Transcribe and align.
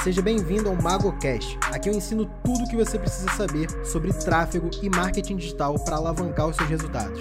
Seja 0.00 0.20
bem-vindo 0.20 0.68
ao 0.68 0.74
MagoCast. 0.74 1.58
Aqui 1.70 1.88
eu 1.88 1.94
ensino 1.94 2.28
tudo 2.44 2.64
o 2.64 2.68
que 2.68 2.74
você 2.74 2.98
precisa 2.98 3.30
saber 3.36 3.68
sobre 3.84 4.12
tráfego 4.12 4.68
e 4.82 4.88
marketing 4.88 5.36
digital 5.36 5.76
para 5.84 5.96
alavancar 5.96 6.48
os 6.48 6.56
seus 6.56 6.68
resultados. 6.68 7.20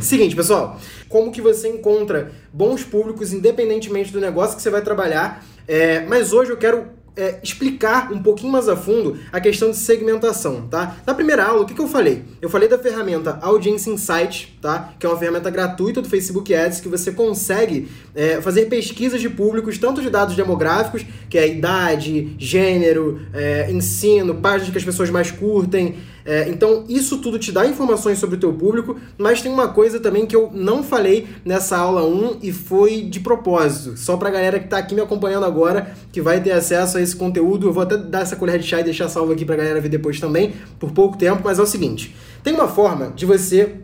Seguinte, 0.00 0.36
pessoal, 0.36 0.78
como 1.08 1.32
que 1.32 1.40
você 1.40 1.68
encontra 1.68 2.30
bons 2.52 2.84
públicos 2.84 3.32
independentemente 3.32 4.12
do 4.12 4.20
negócio 4.20 4.56
que 4.56 4.62
você 4.62 4.68
vai 4.68 4.82
trabalhar? 4.82 5.42
É, 5.66 6.00
mas 6.00 6.34
hoje 6.34 6.50
eu 6.50 6.58
quero 6.58 6.88
é, 7.16 7.38
explicar 7.42 8.12
um 8.12 8.22
pouquinho 8.22 8.50
mais 8.50 8.68
a 8.68 8.76
fundo 8.76 9.18
a 9.32 9.40
questão 9.40 9.70
de 9.70 9.76
segmentação, 9.76 10.66
tá? 10.68 10.96
Na 11.06 11.14
primeira 11.14 11.44
aula, 11.44 11.62
o 11.62 11.66
que, 11.66 11.74
que 11.74 11.80
eu 11.80 11.86
falei? 11.86 12.22
Eu 12.42 12.50
falei 12.50 12.68
da 12.68 12.78
ferramenta 12.78 13.38
Audience 13.40 13.88
Insight, 13.88 14.58
tá? 14.60 14.92
Que 14.98 15.06
é 15.06 15.08
uma 15.08 15.18
ferramenta 15.18 15.50
gratuita 15.50 16.02
do 16.02 16.08
Facebook 16.08 16.52
Ads 16.52 16.80
que 16.80 16.88
você 16.88 17.12
consegue 17.12 17.88
é, 18.14 18.40
fazer 18.40 18.66
pesquisas 18.66 19.20
de 19.20 19.28
públicos, 19.28 19.78
tanto 19.78 20.02
de 20.02 20.10
dados 20.10 20.34
demográficos, 20.34 21.04
que 21.30 21.38
é 21.38 21.48
idade, 21.48 22.34
gênero, 22.38 23.20
é, 23.32 23.70
ensino, 23.70 24.34
páginas 24.34 24.70
que 24.70 24.78
as 24.78 24.84
pessoas 24.84 25.10
mais 25.10 25.30
curtem, 25.30 25.96
é, 26.24 26.48
então, 26.48 26.84
isso 26.88 27.18
tudo 27.18 27.38
te 27.38 27.52
dá 27.52 27.66
informações 27.66 28.18
sobre 28.18 28.36
o 28.36 28.40
teu 28.40 28.52
público, 28.52 28.96
mas 29.18 29.42
tem 29.42 29.52
uma 29.52 29.68
coisa 29.68 30.00
também 30.00 30.24
que 30.24 30.34
eu 30.34 30.50
não 30.54 30.82
falei 30.82 31.28
nessa 31.44 31.76
aula 31.76 32.02
1 32.02 32.38
e 32.42 32.50
foi 32.50 33.02
de 33.02 33.20
propósito, 33.20 33.98
só 33.98 34.16
pra 34.16 34.30
galera 34.30 34.58
que 34.58 34.66
tá 34.66 34.78
aqui 34.78 34.94
me 34.94 35.02
acompanhando 35.02 35.44
agora, 35.44 35.94
que 36.10 36.22
vai 36.22 36.42
ter 36.42 36.52
acesso 36.52 36.96
a 36.96 37.02
esse 37.02 37.14
conteúdo. 37.14 37.68
Eu 37.68 37.72
vou 37.72 37.82
até 37.82 37.98
dar 37.98 38.22
essa 38.22 38.36
colher 38.36 38.58
de 38.58 38.66
chá 38.66 38.80
e 38.80 38.84
deixar 38.84 39.10
salvo 39.10 39.32
aqui 39.32 39.44
pra 39.44 39.56
galera 39.56 39.80
ver 39.80 39.90
depois 39.90 40.18
também, 40.18 40.54
por 40.78 40.92
pouco 40.92 41.18
tempo, 41.18 41.42
mas 41.44 41.58
é 41.58 41.62
o 41.62 41.66
seguinte: 41.66 42.16
tem 42.42 42.54
uma 42.54 42.68
forma 42.68 43.12
de 43.14 43.26
você 43.26 43.74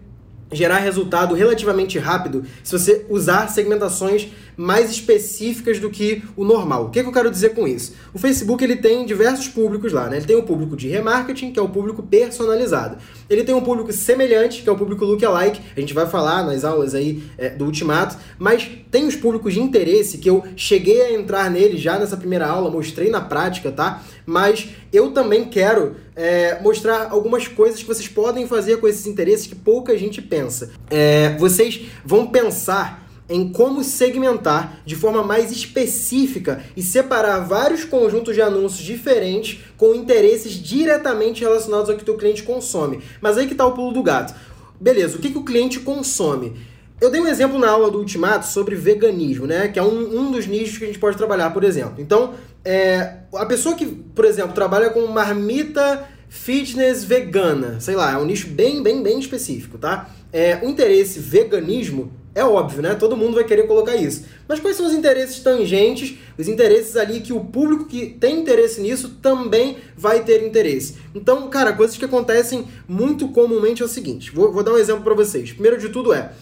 gerar 0.53 0.79
resultado 0.79 1.35
relativamente 1.35 1.99
rápido 1.99 2.45
se 2.65 2.73
você 2.73 3.07
usar 3.09 3.49
segmentações 3.49 4.29
mais 4.61 4.91
específicas 4.91 5.79
do 5.79 5.89
que 5.89 6.23
o 6.37 6.45
normal. 6.45 6.85
O 6.85 6.91
que, 6.91 7.03
que, 7.03 7.09
eu 7.09 7.13
quero 7.13 7.31
dizer 7.31 7.55
com 7.55 7.67
isso? 7.67 7.95
O 8.13 8.19
Facebook 8.19 8.63
ele 8.63 8.77
tem 8.77 9.07
diversos 9.07 9.49
públicos 9.49 9.91
lá, 9.91 10.11
né? 10.11 10.19
Ele 10.19 10.27
tem 10.27 10.37
o 10.37 10.43
público 10.43 10.77
de 10.77 10.87
remarketing, 10.87 11.51
que 11.51 11.59
é 11.59 11.63
o 11.63 11.69
público 11.69 12.03
personalizado. 12.03 12.99
Ele 13.31 13.43
tem 13.43 13.55
um 13.55 13.63
público 13.63 13.91
semelhante, 13.91 14.63
que 14.63 14.69
é 14.69 14.73
o 14.73 14.77
público 14.77 15.03
lookalike, 15.03 15.63
a 15.75 15.81
gente 15.81 15.95
vai 15.95 16.07
falar 16.07 16.45
nas 16.45 16.63
aulas 16.63 16.95
aí 16.95 17.23
é, 17.39 17.49
do 17.49 17.65
Ultimato, 17.65 18.19
mas 18.39 18.69
tem 18.91 19.07
os 19.07 19.17
públicos 19.17 19.55
de 19.55 19.61
interesse 19.61 20.19
que 20.19 20.29
eu 20.29 20.45
cheguei 20.55 21.01
a 21.03 21.13
entrar 21.15 21.51
nele 21.51 21.79
já 21.79 21.99
nessa 21.99 22.17
primeira 22.19 22.47
aula, 22.47 22.71
mostrei 22.71 23.09
na 23.09 23.23
prática, 23.23 23.73
tá? 23.73 24.03
Mas 24.27 24.69
eu 24.93 25.13
também 25.13 25.47
quero 25.47 25.97
é, 26.15 26.61
mostrar 26.61 27.09
algumas 27.11 27.49
coisas 27.49 27.81
que 27.81 27.89
vocês 27.89 28.09
podem 28.09 28.47
fazer 28.47 28.77
com 28.77 28.87
esses 28.87 29.07
interesses 29.07 29.47
que 29.47 29.55
pouca 29.55 29.97
gente 29.97 30.21
pensa. 30.21 30.71
É, 30.91 31.35
vocês 31.39 31.81
vão 32.05 32.27
pensar 32.27 33.10
em 33.31 33.49
como 33.49 33.85
segmentar 33.85 34.83
de 34.85 34.97
forma 34.97 35.23
mais 35.23 35.53
específica 35.53 36.63
e 36.77 36.83
separar 36.83 37.47
vários 37.47 37.85
conjuntos 37.85 38.35
de 38.35 38.43
anúncios 38.43 38.83
diferentes 38.83 39.61
com 39.77 39.95
interesses 39.95 40.53
diretamente 40.53 41.43
relacionados 41.43 41.89
ao 41.89 41.97
que 41.97 42.03
o 42.03 42.05
teu 42.05 42.17
cliente 42.17 42.43
consome. 42.43 43.01
Mas 43.21 43.39
aí 43.39 43.47
que 43.47 43.53
está 43.53 43.65
o 43.65 43.73
pulo 43.73 43.93
do 43.93 44.03
gato. 44.03 44.35
Beleza, 44.81 45.17
o 45.17 45.21
que, 45.21 45.31
que 45.31 45.39
o 45.39 45.45
cliente 45.45 45.79
consome? 45.79 46.55
Eu 47.01 47.11
dei 47.11 47.21
um 47.21 47.27
exemplo 47.27 47.59
na 47.59 47.71
aula 47.71 47.91
do 47.91 47.99
Ultimato 47.99 48.47
sobre 48.47 48.75
veganismo, 48.75 49.47
né? 49.47 49.69
Que 49.69 49.79
é 49.79 49.83
um, 49.83 50.21
um 50.21 50.31
dos 50.33 50.47
nichos 50.47 50.77
que 50.77 50.85
a 50.85 50.87
gente 50.87 50.99
pode 50.99 51.17
trabalhar, 51.17 51.51
por 51.51 51.65
exemplo. 51.65 51.95
Então, 51.99 52.35
é, 52.65 53.21
a 53.35 53.47
pessoa 53.47 53.75
que, 53.75 53.87
por 53.87 54.25
exemplo, 54.25 54.53
trabalha 54.53 54.91
com 54.91 55.07
marmita 55.07 56.07
fitness 56.29 57.03
vegana, 57.05 57.81
sei 57.81 57.97
lá, 57.97 58.13
é 58.13 58.17
um 58.17 58.25
nicho 58.25 58.49
bem, 58.49 58.83
bem, 58.83 59.03
bem 59.03 59.19
específico, 59.19 59.79
tá? 59.79 60.11
É, 60.33 60.61
o 60.63 60.69
interesse 60.69 61.19
veganismo 61.19 62.13
é 62.41 62.45
óbvio, 62.45 62.83
né? 62.83 62.95
Todo 62.95 63.17
mundo 63.17 63.35
vai 63.35 63.45
querer 63.45 63.65
colocar 63.65 63.95
isso. 63.95 64.25
Mas 64.49 64.59
quais 64.59 64.77
são 64.77 64.87
os 64.87 64.93
interesses 64.93 65.41
tangentes, 65.41 66.19
os 66.39 66.49
interesses 66.49 66.97
ali 66.97 67.21
que 67.21 67.33
o 67.33 67.41
público 67.41 67.85
que 67.85 68.07
tem 68.07 68.41
interesse 68.41 68.81
nisso 68.81 69.17
também 69.23 69.77
vai 69.97 70.25
ter 70.25 70.43
interesse? 70.43 70.97
Então, 71.15 71.49
cara, 71.49 71.73
coisas 71.73 71.97
que 71.97 72.05
acontecem 72.05 72.67
muito 72.89 73.29
comumente 73.29 73.83
é 73.83 73.85
o 73.85 73.89
seguinte: 73.89 74.31
vou, 74.31 74.53
vou 74.53 74.63
dar 74.63 74.73
um 74.73 74.79
exemplo 74.79 75.03
para 75.03 75.15
vocês. 75.15 75.53
Primeiro 75.53 75.79
de 75.79 75.91
tudo 75.91 76.13
é. 76.13 76.33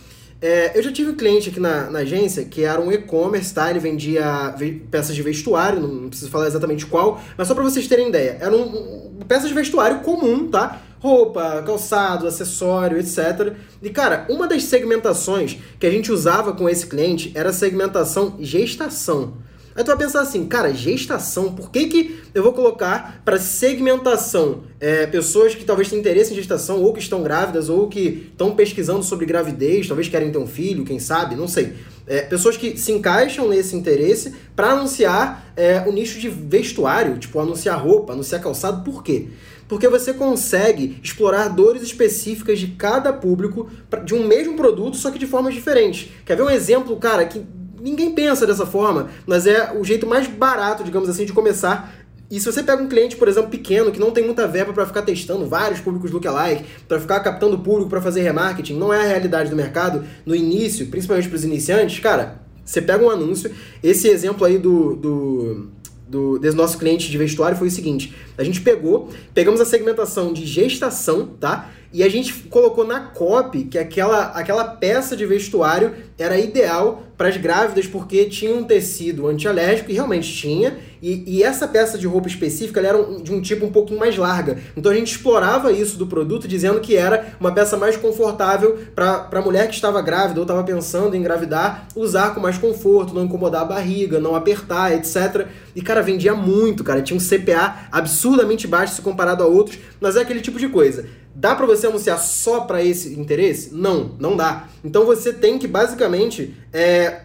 É, 0.41 0.79
eu 0.79 0.83
já 0.83 0.93
tive 0.93 1.11
um 1.11 1.17
cliente 1.17 1.51
aqui 1.51 1.59
na, 1.59 1.91
na 1.91 2.01
agência 2.01 2.45
que 2.45 2.63
era 2.63 2.81
um 2.81 2.93
e-commerce, 2.93 3.53
tá? 3.53 3.69
Ele 3.71 3.81
vendia 3.81 4.55
peças 4.91 5.15
de 5.15 5.23
vestuário, 5.23 5.81
não 5.81 6.09
preciso 6.09 6.31
falar 6.31 6.47
exatamente 6.47 6.87
qual, 6.87 7.21
mas 7.37 7.49
só 7.49 7.55
para 7.55 7.65
vocês 7.65 7.89
terem 7.89 8.09
ideia. 8.09 8.39
Era 8.41 8.55
um, 8.55 9.17
um, 9.19 9.25
peças 9.27 9.49
de 9.49 9.55
vestuário 9.55 10.01
comum, 10.01 10.49
tá? 10.49 10.83
roupa, 11.01 11.63
calçado, 11.65 12.27
acessório, 12.27 12.99
etc. 12.99 13.55
E 13.83 13.91
cara, 13.91 14.27
uma 14.29 14.47
das 14.47 14.65
segmentações 14.65 15.57
que 15.79 15.87
a 15.87 15.91
gente 15.91 16.11
usava 16.11 16.53
com 16.53 16.69
esse 16.69 16.87
cliente 16.87 17.31
era 17.35 17.51
a 17.51 17.53
segmentação 17.53 18.37
gestação. 18.41 19.35
Aí 19.79 19.85
tu 19.85 19.87
vai 19.87 19.97
pensar 19.97 20.23
assim, 20.23 20.45
cara, 20.45 20.75
gestação, 20.75 21.53
por 21.53 21.71
que, 21.71 21.87
que 21.87 22.21
eu 22.35 22.43
vou 22.43 22.53
colocar 22.53 23.23
para 23.25 23.39
segmentação 23.39 24.65
é, 24.81 25.07
pessoas 25.07 25.55
que 25.55 25.63
talvez 25.65 25.89
tenham 25.89 26.01
interesse 26.01 26.33
em 26.33 26.35
gestação, 26.35 26.83
ou 26.83 26.93
que 26.93 26.99
estão 26.99 27.23
grávidas, 27.23 27.69
ou 27.69 27.87
que 27.87 28.27
estão 28.33 28.57
pesquisando 28.57 29.05
sobre 29.05 29.25
gravidez, 29.25 29.87
talvez 29.87 30.09
querem 30.09 30.33
ter 30.33 30.39
um 30.39 30.49
filho, 30.49 30.85
quem 30.85 30.99
sabe, 30.99 31.37
não 31.37 31.47
sei. 31.47 31.75
É, 32.09 32.23
pessoas 32.23 32.57
que 32.57 32.77
se 32.77 32.91
encaixam 32.91 33.47
nesse 33.47 33.77
interesse 33.77 34.35
para 34.57 34.73
anunciar 34.73 35.53
é, 35.55 35.85
o 35.87 35.93
nicho 35.93 36.19
de 36.19 36.29
vestuário, 36.29 37.17
tipo 37.17 37.39
anunciar 37.39 37.81
roupa, 37.81 38.15
anunciar 38.15 38.43
calçado, 38.43 38.83
por 38.83 39.05
quê? 39.05 39.29
porque 39.69 39.87
você 39.87 40.15
consegue 40.15 40.99
explorar 41.03 41.47
dores 41.49 41.83
específicas 41.83 42.59
de 42.59 42.69
cada 42.69 43.13
público 43.13 43.69
de 44.03 44.15
um 44.15 44.27
mesmo 44.27 44.57
produto, 44.57 44.97
só 44.97 45.11
que 45.11 45.19
de 45.19 45.27
formas 45.27 45.55
diferentes. 45.55 46.11
Quer 46.25 46.37
ver 46.37 46.43
um 46.43 46.51
exemplo, 46.51 46.97
cara, 46.97 47.27
que 47.27 47.45
ninguém 47.81 48.13
pensa 48.13 48.47
dessa 48.47 48.67
forma, 48.67 49.09
mas 49.27 49.47
é 49.47 49.73
o 49.79 49.85
jeito 49.85 50.07
mais 50.07 50.27
barato, 50.27 50.85
digamos 50.85 51.09
assim, 51.09 51.25
de 51.25 51.33
começar 51.33 51.93
e 52.31 52.39
se 52.39 52.45
você 52.45 52.63
pega 52.63 52.83
um 52.83 52.89
cliente, 52.89 53.17
por 53.17 53.27
exemplo, 53.27 53.51
pequeno, 53.51 53.91
que 53.91 53.99
não 53.99 54.11
tem 54.11 54.23
muita 54.23 54.47
verba 54.47 54.73
para 54.73 54.85
ficar 54.85 55.01
testando 55.01 55.47
vários 55.47 55.81
públicos 55.81 56.11
lookalike, 56.11 56.65
para 56.87 57.01
ficar 57.01 57.21
captando 57.21 57.59
público 57.59 57.89
para 57.89 58.03
fazer 58.03 58.21
remarketing, 58.21 58.75
não 58.75 58.93
é 58.93 59.01
a 59.01 59.09
realidade 59.09 59.49
do 59.49 59.57
mercado 59.57 60.05
no 60.27 60.35
início, 60.35 60.87
principalmente 60.89 61.27
para 61.27 61.37
os 61.37 61.45
iniciantes, 61.45 62.01
cara, 62.01 62.43
você 62.63 62.83
pega 62.83 63.03
um 63.03 63.09
anúncio. 63.09 63.51
Esse 63.83 64.09
exemplo 64.09 64.45
aí 64.45 64.59
do, 64.59 64.95
do 64.95 65.71
do, 66.09 66.39
desse 66.39 66.57
nosso 66.57 66.79
cliente 66.79 67.11
de 67.11 67.19
vestuário 67.19 67.57
foi 67.57 67.69
o 67.69 67.71
seguinte: 67.71 68.15
a 68.37 68.43
gente 68.43 68.61
pegou, 68.61 69.11
pegamos 69.35 69.61
a 69.61 69.65
segmentação 69.65 70.33
de 70.33 70.47
gestação, 70.47 71.27
tá? 71.39 71.71
E 71.93 72.03
a 72.03 72.09
gente 72.09 72.33
colocou 72.45 72.87
na 72.87 73.01
copy 73.01 73.65
que 73.65 73.79
aquela, 73.79 74.27
aquela 74.33 74.65
peça 74.65 75.17
de 75.17 75.25
vestuário 75.25 75.95
era 76.19 76.39
ideal 76.39 77.05
para 77.17 77.29
as 77.29 77.37
grávidas 77.37 77.87
porque 77.87 78.25
tinha 78.27 78.55
um 78.55 78.65
tecido 78.65 79.27
antialérgico 79.27 79.91
e 79.91 79.95
realmente 79.95 80.33
tinha. 80.33 80.79
E, 81.01 81.23
e 81.27 81.43
essa 81.45 81.69
peça 81.69 81.97
de 81.97 82.07
roupa 82.07 82.27
específica 82.27 82.81
era 82.81 82.97
um, 82.97 83.23
de 83.23 83.33
um 83.33 83.41
tipo 83.41 83.65
um 83.65 83.71
pouquinho 83.71 84.01
mais 84.01 84.17
larga. 84.17 84.59
Então 84.77 84.91
a 84.91 84.95
gente 84.95 85.13
explorava 85.13 85.71
isso 85.71 85.97
do 85.97 86.07
produto 86.07 86.49
dizendo 86.49 86.81
que 86.81 86.97
era 86.97 87.35
uma 87.39 87.53
peça 87.53 87.77
mais 87.77 87.97
confortável 87.97 88.79
para 88.95 89.29
a 89.31 89.41
mulher 89.41 89.69
que 89.69 89.75
estava 89.75 90.03
grávida 90.03 90.41
ou 90.41 90.45
estava 90.45 90.65
pensando 90.65 91.15
em 91.15 91.21
engravidar 91.21 91.87
usar 91.95 92.35
com 92.35 92.41
mais 92.41 92.59
conforto, 92.59 93.15
não 93.15 93.25
incomodar 93.25 93.63
a 93.63 93.67
barriga, 93.67 94.19
não 94.19 94.35
apertar, 94.35 94.93
etc. 94.93 95.47
E 95.75 95.83
cara, 95.83 96.03
vendia 96.03 96.35
muito, 96.35 96.83
cara. 96.83 97.01
Tinha 97.01 97.17
um 97.17 97.21
CPA 97.21 97.89
absurdamente 97.93 98.67
baixo 98.67 98.95
se 98.95 99.03
comparado 99.03 99.43
a 99.43 99.47
outros, 99.47 99.79
mas 100.01 100.17
é 100.17 100.21
aquele 100.21 100.41
tipo 100.41 100.59
de 100.59 100.69
coisa 100.69 101.07
Dá 101.39 101.55
para 101.55 101.67
você 101.67 101.87
anunciar 101.87 102.19
só 102.19 102.63
para 102.63 102.83
esse 102.83 103.15
interesse? 103.15 103.73
Não, 103.73 104.17
não 104.19 104.37
dá. 104.37 104.67
Então 104.83 105.07
você 105.07 105.33
tem 105.33 105.57
que 105.57 105.69
basicamente 105.69 106.08
é, 106.73 107.23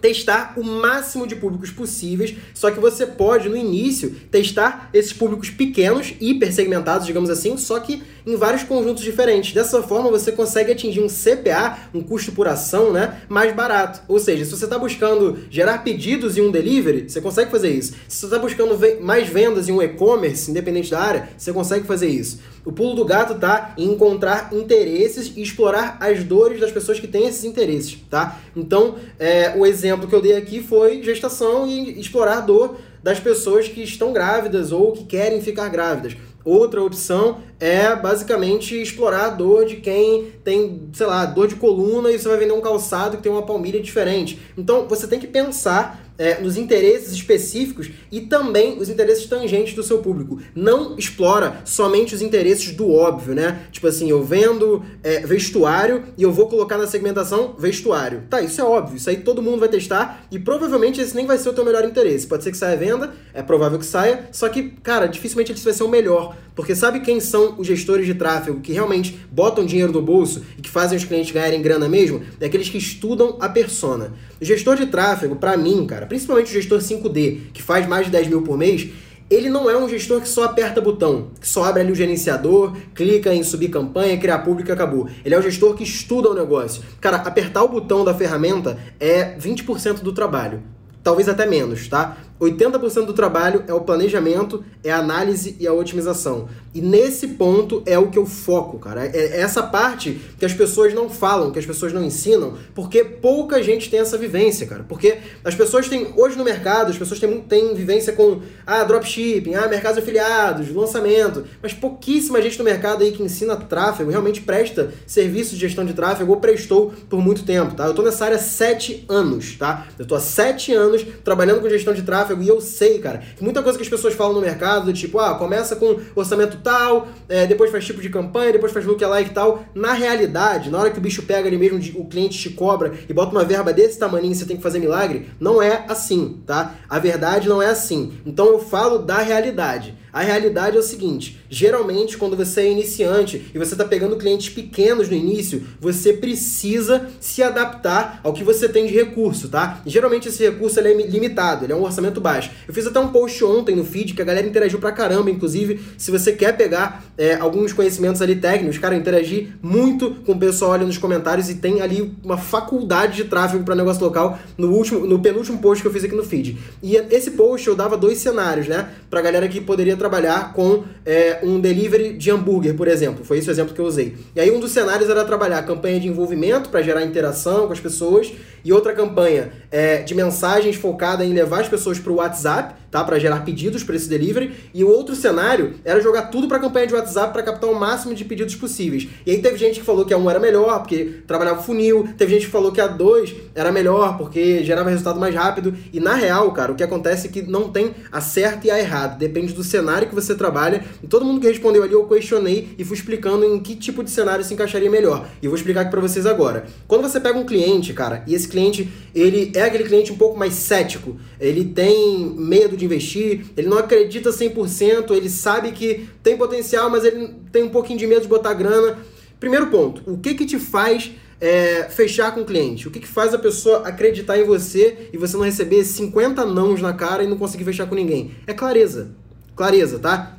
testar 0.00 0.52
o 0.58 0.62
máximo 0.62 1.26
de 1.26 1.34
públicos 1.34 1.70
possíveis, 1.70 2.34
só 2.52 2.70
que 2.70 2.78
você 2.78 3.06
pode, 3.06 3.48
no 3.48 3.56
início, 3.56 4.10
testar 4.30 4.90
esses 4.92 5.14
públicos 5.14 5.48
pequenos, 5.48 6.12
hiper 6.20 6.52
segmentados, 6.52 7.06
digamos 7.06 7.30
assim, 7.30 7.56
só 7.56 7.80
que 7.80 8.02
em 8.26 8.36
vários 8.36 8.62
conjuntos 8.62 9.02
diferentes. 9.02 9.52
Dessa 9.52 9.82
forma, 9.82 10.10
você 10.10 10.32
consegue 10.32 10.72
atingir 10.72 11.00
um 11.00 11.08
CPA, 11.08 11.78
um 11.92 12.02
custo 12.02 12.32
por 12.32 12.48
ação, 12.48 12.92
né, 12.92 13.22
mais 13.28 13.54
barato. 13.54 14.02
Ou 14.08 14.18
seja, 14.18 14.44
se 14.44 14.50
você 14.50 14.64
está 14.64 14.78
buscando 14.78 15.38
gerar 15.50 15.78
pedidos 15.78 16.36
em 16.36 16.42
um 16.42 16.50
delivery, 16.50 17.08
você 17.08 17.20
consegue 17.20 17.50
fazer 17.50 17.70
isso. 17.70 17.94
Se 18.08 18.20
você 18.20 18.26
está 18.26 18.38
buscando 18.38 18.78
mais 19.00 19.28
vendas 19.28 19.68
em 19.68 19.72
um 19.72 19.82
e-commerce, 19.82 20.50
independente 20.50 20.90
da 20.90 21.00
área, 21.00 21.28
você 21.36 21.52
consegue 21.52 21.86
fazer 21.86 22.08
isso. 22.08 22.40
O 22.64 22.72
pulo 22.72 22.94
do 22.94 23.04
gato 23.04 23.34
tá 23.34 23.74
em 23.76 23.92
encontrar 23.92 24.48
interesses 24.52 25.32
e 25.36 25.42
explorar 25.42 25.98
as 26.00 26.24
dores 26.24 26.58
das 26.58 26.72
pessoas 26.72 26.98
que 26.98 27.06
têm 27.06 27.26
esses 27.26 27.44
interesses, 27.44 27.98
tá? 28.08 28.40
Então, 28.56 28.94
é, 29.18 29.54
o 29.54 29.66
exemplo 29.66 30.08
que 30.08 30.14
eu 30.14 30.22
dei 30.22 30.34
aqui 30.34 30.62
foi 30.62 31.02
gestação 31.02 31.66
e 31.66 32.00
explorar 32.00 32.38
a 32.38 32.40
dor 32.40 32.76
das 33.02 33.20
pessoas 33.20 33.68
que 33.68 33.82
estão 33.82 34.14
grávidas 34.14 34.72
ou 34.72 34.92
que 34.92 35.04
querem 35.04 35.42
ficar 35.42 35.68
grávidas. 35.68 36.16
Outra 36.42 36.82
opção 36.82 37.38
é 37.60 37.94
basicamente 37.94 38.80
explorar 38.80 39.26
a 39.26 39.30
dor 39.30 39.64
de 39.64 39.76
quem 39.76 40.32
tem, 40.42 40.88
sei 40.92 41.06
lá, 41.06 41.24
dor 41.24 41.48
de 41.48 41.56
coluna 41.56 42.10
e 42.10 42.18
você 42.18 42.28
vai 42.28 42.38
vender 42.38 42.52
um 42.52 42.60
calçado 42.60 43.16
que 43.16 43.22
tem 43.22 43.32
uma 43.32 43.42
palmilha 43.42 43.80
diferente. 43.80 44.40
Então 44.56 44.86
você 44.88 45.06
tem 45.06 45.18
que 45.18 45.26
pensar 45.26 46.04
é, 46.16 46.40
nos 46.40 46.56
interesses 46.56 47.12
específicos 47.12 47.90
e 48.10 48.20
também 48.20 48.78
os 48.78 48.88
interesses 48.88 49.26
tangentes 49.26 49.74
do 49.74 49.82
seu 49.82 49.98
público. 49.98 50.40
Não 50.54 50.96
explora 50.96 51.60
somente 51.64 52.14
os 52.14 52.22
interesses 52.22 52.72
do 52.72 52.90
óbvio, 52.92 53.34
né? 53.34 53.66
Tipo 53.70 53.88
assim, 53.88 54.10
eu 54.10 54.22
vendo 54.22 54.84
é, 55.02 55.20
vestuário 55.20 56.04
e 56.16 56.22
eu 56.22 56.32
vou 56.32 56.48
colocar 56.48 56.78
na 56.78 56.86
segmentação 56.86 57.54
vestuário. 57.58 58.22
Tá, 58.30 58.40
isso 58.40 58.60
é 58.60 58.64
óbvio, 58.64 58.96
isso 58.96 59.10
aí 59.10 59.18
todo 59.18 59.42
mundo 59.42 59.60
vai 59.60 59.68
testar 59.68 60.24
e 60.30 60.38
provavelmente 60.38 61.00
esse 61.00 61.14
nem 61.14 61.26
vai 61.26 61.38
ser 61.38 61.48
o 61.48 61.52
teu 61.52 61.64
melhor 61.64 61.84
interesse. 61.84 62.26
Pode 62.26 62.44
ser 62.44 62.50
que 62.50 62.56
saia 62.56 62.76
venda, 62.76 63.12
é 63.32 63.42
provável 63.42 63.78
que 63.78 63.86
saia, 63.86 64.28
só 64.30 64.48
que, 64.48 64.70
cara, 64.82 65.06
dificilmente 65.06 65.52
esse 65.52 65.64
vai 65.64 65.74
ser 65.74 65.84
o 65.84 65.88
melhor. 65.88 66.36
Porque 66.54 66.74
sabe 66.74 67.00
quem 67.00 67.18
são 67.18 67.56
os 67.58 67.66
gestores 67.66 68.06
de 68.06 68.14
tráfego 68.14 68.60
que 68.60 68.72
realmente 68.72 69.18
botam 69.30 69.66
dinheiro 69.66 69.92
no 69.92 70.00
bolso 70.00 70.42
e 70.56 70.62
que 70.62 70.70
fazem 70.70 70.96
os 70.96 71.04
clientes 71.04 71.32
ganharem 71.32 71.60
grana 71.60 71.88
mesmo? 71.88 72.22
É 72.40 72.46
aqueles 72.46 72.68
que 72.68 72.78
estudam 72.78 73.36
a 73.40 73.48
persona. 73.48 74.12
O 74.40 74.44
gestor 74.44 74.76
de 74.76 74.86
tráfego, 74.86 75.36
para 75.36 75.56
mim, 75.56 75.84
cara, 75.86 76.06
principalmente 76.06 76.50
o 76.50 76.52
gestor 76.52 76.78
5D, 76.78 77.38
que 77.52 77.62
faz 77.62 77.86
mais 77.88 78.06
de 78.06 78.12
10 78.12 78.28
mil 78.28 78.42
por 78.42 78.56
mês, 78.56 78.88
ele 79.30 79.48
não 79.48 79.70
é 79.70 79.76
um 79.76 79.88
gestor 79.88 80.20
que 80.20 80.28
só 80.28 80.44
aperta 80.44 80.80
botão, 80.80 81.28
que 81.40 81.48
só 81.48 81.64
abre 81.64 81.80
ali 81.80 81.90
o 81.90 81.94
gerenciador, 81.94 82.76
clica 82.94 83.34
em 83.34 83.42
subir 83.42 83.68
campanha, 83.68 84.18
criar 84.18 84.40
público 84.40 84.70
e 84.70 84.72
acabou. 84.72 85.08
Ele 85.24 85.34
é 85.34 85.38
um 85.38 85.42
gestor 85.42 85.74
que 85.74 85.82
estuda 85.82 86.28
o 86.28 86.34
negócio. 86.34 86.82
Cara, 87.00 87.16
apertar 87.16 87.64
o 87.64 87.68
botão 87.68 88.04
da 88.04 88.14
ferramenta 88.14 88.78
é 89.00 89.36
20% 89.38 90.02
do 90.02 90.12
trabalho. 90.12 90.62
Talvez 91.02 91.28
até 91.28 91.46
menos, 91.46 91.88
tá? 91.88 92.16
80% 92.44 93.06
do 93.06 93.12
trabalho 93.12 93.64
é 93.66 93.74
o 93.74 93.80
planejamento, 93.80 94.64
é 94.82 94.90
a 94.90 94.98
análise 94.98 95.56
e 95.58 95.66
a 95.66 95.72
otimização. 95.72 96.48
E 96.74 96.80
nesse 96.80 97.28
ponto 97.28 97.82
é 97.86 97.96
o 97.98 98.08
que 98.08 98.18
eu 98.18 98.26
foco, 98.26 98.78
cara. 98.78 99.06
É 99.06 99.40
essa 99.40 99.62
parte 99.62 100.20
que 100.38 100.44
as 100.44 100.52
pessoas 100.52 100.92
não 100.92 101.08
falam, 101.08 101.52
que 101.52 101.58
as 101.58 101.66
pessoas 101.66 101.92
não 101.92 102.02
ensinam, 102.02 102.54
porque 102.74 103.04
pouca 103.04 103.62
gente 103.62 103.88
tem 103.88 104.00
essa 104.00 104.18
vivência, 104.18 104.66
cara. 104.66 104.84
Porque 104.88 105.18
as 105.44 105.54
pessoas 105.54 105.88
têm, 105.88 106.12
hoje 106.16 106.36
no 106.36 106.42
mercado, 106.42 106.90
as 106.90 106.98
pessoas 106.98 107.20
têm, 107.20 107.40
têm 107.42 107.74
vivência 107.74 108.12
com, 108.12 108.40
ah, 108.66 108.82
dropshipping, 108.82 109.54
ah, 109.54 109.68
mercados 109.68 109.98
afiliados, 109.98 110.74
lançamento, 110.74 111.44
mas 111.62 111.72
pouquíssima 111.72 112.42
gente 112.42 112.58
no 112.58 112.64
mercado 112.64 113.04
aí 113.04 113.12
que 113.12 113.22
ensina 113.22 113.54
tráfego, 113.56 114.10
realmente 114.10 114.40
presta 114.40 114.92
serviço 115.06 115.54
de 115.54 115.60
gestão 115.60 115.84
de 115.84 115.94
tráfego 115.94 116.32
ou 116.32 116.40
prestou 116.40 116.92
por 117.08 117.20
muito 117.20 117.44
tempo, 117.44 117.74
tá? 117.74 117.86
Eu 117.86 117.94
tô 117.94 118.02
nessa 118.02 118.24
área 118.24 118.36
há 118.36 118.40
sete 118.40 119.04
anos, 119.08 119.56
tá? 119.56 119.86
Eu 119.98 120.06
tô 120.06 120.14
há 120.14 120.20
sete 120.20 120.72
anos 120.72 121.06
trabalhando 121.22 121.60
com 121.60 121.68
gestão 121.68 121.94
de 121.94 122.02
tráfego 122.02 122.33
e 122.42 122.48
eu 122.48 122.60
sei, 122.60 122.98
cara, 122.98 123.22
que 123.36 123.42
muita 123.42 123.62
coisa 123.62 123.78
que 123.78 123.84
as 123.84 123.90
pessoas 123.90 124.14
falam 124.14 124.34
no 124.34 124.40
mercado, 124.40 124.92
tipo, 124.92 125.18
ah, 125.18 125.34
começa 125.34 125.76
com 125.76 125.98
orçamento 126.14 126.58
tal, 126.62 127.08
é, 127.28 127.46
depois 127.46 127.70
faz 127.70 127.84
tipo 127.84 128.00
de 128.00 128.10
campanha, 128.10 128.52
depois 128.52 128.72
faz 128.72 128.84
lookalike 128.84 129.30
e 129.30 129.34
tal. 129.34 129.64
Na 129.74 129.92
realidade, 129.92 130.70
na 130.70 130.78
hora 130.78 130.90
que 130.90 130.98
o 130.98 131.02
bicho 131.02 131.22
pega 131.22 131.48
ali 131.48 131.56
mesmo, 131.56 131.78
o 132.00 132.06
cliente 132.06 132.38
te 132.38 132.50
cobra 132.50 132.92
e 133.08 133.12
bota 133.12 133.32
uma 133.32 133.44
verba 133.44 133.72
desse 133.72 133.98
tamanho 133.98 134.24
você 134.34 134.46
tem 134.46 134.56
que 134.56 134.62
fazer 134.62 134.78
milagre, 134.78 135.28
não 135.40 135.60
é 135.60 135.84
assim, 135.88 136.40
tá? 136.46 136.74
A 136.88 136.98
verdade 136.98 137.48
não 137.48 137.60
é 137.60 137.66
assim. 137.66 138.14
Então 138.24 138.46
eu 138.46 138.58
falo 138.58 138.98
da 138.98 139.18
realidade. 139.18 139.94
A 140.14 140.22
realidade 140.22 140.76
é 140.76 140.78
o 140.78 140.82
seguinte: 140.82 141.40
geralmente, 141.50 142.16
quando 142.16 142.36
você 142.36 142.60
é 142.60 142.70
iniciante 142.70 143.50
e 143.52 143.58
você 143.58 143.74
está 143.74 143.84
pegando 143.84 144.16
clientes 144.16 144.48
pequenos 144.48 145.08
no 145.08 145.16
início, 145.16 145.66
você 145.80 146.12
precisa 146.12 147.08
se 147.20 147.42
adaptar 147.42 148.20
ao 148.22 148.32
que 148.32 148.44
você 148.44 148.68
tem 148.68 148.86
de 148.86 148.94
recurso, 148.94 149.48
tá? 149.48 149.82
E, 149.84 149.90
geralmente 149.90 150.28
esse 150.28 150.44
recurso 150.44 150.78
é 150.78 150.92
limitado, 150.92 151.64
ele 151.64 151.72
é 151.72 151.76
um 151.76 151.82
orçamento 151.82 152.20
baixo. 152.20 152.52
Eu 152.68 152.72
fiz 152.72 152.86
até 152.86 153.00
um 153.00 153.08
post 153.08 153.44
ontem 153.44 153.74
no 153.74 153.84
feed 153.84 154.14
que 154.14 154.22
a 154.22 154.24
galera 154.24 154.46
interagiu 154.46 154.78
pra 154.78 154.92
caramba, 154.92 155.30
inclusive, 155.30 155.80
se 155.98 156.12
você 156.12 156.32
quer 156.32 156.56
pegar 156.56 157.04
é, 157.18 157.34
alguns 157.34 157.72
conhecimentos 157.72 158.22
ali 158.22 158.36
técnicos, 158.36 158.78
cara, 158.78 158.94
eu 158.94 159.00
interagi 159.00 159.52
muito 159.60 160.12
com 160.24 160.32
o 160.32 160.38
pessoal 160.38 160.74
ali 160.74 160.84
nos 160.84 160.96
comentários 160.96 161.50
e 161.50 161.56
tem 161.56 161.82
ali 161.82 162.14
uma 162.22 162.38
faculdade 162.38 163.16
de 163.16 163.24
tráfego 163.24 163.64
para 163.64 163.74
negócio 163.74 164.04
local 164.04 164.38
no 164.56 164.70
último, 164.70 165.04
no 165.04 165.18
penúltimo 165.18 165.58
post 165.58 165.82
que 165.82 165.88
eu 165.88 165.92
fiz 165.92 166.04
aqui 166.04 166.14
no 166.14 166.22
feed. 166.22 166.56
E 166.80 166.94
esse 167.10 167.32
post 167.32 167.66
eu 167.66 167.74
dava 167.74 167.96
dois 167.96 168.18
cenários, 168.18 168.68
né? 168.68 168.90
Pra 169.10 169.20
galera 169.20 169.48
que 169.48 169.60
poderia 169.60 169.96
trabalhar 170.04 170.52
com 170.52 170.84
é, 171.06 171.38
um 171.42 171.58
delivery 171.58 172.12
de 172.12 172.30
hambúrguer, 172.30 172.74
por 172.74 172.86
exemplo. 172.86 173.24
Foi 173.24 173.38
esse 173.38 173.48
o 173.48 173.50
exemplo 173.50 173.74
que 173.74 173.80
eu 173.80 173.86
usei. 173.86 174.16
E 174.36 174.40
aí 174.40 174.50
um 174.50 174.60
dos 174.60 174.70
cenários 174.70 175.08
era 175.08 175.24
trabalhar 175.24 175.62
campanha 175.62 175.98
de 175.98 176.06
envolvimento 176.06 176.68
para 176.68 176.82
gerar 176.82 177.02
interação 177.02 177.66
com 177.66 177.72
as 177.72 177.80
pessoas 177.80 178.30
e 178.62 178.70
outra 178.70 178.92
campanha 178.92 179.50
é, 179.70 180.02
de 180.02 180.14
mensagens 180.14 180.76
focada 180.76 181.24
em 181.24 181.32
levar 181.32 181.62
as 181.62 181.68
pessoas 181.68 181.98
para 181.98 182.12
o 182.12 182.16
WhatsApp 182.16 182.74
tá? 182.94 183.02
Para 183.02 183.18
gerar 183.18 183.40
pedidos 183.40 183.82
para 183.82 183.96
esse 183.96 184.08
delivery. 184.08 184.52
E 184.72 184.84
o 184.84 184.88
outro 184.88 185.16
cenário 185.16 185.74
era 185.84 186.00
jogar 186.00 186.30
tudo 186.30 186.46
para 186.46 186.58
a 186.58 186.60
campanha 186.60 186.86
de 186.86 186.94
WhatsApp 186.94 187.32
para 187.32 187.42
captar 187.42 187.68
o 187.68 187.74
máximo 187.74 188.14
de 188.14 188.24
pedidos 188.24 188.54
possíveis. 188.54 189.08
E 189.26 189.32
aí 189.32 189.42
teve 189.42 189.58
gente 189.58 189.80
que 189.80 189.84
falou 189.84 190.04
que 190.04 190.14
a 190.14 190.16
1 190.16 190.30
era 190.30 190.38
melhor 190.38 190.78
porque 190.78 191.22
trabalhava 191.26 191.60
funil, 191.60 192.08
teve 192.16 192.34
gente 192.34 192.46
que 192.46 192.52
falou 192.52 192.70
que 192.70 192.80
a 192.80 192.86
2 192.86 193.34
era 193.52 193.72
melhor 193.72 194.16
porque 194.16 194.62
gerava 194.62 194.90
resultado 194.90 195.18
mais 195.18 195.34
rápido. 195.34 195.74
E 195.92 195.98
na 195.98 196.14
real, 196.14 196.52
cara, 196.52 196.70
o 196.70 196.76
que 196.76 196.84
acontece 196.84 197.26
é 197.26 197.30
que 197.30 197.42
não 197.42 197.68
tem 197.68 197.96
a 198.12 198.20
certa 198.20 198.68
e 198.68 198.70
a 198.70 198.78
errada, 198.78 199.16
depende 199.16 199.52
do 199.52 199.64
cenário 199.64 199.93
que 200.02 200.14
você 200.14 200.36
trabalha. 200.36 200.84
E 201.02 201.08
todo 201.08 201.24
mundo 201.24 201.40
que 201.40 201.48
respondeu 201.48 201.82
ali 201.82 201.92
eu 201.94 202.04
questionei 202.06 202.74
e 202.78 202.84
fui 202.84 202.96
explicando 202.96 203.44
em 203.44 203.58
que 203.58 203.74
tipo 203.74 204.04
de 204.04 204.10
cenário 204.10 204.44
se 204.44 204.54
encaixaria 204.54 204.90
melhor. 204.90 205.28
E 205.42 205.46
eu 205.46 205.50
vou 205.50 205.56
explicar 205.56 205.80
aqui 205.80 205.90
para 205.90 206.00
vocês 206.00 206.26
agora. 206.26 206.66
Quando 206.86 207.02
você 207.02 207.18
pega 207.18 207.36
um 207.36 207.44
cliente, 207.44 207.92
cara, 207.92 208.22
e 208.26 208.34
esse 208.34 208.46
cliente, 208.46 208.88
ele 209.12 209.50
é 209.54 209.62
aquele 209.62 209.84
cliente 209.84 210.12
um 210.12 210.16
pouco 210.16 210.38
mais 210.38 210.54
cético, 210.54 211.16
ele 211.40 211.64
tem 211.64 212.34
medo 212.36 212.76
de 212.76 212.84
de 212.84 212.86
investir, 212.86 213.46
ele 213.56 213.68
não 213.68 213.78
acredita 213.78 214.30
100%, 214.30 215.10
ele 215.12 215.28
sabe 215.28 215.72
que 215.72 216.08
tem 216.22 216.36
potencial, 216.36 216.90
mas 216.90 217.04
ele 217.04 217.34
tem 217.50 217.62
um 217.62 217.70
pouquinho 217.70 217.98
de 217.98 218.06
medo 218.06 218.22
de 218.22 218.28
botar 218.28 218.54
grana. 218.54 218.98
Primeiro 219.40 219.66
ponto, 219.68 220.02
o 220.10 220.18
que 220.18 220.34
que 220.34 220.46
te 220.46 220.58
faz 220.58 221.12
é, 221.40 221.84
fechar 221.84 222.32
com 222.32 222.42
o 222.42 222.44
cliente? 222.44 222.86
O 222.86 222.90
que, 222.90 223.00
que 223.00 223.08
faz 223.08 223.34
a 223.34 223.38
pessoa 223.38 223.86
acreditar 223.86 224.38
em 224.38 224.44
você 224.44 225.08
e 225.12 225.18
você 225.18 225.36
não 225.36 225.44
receber 225.44 225.84
50 225.84 226.44
nãos 226.46 226.80
na 226.80 226.92
cara 226.92 227.24
e 227.24 227.26
não 227.26 227.36
conseguir 227.36 227.64
fechar 227.64 227.86
com 227.86 227.94
ninguém? 227.94 228.32
É 228.46 228.52
clareza. 228.52 229.14
Clareza, 229.56 229.98
tá? 229.98 230.36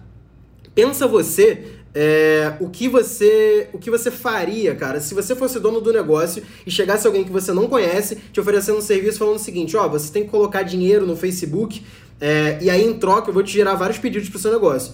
Pensa 0.74 1.08
você 1.08 1.64
é, 1.94 2.54
o 2.60 2.70
que 2.70 2.90
você 2.90 3.70
o 3.72 3.80
que 3.80 3.90
você 3.90 4.12
faria, 4.12 4.76
cara, 4.76 5.00
se 5.00 5.14
você 5.14 5.34
fosse 5.34 5.60
dono 5.60 5.80
do 5.80 5.94
negócio 5.94 6.44
e 6.66 6.72
chegasse 6.72 7.08
alguém 7.08 7.24
que 7.24 7.32
você 7.32 7.54
não 7.54 7.68
conhece 7.68 8.18
te 8.34 8.40
oferecendo 8.40 8.80
um 8.80 8.82
serviço 8.82 9.20
falando 9.20 9.38
o 9.38 9.40
seguinte, 9.40 9.78
ó, 9.78 9.88
você 9.88 10.12
tem 10.12 10.24
que 10.24 10.30
colocar 10.30 10.64
dinheiro 10.64 11.06
no 11.06 11.16
Facebook 11.16 11.82
é, 12.20 12.58
e 12.62 12.70
aí, 12.70 12.86
em 12.86 12.94
troca, 12.94 13.30
eu 13.30 13.34
vou 13.34 13.44
te 13.44 13.52
gerar 13.52 13.76
vários 13.76 13.98
pedidos 13.98 14.30
para 14.30 14.38
o 14.38 14.42
seu 14.42 14.52
negócio. 14.52 14.94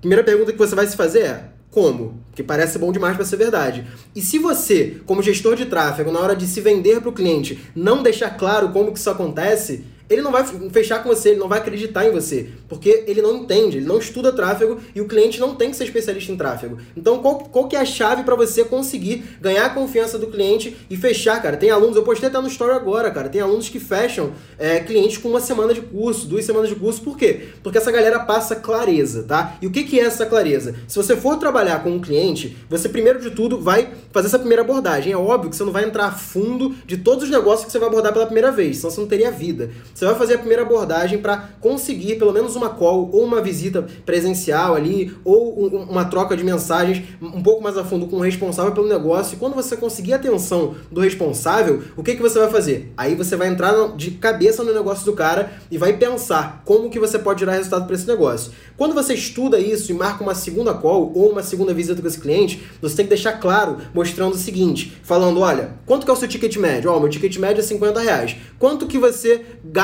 Primeira 0.00 0.24
pergunta 0.24 0.52
que 0.52 0.58
você 0.58 0.74
vai 0.74 0.86
se 0.86 0.96
fazer 0.96 1.20
é: 1.20 1.44
como? 1.70 2.22
Porque 2.28 2.42
parece 2.42 2.78
bom 2.78 2.90
demais 2.90 3.16
para 3.16 3.24
ser 3.24 3.36
verdade. 3.36 3.86
E 4.14 4.20
se 4.20 4.38
você, 4.38 5.00
como 5.06 5.22
gestor 5.22 5.54
de 5.54 5.66
tráfego, 5.66 6.10
na 6.10 6.20
hora 6.20 6.34
de 6.34 6.46
se 6.46 6.60
vender 6.60 7.00
para 7.00 7.10
o 7.10 7.12
cliente, 7.12 7.58
não 7.74 8.02
deixar 8.02 8.30
claro 8.30 8.70
como 8.70 8.92
que 8.92 8.98
isso 8.98 9.10
acontece, 9.10 9.84
ele 10.08 10.22
não 10.22 10.30
vai 10.30 10.44
fechar 10.70 11.02
com 11.02 11.08
você, 11.08 11.30
ele 11.30 11.40
não 11.40 11.48
vai 11.48 11.58
acreditar 11.58 12.06
em 12.06 12.10
você, 12.10 12.48
porque 12.68 13.04
ele 13.06 13.22
não 13.22 13.36
entende, 13.36 13.78
ele 13.78 13.86
não 13.86 13.98
estuda 13.98 14.32
tráfego 14.32 14.78
e 14.94 15.00
o 15.00 15.06
cliente 15.06 15.40
não 15.40 15.54
tem 15.54 15.70
que 15.70 15.76
ser 15.76 15.84
especialista 15.84 16.32
em 16.32 16.36
tráfego. 16.36 16.78
Então, 16.96 17.18
qual, 17.18 17.38
qual 17.38 17.68
que 17.68 17.76
é 17.76 17.80
a 17.80 17.84
chave 17.84 18.22
para 18.22 18.34
você 18.34 18.64
conseguir 18.64 19.24
ganhar 19.40 19.66
a 19.66 19.70
confiança 19.70 20.18
do 20.18 20.26
cliente 20.26 20.76
e 20.90 20.96
fechar, 20.96 21.40
cara? 21.40 21.56
Tem 21.56 21.70
alunos, 21.70 21.96
eu 21.96 22.02
postei 22.02 22.28
até 22.28 22.40
no 22.40 22.48
story 22.48 22.72
agora, 22.72 23.10
cara, 23.10 23.28
tem 23.28 23.40
alunos 23.40 23.68
que 23.68 23.80
fecham 23.80 24.32
é, 24.58 24.80
clientes 24.80 25.18
com 25.18 25.28
uma 25.28 25.40
semana 25.40 25.72
de 25.72 25.80
curso, 25.80 26.26
duas 26.26 26.44
semanas 26.44 26.68
de 26.68 26.74
curso, 26.74 27.00
por 27.02 27.16
quê? 27.16 27.48
Porque 27.62 27.78
essa 27.78 27.90
galera 27.90 28.20
passa 28.20 28.56
clareza, 28.56 29.22
tá? 29.22 29.56
E 29.60 29.66
o 29.66 29.70
que, 29.70 29.84
que 29.84 29.98
é 29.98 30.04
essa 30.04 30.26
clareza? 30.26 30.74
Se 30.86 30.96
você 30.96 31.16
for 31.16 31.36
trabalhar 31.36 31.82
com 31.82 31.90
um 31.90 32.00
cliente, 32.00 32.56
você 32.68 32.88
primeiro 32.88 33.20
de 33.20 33.30
tudo 33.30 33.60
vai 33.60 33.90
fazer 34.12 34.28
essa 34.28 34.38
primeira 34.38 34.62
abordagem. 34.62 35.12
É 35.12 35.16
óbvio 35.16 35.50
que 35.50 35.56
você 35.56 35.64
não 35.64 35.72
vai 35.72 35.84
entrar 35.84 36.06
a 36.06 36.12
fundo 36.12 36.74
de 36.86 36.96
todos 36.96 37.24
os 37.24 37.30
negócios 37.30 37.64
que 37.64 37.72
você 37.72 37.78
vai 37.78 37.88
abordar 37.88 38.12
pela 38.12 38.26
primeira 38.26 38.50
vez, 38.50 38.78
senão 38.78 38.90
você 38.90 39.00
não 39.00 39.08
teria 39.08 39.30
vida. 39.30 39.70
Você 39.94 40.04
vai 40.04 40.14
fazer 40.14 40.34
a 40.34 40.38
primeira 40.38 40.62
abordagem 40.62 41.18
para 41.18 41.50
conseguir 41.60 42.16
pelo 42.16 42.32
menos 42.32 42.56
uma 42.56 42.70
call 42.70 43.10
ou 43.12 43.24
uma 43.24 43.40
visita 43.40 43.86
presencial 44.04 44.74
ali, 44.74 45.14
ou 45.24 45.66
um, 45.66 45.82
uma 45.84 46.04
troca 46.04 46.36
de 46.36 46.42
mensagens 46.42 47.04
um 47.20 47.42
pouco 47.42 47.62
mais 47.62 47.76
a 47.76 47.84
fundo 47.84 48.06
com 48.06 48.16
o 48.16 48.20
responsável 48.20 48.72
pelo 48.72 48.88
negócio. 48.88 49.34
E 49.34 49.38
quando 49.38 49.54
você 49.54 49.76
conseguir 49.76 50.14
a 50.14 50.16
atenção 50.16 50.74
do 50.90 51.00
responsável, 51.00 51.82
o 51.96 52.02
que, 52.02 52.14
que 52.14 52.22
você 52.22 52.38
vai 52.38 52.50
fazer? 52.50 52.92
Aí 52.96 53.14
você 53.14 53.36
vai 53.36 53.48
entrar 53.48 53.72
de 53.96 54.12
cabeça 54.12 54.64
no 54.64 54.72
negócio 54.72 55.04
do 55.04 55.12
cara 55.12 55.52
e 55.70 55.78
vai 55.78 55.96
pensar 55.96 56.62
como 56.64 56.90
que 56.90 56.98
você 56.98 57.18
pode 57.18 57.40
gerar 57.40 57.52
resultado 57.52 57.86
para 57.86 57.94
esse 57.94 58.06
negócio. 58.06 58.52
Quando 58.76 58.94
você 58.94 59.14
estuda 59.14 59.58
isso 59.58 59.92
e 59.92 59.94
marca 59.94 60.22
uma 60.22 60.34
segunda 60.34 60.74
call 60.74 61.12
ou 61.14 61.30
uma 61.30 61.42
segunda 61.42 61.74
visita 61.74 62.00
com 62.00 62.08
esse 62.08 62.18
cliente, 62.18 62.62
você 62.80 62.96
tem 62.96 63.04
que 63.04 63.10
deixar 63.10 63.34
claro, 63.34 63.78
mostrando 63.94 64.34
o 64.34 64.38
seguinte, 64.38 64.96
falando, 65.02 65.40
olha, 65.40 65.74
quanto 65.86 66.04
que 66.04 66.10
é 66.10 66.14
o 66.14 66.16
seu 66.16 66.28
ticket 66.28 66.56
médio? 66.56 66.90
Ó, 66.90 66.96
oh, 66.96 67.00
meu 67.00 67.08
ticket 67.08 67.36
médio 67.36 67.60
é 67.60 67.64
50 67.64 68.00
reais. 68.00 68.36
Quanto 68.58 68.86
que 68.86 68.98
você 68.98 69.44
gasta 69.64 69.81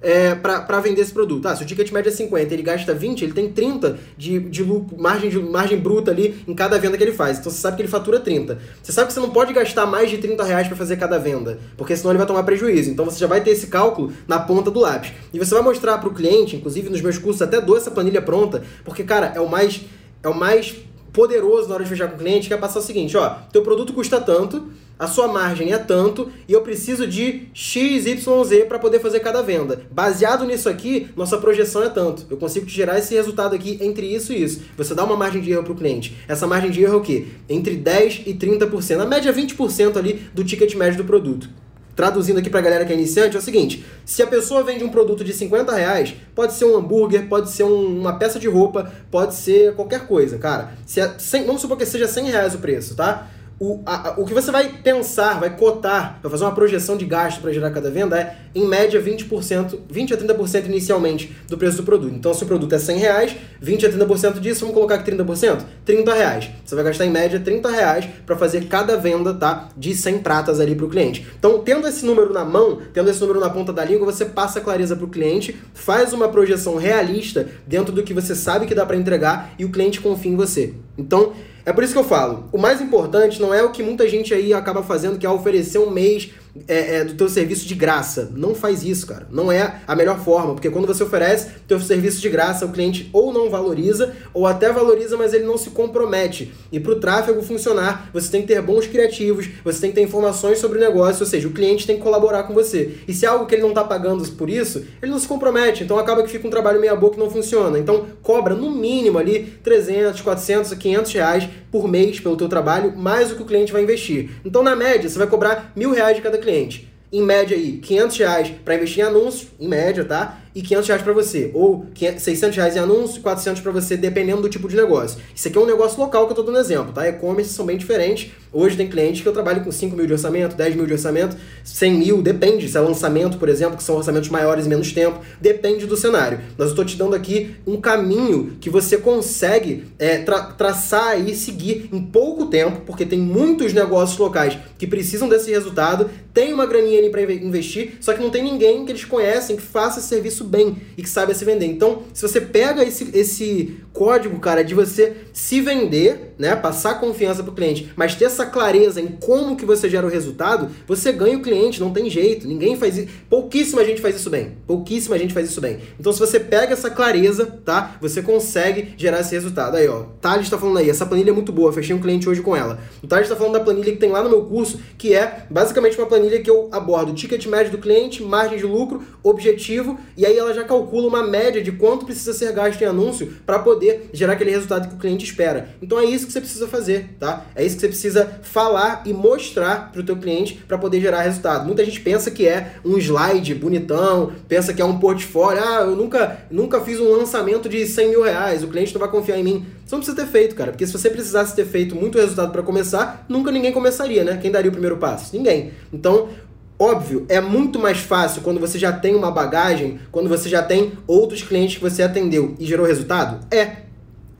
é, 0.00 0.34
para 0.34 0.80
vender 0.80 1.00
esse 1.00 1.12
produto? 1.12 1.46
Ah, 1.46 1.56
se 1.56 1.62
o 1.62 1.66
ticket 1.66 1.90
médio 1.90 2.10
é 2.10 2.12
50 2.12 2.54
ele 2.54 2.62
gasta 2.62 2.94
20, 2.94 3.22
ele 3.22 3.32
tem 3.32 3.50
30 3.50 3.98
de, 4.16 4.38
de 4.40 4.62
lucro, 4.62 4.96
margem, 5.00 5.30
de, 5.30 5.38
margem 5.38 5.78
bruta 5.78 6.10
ali 6.10 6.42
em 6.46 6.54
cada 6.54 6.78
venda 6.78 6.96
que 6.96 7.02
ele 7.02 7.12
faz. 7.12 7.38
Então 7.38 7.50
você 7.50 7.58
sabe 7.58 7.76
que 7.76 7.82
ele 7.82 7.88
fatura 7.88 8.20
30. 8.20 8.58
Você 8.82 8.92
sabe 8.92 9.08
que 9.08 9.14
você 9.14 9.20
não 9.20 9.30
pode 9.30 9.52
gastar 9.52 9.86
mais 9.86 10.10
de 10.10 10.18
30 10.18 10.44
reais 10.44 10.68
para 10.68 10.76
fazer 10.76 10.96
cada 10.96 11.18
venda, 11.18 11.58
porque 11.76 11.96
senão 11.96 12.10
ele 12.10 12.18
vai 12.18 12.26
tomar 12.26 12.42
prejuízo. 12.42 12.90
Então 12.90 13.04
você 13.04 13.18
já 13.18 13.26
vai 13.26 13.40
ter 13.40 13.50
esse 13.50 13.66
cálculo 13.66 14.12
na 14.28 14.38
ponta 14.38 14.70
do 14.70 14.80
lápis. 14.80 15.12
E 15.32 15.38
você 15.38 15.54
vai 15.54 15.62
mostrar 15.62 15.98
para 15.98 16.08
o 16.08 16.14
cliente, 16.14 16.56
inclusive 16.56 16.88
nos 16.90 17.00
meus 17.00 17.18
cursos 17.18 17.42
até 17.42 17.60
dou 17.60 17.76
essa 17.76 17.90
planilha 17.90 18.22
pronta, 18.22 18.62
porque, 18.84 19.02
cara, 19.02 19.32
é 19.34 19.40
o 19.40 19.48
mais, 19.48 19.82
é 20.22 20.28
o 20.28 20.34
mais 20.34 20.74
poderoso 21.12 21.68
na 21.68 21.74
hora 21.74 21.84
de 21.84 21.90
fechar 21.90 22.08
com 22.08 22.16
o 22.16 22.18
cliente, 22.18 22.48
que 22.48 22.54
é 22.54 22.56
passar 22.56 22.80
o 22.80 22.82
seguinte, 22.82 23.16
ó, 23.16 23.30
teu 23.52 23.62
produto 23.62 23.92
custa 23.92 24.20
tanto, 24.20 24.68
a 24.98 25.06
sua 25.06 25.28
margem 25.28 25.72
é 25.72 25.78
tanto 25.78 26.30
e 26.48 26.52
eu 26.52 26.60
preciso 26.62 27.06
de 27.06 27.48
XYZ 27.52 28.64
para 28.68 28.78
poder 28.78 29.00
fazer 29.00 29.20
cada 29.20 29.42
venda. 29.42 29.82
Baseado 29.90 30.44
nisso 30.44 30.68
aqui, 30.68 31.08
nossa 31.16 31.36
projeção 31.38 31.82
é 31.82 31.88
tanto. 31.88 32.26
Eu 32.30 32.36
consigo 32.36 32.66
te 32.66 32.72
gerar 32.72 32.98
esse 32.98 33.14
resultado 33.14 33.54
aqui 33.54 33.78
entre 33.80 34.06
isso 34.06 34.32
e 34.32 34.42
isso. 34.42 34.62
Você 34.76 34.94
dá 34.94 35.04
uma 35.04 35.16
margem 35.16 35.42
de 35.42 35.50
erro 35.50 35.64
para 35.64 35.72
o 35.72 35.76
cliente. 35.76 36.16
Essa 36.28 36.46
margem 36.46 36.70
de 36.70 36.82
erro 36.82 36.94
é 36.94 36.96
o 36.96 37.00
quê? 37.00 37.26
Entre 37.48 37.76
10% 37.76 38.22
e 38.26 38.34
30%. 38.34 39.00
A 39.00 39.06
média 39.06 39.30
é 39.30 39.32
20% 39.32 39.96
ali 39.96 40.26
do 40.32 40.44
ticket 40.44 40.74
médio 40.74 40.98
do 40.98 41.04
produto 41.04 41.48
traduzindo 41.94 42.38
aqui 42.38 42.50
pra 42.50 42.60
galera 42.60 42.84
que 42.84 42.92
é 42.92 42.96
iniciante, 42.96 43.36
é 43.36 43.38
o 43.38 43.42
seguinte: 43.42 43.84
se 44.04 44.22
a 44.22 44.26
pessoa 44.26 44.62
vende 44.62 44.84
um 44.84 44.88
produto 44.88 45.24
de 45.24 45.32
50 45.32 45.72
reais, 45.74 46.14
pode 46.34 46.54
ser 46.54 46.64
um 46.64 46.76
hambúrguer, 46.76 47.28
pode 47.28 47.50
ser 47.50 47.64
um, 47.64 48.00
uma 48.00 48.18
peça 48.18 48.38
de 48.38 48.48
roupa, 48.48 48.92
pode 49.10 49.34
ser 49.34 49.74
qualquer 49.74 50.06
coisa, 50.06 50.38
cara. 50.38 50.74
Se 50.86 51.00
é 51.00 51.14
100, 51.18 51.46
vamos 51.46 51.60
supor 51.60 51.76
que 51.76 51.86
seja 51.86 52.08
100 52.08 52.30
reais 52.30 52.54
o 52.54 52.58
preço, 52.58 52.94
tá? 52.94 53.30
O, 53.58 53.80
a, 53.86 54.14
o 54.18 54.24
que 54.24 54.34
você 54.34 54.50
vai 54.50 54.68
pensar, 54.68 55.38
vai 55.38 55.56
cotar, 55.56 56.18
vai 56.20 56.30
fazer 56.30 56.44
uma 56.44 56.54
projeção 56.54 56.96
de 56.96 57.04
gasto 57.04 57.40
para 57.40 57.52
gerar 57.52 57.70
cada 57.70 57.90
venda 57.90 58.18
é, 58.18 58.36
em 58.54 58.66
média, 58.66 59.00
20%, 59.00 59.78
20 59.88 60.14
a 60.14 60.16
30% 60.16 60.66
inicialmente 60.66 61.34
do 61.48 61.56
preço 61.56 61.76
do 61.76 61.82
produto. 61.84 62.14
Então, 62.14 62.34
se 62.34 62.42
o 62.42 62.46
produto 62.46 62.74
é 62.74 62.78
100 62.78 62.98
reais, 62.98 63.36
20 63.60 63.86
a 63.86 63.92
30% 63.92 64.40
disso, 64.40 64.60
vamos 64.60 64.74
colocar 64.74 64.96
aqui 64.96 65.10
30%? 65.10 65.62
30 65.84 66.14
reais. 66.14 66.50
Você 66.64 66.74
vai 66.74 66.84
gastar 66.84 67.06
em 67.06 67.10
média 67.10 67.38
30 67.38 67.70
reais 67.70 68.08
para 68.26 68.36
fazer 68.36 68.66
cada 68.66 68.96
venda, 68.96 69.32
tá? 69.32 69.68
De 69.76 69.94
100 69.94 70.18
pratas 70.18 70.58
ali 70.58 70.74
para 70.74 70.86
o 70.86 70.88
cliente. 70.88 71.26
Então, 71.38 71.60
tendo 71.60 71.86
esse 71.86 72.04
número 72.04 72.32
na 72.32 72.44
mão, 72.44 72.80
tendo 72.92 73.08
esse 73.08 73.20
número 73.20 73.38
na 73.38 73.50
ponta 73.50 73.72
da 73.72 73.84
língua, 73.84 74.10
você 74.10 74.24
passa 74.24 74.60
clareza 74.60 74.96
para 74.96 75.04
o 75.04 75.08
cliente, 75.08 75.56
faz 75.72 76.12
uma 76.12 76.28
projeção 76.28 76.76
realista 76.76 77.48
dentro 77.66 77.92
do 77.92 78.02
que 78.02 78.12
você 78.12 78.34
sabe 78.34 78.66
que 78.66 78.74
dá 78.74 78.84
para 78.84 78.96
entregar 78.96 79.54
e 79.58 79.64
o 79.64 79.70
cliente 79.70 80.00
confia 80.00 80.32
em 80.32 80.36
você. 80.36 80.74
Então, 80.98 81.32
é 81.66 81.72
por 81.72 81.82
isso 81.82 81.92
que 81.92 81.98
eu 81.98 82.04
falo, 82.04 82.48
o 82.52 82.58
mais 82.58 82.80
importante 82.80 83.40
não 83.40 83.54
é 83.54 83.62
o 83.62 83.70
que 83.70 83.82
muita 83.82 84.08
gente 84.08 84.34
aí 84.34 84.52
acaba 84.52 84.82
fazendo, 84.82 85.18
que 85.18 85.26
é 85.26 85.30
oferecer 85.30 85.78
um 85.78 85.90
mês 85.90 86.30
é, 86.68 86.96
é, 86.96 87.04
do 87.04 87.14
teu 87.14 87.28
serviço 87.28 87.66
de 87.66 87.74
graça. 87.74 88.30
Não 88.34 88.54
faz 88.54 88.84
isso, 88.84 89.06
cara. 89.06 89.26
Não 89.30 89.50
é 89.50 89.80
a 89.86 89.96
melhor 89.96 90.18
forma, 90.20 90.54
porque 90.54 90.70
quando 90.70 90.86
você 90.86 91.02
oferece 91.02 91.48
teu 91.66 91.80
serviço 91.80 92.20
de 92.20 92.28
graça, 92.28 92.64
o 92.64 92.72
cliente 92.72 93.10
ou 93.12 93.32
não 93.32 93.50
valoriza, 93.50 94.14
ou 94.32 94.46
até 94.46 94.72
valoriza, 94.72 95.16
mas 95.16 95.34
ele 95.34 95.44
não 95.44 95.58
se 95.58 95.70
compromete. 95.70 96.52
E 96.70 96.78
para 96.78 96.92
o 96.92 97.00
tráfego 97.00 97.42
funcionar, 97.42 98.10
você 98.12 98.30
tem 98.30 98.42
que 98.42 98.48
ter 98.48 98.60
bons 98.62 98.86
criativos, 98.86 99.48
você 99.64 99.80
tem 99.80 99.90
que 99.90 99.96
ter 99.96 100.02
informações 100.02 100.58
sobre 100.58 100.78
o 100.78 100.80
negócio, 100.80 101.22
ou 101.22 101.26
seja, 101.26 101.48
o 101.48 101.52
cliente 101.52 101.86
tem 101.86 101.96
que 101.96 102.02
colaborar 102.02 102.44
com 102.44 102.54
você. 102.54 102.98
E 103.06 103.12
se 103.12 103.26
é 103.26 103.28
algo 103.28 103.46
que 103.46 103.54
ele 103.54 103.62
não 103.62 103.70
está 103.70 103.84
pagando 103.84 104.24
por 104.32 104.48
isso, 104.48 104.84
ele 105.02 105.10
não 105.10 105.18
se 105.18 105.26
compromete. 105.26 105.82
Então 105.82 105.98
acaba 105.98 106.22
que 106.22 106.30
fica 106.30 106.46
um 106.46 106.50
trabalho 106.50 106.80
meia 106.80 106.94
boca 106.94 107.14
que 107.14 107.20
não 107.20 107.30
funciona. 107.30 107.78
Então 107.78 108.06
cobra 108.22 108.54
no 108.54 108.70
mínimo 108.70 109.18
ali 109.18 109.54
300, 109.62 110.20
400, 110.20 110.74
500 110.74 111.12
reais 111.12 111.48
por 111.70 111.88
mês 111.88 112.20
pelo 112.20 112.36
teu 112.36 112.48
trabalho, 112.48 112.96
mais 112.96 113.32
o 113.32 113.36
que 113.36 113.42
o 113.42 113.44
cliente 113.44 113.72
vai 113.72 113.82
investir. 113.82 114.30
Então 114.44 114.62
na 114.62 114.76
média, 114.76 115.08
você 115.08 115.18
vai 115.18 115.26
cobrar 115.26 115.72
mil 115.74 115.90
reais 115.90 116.16
de 116.16 116.22
cada 116.22 116.38
cliente. 116.44 116.88
Em 117.12 117.22
média 117.22 117.56
aí, 117.56 117.78
500 117.78 118.18
reais 118.18 118.52
para 118.64 118.74
investir 118.74 119.02
em 119.02 119.06
anúncios, 119.06 119.48
em 119.58 119.68
média, 119.68 120.04
tá? 120.04 120.44
e 120.54 120.62
500 120.62 120.88
reais 120.88 121.02
para 121.02 121.12
você. 121.12 121.50
Ou 121.52 121.86
600 121.94 122.56
reais 122.56 122.76
em 122.76 122.78
anúncio, 122.78 123.20
400 123.20 123.60
para 123.60 123.72
você, 123.72 123.96
dependendo 123.96 124.42
do 124.42 124.48
tipo 124.48 124.68
de 124.68 124.76
negócio. 124.76 125.20
Isso 125.34 125.48
aqui 125.48 125.58
é 125.58 125.60
um 125.60 125.66
negócio 125.66 125.98
local 125.98 126.26
que 126.26 126.32
eu 126.32 126.36
tô 126.36 126.42
dando 126.42 126.58
exemplo, 126.58 126.92
tá? 126.92 127.08
E-commerce 127.08 127.52
são 127.52 127.66
bem 127.66 127.76
diferentes. 127.76 128.30
Hoje 128.52 128.76
tem 128.76 128.88
clientes 128.88 129.20
que 129.20 129.28
eu 129.28 129.32
trabalho 129.32 129.64
com 129.64 129.72
5 129.72 129.96
mil 129.96 130.06
de 130.06 130.12
orçamento, 130.12 130.54
10 130.54 130.76
mil 130.76 130.86
de 130.86 130.92
orçamento, 130.92 131.36
100 131.64 131.94
mil, 131.94 132.22
depende. 132.22 132.68
Se 132.68 132.76
é 132.76 132.80
lançamento, 132.80 133.36
por 133.36 133.48
exemplo, 133.48 133.76
que 133.76 133.82
são 133.82 133.96
orçamentos 133.96 134.28
maiores 134.28 134.66
e 134.66 134.68
menos 134.68 134.92
tempo, 134.92 135.18
depende 135.40 135.86
do 135.86 135.96
cenário. 135.96 136.40
Mas 136.56 136.66
eu 136.66 136.72
estou 136.72 136.84
te 136.84 136.96
dando 136.96 137.16
aqui 137.16 137.56
um 137.66 137.80
caminho 137.80 138.56
que 138.60 138.70
você 138.70 138.96
consegue 138.96 139.84
é, 139.98 140.18
tra 140.18 140.42
traçar 140.44 141.18
e 141.18 141.34
seguir 141.34 141.88
em 141.92 142.00
pouco 142.00 142.46
tempo, 142.46 142.82
porque 142.86 143.04
tem 143.04 143.18
muitos 143.18 143.72
negócios 143.72 144.18
locais 144.18 144.56
que 144.78 144.86
precisam 144.86 145.28
desse 145.28 145.50
resultado, 145.50 146.08
tem 146.34 146.52
uma 146.52 146.66
graninha 146.66 146.98
ali 146.98 147.10
para 147.10 147.22
investir, 147.22 147.94
só 148.00 148.12
que 148.12 148.20
não 148.20 148.28
tem 148.28 148.42
ninguém 148.42 148.84
que 148.84 148.90
eles 148.90 149.04
conhecem 149.04 149.54
que 149.54 149.62
faça 149.62 150.00
esse 150.00 150.08
serviço 150.08 150.42
bem 150.42 150.76
e 150.98 151.02
que 151.02 151.08
saiba 151.08 151.32
se 151.32 151.44
vender. 151.44 151.66
Então, 151.66 152.02
se 152.12 152.20
você 152.20 152.40
pega 152.40 152.82
esse, 152.82 153.08
esse 153.14 153.76
código, 153.92 154.40
cara, 154.40 154.64
de 154.64 154.74
você 154.74 155.12
se 155.32 155.60
vender, 155.60 156.34
né, 156.36 156.56
passar 156.56 156.98
confiança 156.98 157.44
pro 157.44 157.52
cliente, 157.52 157.92
mas 157.94 158.16
ter 158.16 158.24
essa 158.24 158.44
clareza 158.44 159.00
em 159.00 159.06
como 159.06 159.56
que 159.56 159.64
você 159.64 159.88
gera 159.88 160.04
o 160.04 160.10
resultado, 160.10 160.68
você 160.86 161.12
ganha 161.12 161.38
o 161.38 161.42
cliente, 161.42 161.80
não 161.80 161.92
tem 161.92 162.10
jeito. 162.10 162.48
Ninguém 162.48 162.76
faz 162.76 162.98
isso. 162.98 163.08
Pouquíssima 163.30 163.84
gente 163.84 164.02
faz 164.02 164.16
isso 164.16 164.28
bem. 164.28 164.52
Pouquíssima 164.66 165.16
gente 165.16 165.32
faz 165.32 165.48
isso 165.48 165.60
bem. 165.60 165.78
Então, 165.98 166.12
se 166.12 166.18
você 166.18 166.40
pega 166.40 166.72
essa 166.72 166.90
clareza, 166.90 167.46
tá, 167.64 167.96
você 168.00 168.20
consegue 168.20 168.94
gerar 168.96 169.20
esse 169.20 169.32
resultado. 169.32 169.76
Aí, 169.76 169.86
ó, 169.86 170.06
Thales 170.20 170.50
tá 170.50 170.58
falando 170.58 170.78
aí, 170.78 170.90
essa 170.90 171.06
planilha 171.06 171.30
é 171.30 171.32
muito 171.32 171.52
boa, 171.52 171.72
fechei 171.72 171.94
um 171.94 172.00
cliente 172.00 172.28
hoje 172.28 172.42
com 172.42 172.56
ela. 172.56 172.80
O 173.00 173.06
Thales 173.06 173.28
tá 173.28 173.36
falando 173.36 173.52
da 173.52 173.60
planilha 173.60 173.92
que 173.92 173.98
tem 173.98 174.10
lá 174.10 174.22
no 174.22 174.28
meu 174.28 174.42
curso, 174.42 174.80
que 174.98 175.14
é 175.14 175.46
basicamente 175.48 175.96
uma 175.96 176.06
planilha 176.06 176.23
que 176.40 176.50
eu 176.50 176.68
abordo 176.70 177.14
ticket 177.14 177.46
médio 177.46 177.72
do 177.72 177.78
cliente, 177.78 178.22
margem 178.22 178.58
de 178.58 178.66
lucro, 178.66 179.02
objetivo, 179.22 179.98
e 180.16 180.26
aí 180.26 180.34
aí 180.34 180.38
ela 180.38 180.52
já 180.52 180.64
calcula 180.64 181.06
uma 181.06 181.22
média 181.22 181.62
de 181.62 181.72
quanto 181.72 182.04
precisa 182.04 182.34
ser 182.34 182.52
gasto 182.52 182.80
em 182.82 182.84
anúncio 182.84 183.32
para 183.46 183.58
poder 183.58 184.10
gerar 184.12 184.34
aquele 184.34 184.50
resultado 184.50 184.88
que 184.88 184.94
o 184.94 184.98
cliente 184.98 185.24
espera. 185.24 185.68
Então 185.80 185.98
é 185.98 186.04
isso 186.04 186.26
que 186.26 186.32
você 186.32 186.40
precisa 186.40 186.66
fazer, 186.68 187.16
tá? 187.18 187.46
É 187.54 187.64
isso 187.64 187.76
que 187.76 187.80
você 187.80 187.88
precisa 187.88 188.40
falar 188.42 189.02
e 189.06 189.12
mostrar 189.12 189.92
para 189.92 190.00
o 190.00 190.04
teu 190.04 190.16
cliente 190.16 190.54
para 190.68 190.76
poder 190.76 191.00
gerar 191.00 191.22
resultado. 191.22 191.64
Muita 191.64 191.84
gente 191.84 192.00
pensa 192.00 192.30
que 192.30 192.46
é 192.46 192.74
um 192.84 192.98
slide 192.98 193.54
bonitão, 193.54 194.32
pensa 194.48 194.74
que 194.74 194.82
é 194.82 194.84
um 194.84 194.98
portfólio. 194.98 195.62
Ah, 195.64 195.82
eu 195.82 195.96
nunca, 195.96 196.38
nunca 196.50 196.80
fiz 196.80 197.00
um 197.00 197.10
lançamento 197.10 197.68
de 197.68 197.86
100 197.86 198.08
mil 198.08 198.22
reais, 198.22 198.62
o 198.62 198.68
cliente 198.68 198.92
não 198.92 199.00
vai 199.00 199.10
confiar 199.10 199.38
em 199.38 199.44
mim. 199.44 199.66
Você 199.84 199.94
não 199.94 200.00
precisa 200.00 200.16
ter 200.16 200.26
feito, 200.26 200.54
cara, 200.54 200.70
porque 200.70 200.86
se 200.86 200.92
você 200.92 201.10
precisasse 201.10 201.54
ter 201.54 201.66
feito 201.66 201.94
muito 201.94 202.18
resultado 202.18 202.50
para 202.50 202.62
começar, 202.62 203.26
nunca 203.28 203.50
ninguém 203.50 203.72
começaria, 203.72 204.24
né? 204.24 204.38
Quem 204.40 204.50
daria 204.50 204.70
o 204.70 204.72
primeiro 204.72 204.96
passo? 204.96 205.36
Ninguém. 205.36 205.72
Então, 205.92 206.28
Óbvio, 206.76 207.24
é 207.28 207.40
muito 207.40 207.78
mais 207.78 207.98
fácil 207.98 208.42
quando 208.42 208.58
você 208.58 208.78
já 208.80 208.92
tem 208.92 209.14
uma 209.14 209.30
bagagem, 209.30 210.00
quando 210.10 210.28
você 210.28 210.48
já 210.48 210.60
tem 210.60 210.92
outros 211.06 211.40
clientes 211.40 211.76
que 211.76 211.82
você 211.82 212.02
atendeu 212.02 212.56
e 212.58 212.66
gerou 212.66 212.84
resultado? 212.84 213.46
É. 213.48 213.84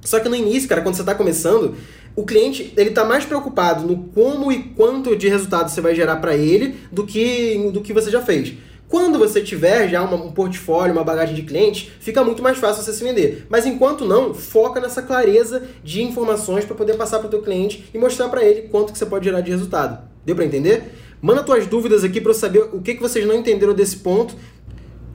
Só 0.00 0.18
que 0.18 0.28
no 0.28 0.34
início, 0.34 0.68
cara, 0.68 0.80
quando 0.80 0.96
você 0.96 1.02
está 1.02 1.14
começando, 1.14 1.76
o 2.16 2.24
cliente 2.24 2.72
ele 2.76 2.90
está 2.90 3.04
mais 3.04 3.24
preocupado 3.24 3.86
no 3.86 4.08
como 4.08 4.50
e 4.50 4.64
quanto 4.76 5.16
de 5.16 5.28
resultado 5.28 5.70
você 5.70 5.80
vai 5.80 5.94
gerar 5.94 6.16
para 6.16 6.36
ele 6.36 6.76
do 6.90 7.06
que 7.06 7.70
do 7.72 7.80
que 7.80 7.92
você 7.92 8.10
já 8.10 8.20
fez. 8.20 8.54
Quando 8.94 9.18
você 9.18 9.40
tiver 9.40 9.88
já 9.88 10.00
uma, 10.02 10.14
um 10.14 10.30
portfólio, 10.30 10.92
uma 10.92 11.02
bagagem 11.02 11.34
de 11.34 11.42
clientes, 11.42 11.90
fica 11.98 12.22
muito 12.22 12.40
mais 12.40 12.58
fácil 12.58 12.80
você 12.80 12.92
se 12.92 13.02
vender. 13.02 13.44
Mas 13.48 13.66
enquanto 13.66 14.04
não, 14.04 14.32
foca 14.32 14.80
nessa 14.80 15.02
clareza 15.02 15.64
de 15.82 16.00
informações 16.00 16.64
para 16.64 16.76
poder 16.76 16.94
passar 16.94 17.18
para 17.18 17.26
o 17.26 17.28
teu 17.28 17.42
cliente 17.42 17.90
e 17.92 17.98
mostrar 17.98 18.28
para 18.28 18.44
ele 18.44 18.68
quanto 18.68 18.92
que 18.92 18.98
você 19.00 19.04
pode 19.04 19.24
gerar 19.24 19.40
de 19.40 19.50
resultado. 19.50 20.08
Deu 20.24 20.36
para 20.36 20.44
entender? 20.44 20.94
Manda 21.20 21.42
tuas 21.42 21.66
dúvidas 21.66 22.04
aqui 22.04 22.20
para 22.20 22.30
eu 22.30 22.36
saber 22.36 22.68
o 22.72 22.80
que, 22.80 22.94
que 22.94 23.02
vocês 23.02 23.26
não 23.26 23.34
entenderam 23.34 23.74
desse 23.74 23.96
ponto. 23.96 24.36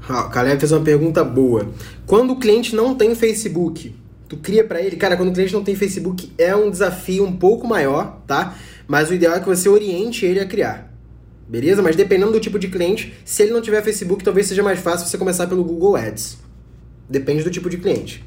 Ah, 0.10 0.26
o 0.26 0.30
Caleb 0.30 0.60
fez 0.60 0.74
uma 0.74 0.84
pergunta 0.84 1.24
boa. 1.24 1.70
Quando 2.06 2.34
o 2.34 2.36
cliente 2.38 2.76
não 2.76 2.94
tem 2.94 3.16
Facebook, 3.16 3.96
tu 4.28 4.36
cria 4.36 4.66
para 4.66 4.82
ele? 4.82 4.98
Cara, 4.98 5.16
quando 5.16 5.30
o 5.30 5.34
cliente 5.34 5.54
não 5.54 5.64
tem 5.64 5.74
Facebook 5.74 6.34
é 6.38 6.54
um 6.54 6.70
desafio 6.70 7.24
um 7.24 7.32
pouco 7.32 7.66
maior, 7.66 8.24
tá? 8.28 8.58
Mas 8.86 9.10
o 9.10 9.14
ideal 9.14 9.36
é 9.36 9.40
que 9.40 9.48
você 9.48 9.70
oriente 9.70 10.26
ele 10.26 10.42
a 10.42 10.46
criar. 10.46 10.89
Beleza? 11.50 11.82
Mas 11.82 11.96
dependendo 11.96 12.32
do 12.32 12.40
tipo 12.40 12.60
de 12.60 12.68
cliente, 12.68 13.12
se 13.26 13.42
ele 13.42 13.52
não 13.52 13.60
tiver 13.60 13.82
Facebook, 13.82 14.24
talvez 14.24 14.46
seja 14.46 14.62
mais 14.62 14.80
fácil 14.80 15.08
você 15.08 15.18
começar 15.18 15.48
pelo 15.48 15.64
Google 15.64 15.96
Ads. 15.96 16.38
Depende 17.10 17.44
do 17.44 17.50
tipo 17.50 17.72
de 17.72 17.78
cliente. 17.78 18.24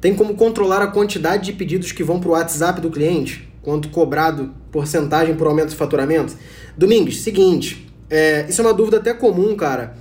Tem 0.00 0.14
como 0.14 0.36
controlar 0.36 0.80
a 0.82 0.86
quantidade 0.86 1.46
de 1.46 1.52
pedidos 1.52 1.90
que 1.90 2.04
vão 2.04 2.20
para 2.20 2.28
o 2.28 2.32
WhatsApp 2.32 2.80
do 2.80 2.90
cliente? 2.90 3.52
Quanto 3.60 3.88
cobrado 3.88 4.54
porcentagem 4.70 5.34
por 5.34 5.48
aumento 5.48 5.70
de 5.70 5.76
faturamento? 5.76 6.36
Domingos, 6.76 7.20
seguinte, 7.22 7.92
é, 8.08 8.46
isso 8.48 8.60
é 8.60 8.64
uma 8.64 8.74
dúvida 8.74 8.98
até 8.98 9.12
comum, 9.12 9.56
cara. 9.56 9.96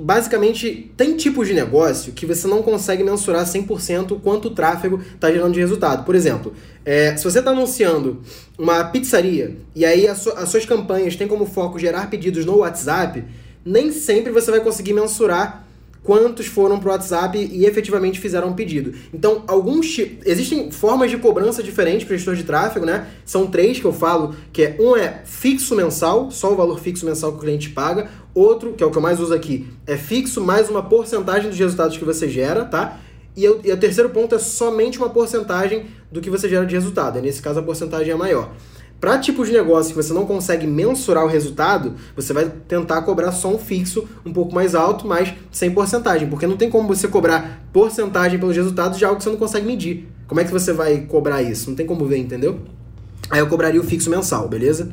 Basicamente, 0.00 0.90
tem 0.96 1.16
tipos 1.16 1.46
de 1.46 1.54
negócio 1.54 2.12
que 2.12 2.24
você 2.24 2.48
não 2.48 2.62
consegue 2.62 3.04
mensurar 3.04 3.44
100% 3.44 4.20
quanto 4.20 4.48
o 4.48 4.50
tráfego 4.50 5.00
está 5.14 5.30
gerando 5.30 5.52
de 5.52 5.60
resultado. 5.60 6.04
Por 6.04 6.14
exemplo, 6.14 6.54
é, 6.84 7.16
se 7.16 7.24
você 7.24 7.40
está 7.40 7.50
anunciando 7.50 8.22
uma 8.58 8.84
pizzaria 8.84 9.56
e 9.74 9.84
aí 9.84 10.08
as 10.08 10.18
suas 10.48 10.64
campanhas 10.64 11.16
têm 11.16 11.28
como 11.28 11.44
foco 11.44 11.78
gerar 11.78 12.08
pedidos 12.08 12.46
no 12.46 12.56
WhatsApp, 12.58 13.24
nem 13.64 13.92
sempre 13.92 14.32
você 14.32 14.50
vai 14.50 14.60
conseguir 14.60 14.94
mensurar 14.94 15.67
quantos 16.08 16.46
foram 16.46 16.80
para 16.80 16.88
o 16.88 16.92
WhatsApp 16.92 17.36
e 17.36 17.66
efetivamente 17.66 18.18
fizeram 18.18 18.48
um 18.48 18.54
pedido. 18.54 18.94
Então, 19.12 19.44
alguns 19.46 19.94
existem 20.24 20.70
formas 20.72 21.10
de 21.10 21.18
cobrança 21.18 21.62
diferentes 21.62 22.06
para 22.06 22.16
gestor 22.16 22.34
de 22.34 22.44
tráfego, 22.44 22.86
né? 22.86 23.08
São 23.26 23.46
três 23.46 23.78
que 23.78 23.84
eu 23.84 23.92
falo, 23.92 24.34
que 24.50 24.62
é 24.62 24.76
um 24.80 24.96
é 24.96 25.20
fixo 25.26 25.76
mensal, 25.76 26.30
só 26.30 26.50
o 26.50 26.56
valor 26.56 26.80
fixo 26.80 27.04
mensal 27.04 27.32
que 27.32 27.36
o 27.36 27.40
cliente 27.42 27.68
paga. 27.68 28.08
Outro, 28.34 28.72
que 28.72 28.82
é 28.82 28.86
o 28.86 28.90
que 28.90 28.96
eu 28.96 29.02
mais 29.02 29.20
uso 29.20 29.34
aqui, 29.34 29.68
é 29.86 29.98
fixo 29.98 30.40
mais 30.40 30.70
uma 30.70 30.82
porcentagem 30.82 31.50
dos 31.50 31.58
resultados 31.58 31.98
que 31.98 32.06
você 32.06 32.26
gera, 32.26 32.64
tá? 32.64 32.98
E, 33.36 33.44
eu, 33.44 33.60
e 33.62 33.70
o 33.70 33.76
terceiro 33.76 34.08
ponto 34.08 34.34
é 34.34 34.38
somente 34.38 34.96
uma 34.96 35.10
porcentagem 35.10 35.88
do 36.10 36.22
que 36.22 36.30
você 36.30 36.48
gera 36.48 36.64
de 36.64 36.74
resultado. 36.74 37.18
E 37.18 37.20
nesse 37.20 37.42
caso 37.42 37.60
a 37.60 37.62
porcentagem 37.62 38.14
é 38.14 38.16
maior. 38.16 38.50
Para 39.00 39.16
tipos 39.18 39.46
de 39.46 39.54
negócio 39.54 39.94
que 39.94 40.02
você 40.02 40.12
não 40.12 40.26
consegue 40.26 40.66
mensurar 40.66 41.24
o 41.24 41.28
resultado, 41.28 41.94
você 42.16 42.32
vai 42.32 42.50
tentar 42.66 43.02
cobrar 43.02 43.30
só 43.30 43.54
um 43.54 43.58
fixo 43.58 44.08
um 44.26 44.32
pouco 44.32 44.52
mais 44.52 44.74
alto, 44.74 45.06
mas 45.06 45.32
sem 45.52 45.70
porcentagem, 45.70 46.28
porque 46.28 46.46
não 46.48 46.56
tem 46.56 46.68
como 46.68 46.88
você 46.88 47.06
cobrar 47.06 47.62
porcentagem 47.72 48.40
pelos 48.40 48.56
resultados 48.56 48.98
de 48.98 49.04
algo 49.04 49.18
que 49.18 49.24
você 49.24 49.30
não 49.30 49.36
consegue 49.36 49.66
medir. 49.66 50.08
Como 50.26 50.40
é 50.40 50.44
que 50.44 50.50
você 50.50 50.72
vai 50.72 51.02
cobrar 51.02 51.42
isso? 51.42 51.70
Não 51.70 51.76
tem 51.76 51.86
como 51.86 52.06
ver, 52.06 52.18
entendeu? 52.18 52.60
Aí 53.30 53.38
eu 53.38 53.46
cobraria 53.46 53.80
o 53.80 53.84
fixo 53.84 54.10
mensal, 54.10 54.48
beleza? 54.48 54.90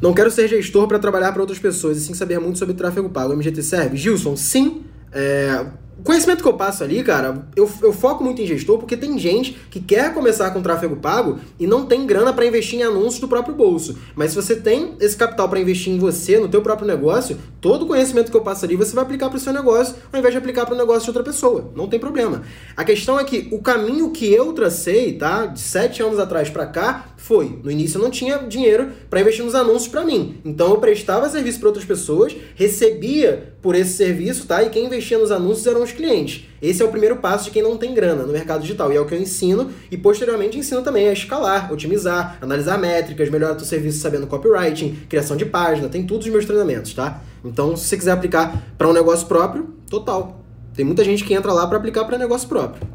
Não 0.00 0.12
quero 0.12 0.30
ser 0.30 0.46
gestor 0.46 0.86
para 0.86 0.98
trabalhar 0.98 1.32
para 1.32 1.40
outras 1.40 1.58
pessoas 1.58 1.96
e 1.96 2.00
sim 2.00 2.14
saber 2.14 2.38
muito 2.38 2.58
sobre 2.58 2.74
tráfego 2.74 3.08
pago. 3.08 3.32
O 3.32 3.36
MGT 3.36 3.62
serve? 3.62 3.96
Gilson, 3.96 4.36
sim. 4.36 4.84
É, 5.10 5.66
o 5.98 6.02
conhecimento 6.02 6.42
que 6.42 6.48
eu 6.48 6.54
passo 6.54 6.84
ali, 6.84 7.02
cara, 7.02 7.48
eu, 7.56 7.68
eu 7.82 7.92
foco 7.92 8.22
muito 8.22 8.40
em 8.40 8.46
gestor 8.46 8.78
porque 8.78 8.96
tem 8.96 9.18
gente 9.18 9.58
que 9.68 9.80
quer 9.80 10.14
começar 10.14 10.50
com 10.52 10.62
tráfego 10.62 10.96
pago 10.96 11.40
e 11.58 11.66
não 11.66 11.86
tem 11.86 12.06
grana 12.06 12.32
para 12.32 12.46
investir 12.46 12.78
em 12.78 12.82
anúncios 12.84 13.18
do 13.18 13.26
próprio 13.26 13.54
bolso. 13.54 13.98
Mas 14.14 14.30
se 14.30 14.36
você 14.36 14.54
tem 14.54 14.94
esse 15.00 15.16
capital 15.16 15.48
para 15.48 15.58
investir 15.58 15.92
em 15.92 15.98
você, 15.98 16.38
no 16.38 16.48
teu 16.48 16.62
próprio 16.62 16.86
negócio, 16.86 17.36
todo 17.60 17.82
o 17.82 17.86
conhecimento 17.86 18.30
que 18.30 18.36
eu 18.36 18.42
passo 18.42 18.64
ali 18.64 18.76
você 18.76 18.94
vai 18.94 19.02
aplicar 19.02 19.28
para 19.28 19.38
o 19.38 19.40
seu 19.40 19.52
negócio 19.52 19.96
ao 20.12 20.18
invés 20.18 20.32
de 20.32 20.38
aplicar 20.38 20.64
para 20.66 20.74
o 20.74 20.78
negócio 20.78 21.02
de 21.02 21.10
outra 21.10 21.24
pessoa. 21.24 21.72
Não 21.74 21.88
tem 21.88 21.98
problema. 21.98 22.42
A 22.76 22.84
questão 22.84 23.18
é 23.18 23.24
que 23.24 23.48
o 23.50 23.60
caminho 23.60 24.10
que 24.10 24.32
eu 24.32 24.52
tracei, 24.52 25.14
tá, 25.14 25.46
de 25.46 25.60
sete 25.60 26.00
anos 26.00 26.20
atrás 26.20 26.48
para 26.48 26.66
cá, 26.66 27.08
foi, 27.16 27.58
no 27.64 27.70
início 27.70 27.98
eu 27.98 28.02
não 28.02 28.10
tinha 28.10 28.38
dinheiro 28.38 28.90
para 29.10 29.20
investir 29.20 29.44
nos 29.44 29.54
anúncios 29.54 29.88
para 29.88 30.04
mim. 30.04 30.40
Então 30.44 30.70
eu 30.70 30.78
prestava 30.78 31.28
serviço 31.28 31.58
para 31.58 31.68
outras 31.68 31.84
pessoas, 31.84 32.34
recebia 32.54 33.54
por 33.60 33.74
esse 33.74 33.94
serviço, 33.94 34.46
tá? 34.46 34.62
E 34.62 34.70
quem 34.70 34.86
investia 34.86 35.18
nos 35.18 35.30
anúncios 35.30 35.66
eram 35.66 35.82
os 35.82 35.92
clientes. 35.92 36.44
Esse 36.62 36.82
é 36.82 36.84
o 36.84 36.88
primeiro 36.88 37.16
passo 37.16 37.44
de 37.46 37.50
quem 37.50 37.62
não 37.62 37.76
tem 37.76 37.92
grana 37.92 38.24
no 38.24 38.32
mercado 38.32 38.62
digital. 38.62 38.92
E 38.92 38.96
é 38.96 39.00
o 39.00 39.06
que 39.06 39.14
eu 39.14 39.20
ensino 39.20 39.70
e 39.90 39.96
posteriormente 39.96 40.58
ensino 40.58 40.82
também 40.82 41.08
a 41.08 41.12
escalar, 41.12 41.72
otimizar, 41.72 42.38
analisar 42.40 42.78
métricas, 42.78 43.30
melhorar 43.30 43.54
teu 43.54 43.66
serviço 43.66 44.00
sabendo 44.00 44.26
copywriting, 44.26 44.96
criação 45.08 45.36
de 45.36 45.44
página, 45.44 45.88
tem 45.88 46.06
tudo 46.06 46.20
os 46.22 46.28
meus 46.28 46.44
treinamentos, 46.44 46.94
tá? 46.94 47.20
Então, 47.44 47.76
se 47.76 47.86
você 47.86 47.96
quiser 47.96 48.12
aplicar 48.12 48.62
para 48.76 48.88
um 48.88 48.92
negócio 48.92 49.26
próprio, 49.26 49.74
total. 49.88 50.44
Tem 50.74 50.84
muita 50.84 51.02
gente 51.02 51.24
que 51.24 51.34
entra 51.34 51.52
lá 51.52 51.66
para 51.66 51.78
aplicar 51.78 52.04
para 52.04 52.16
negócio 52.16 52.48
próprio. 52.48 52.86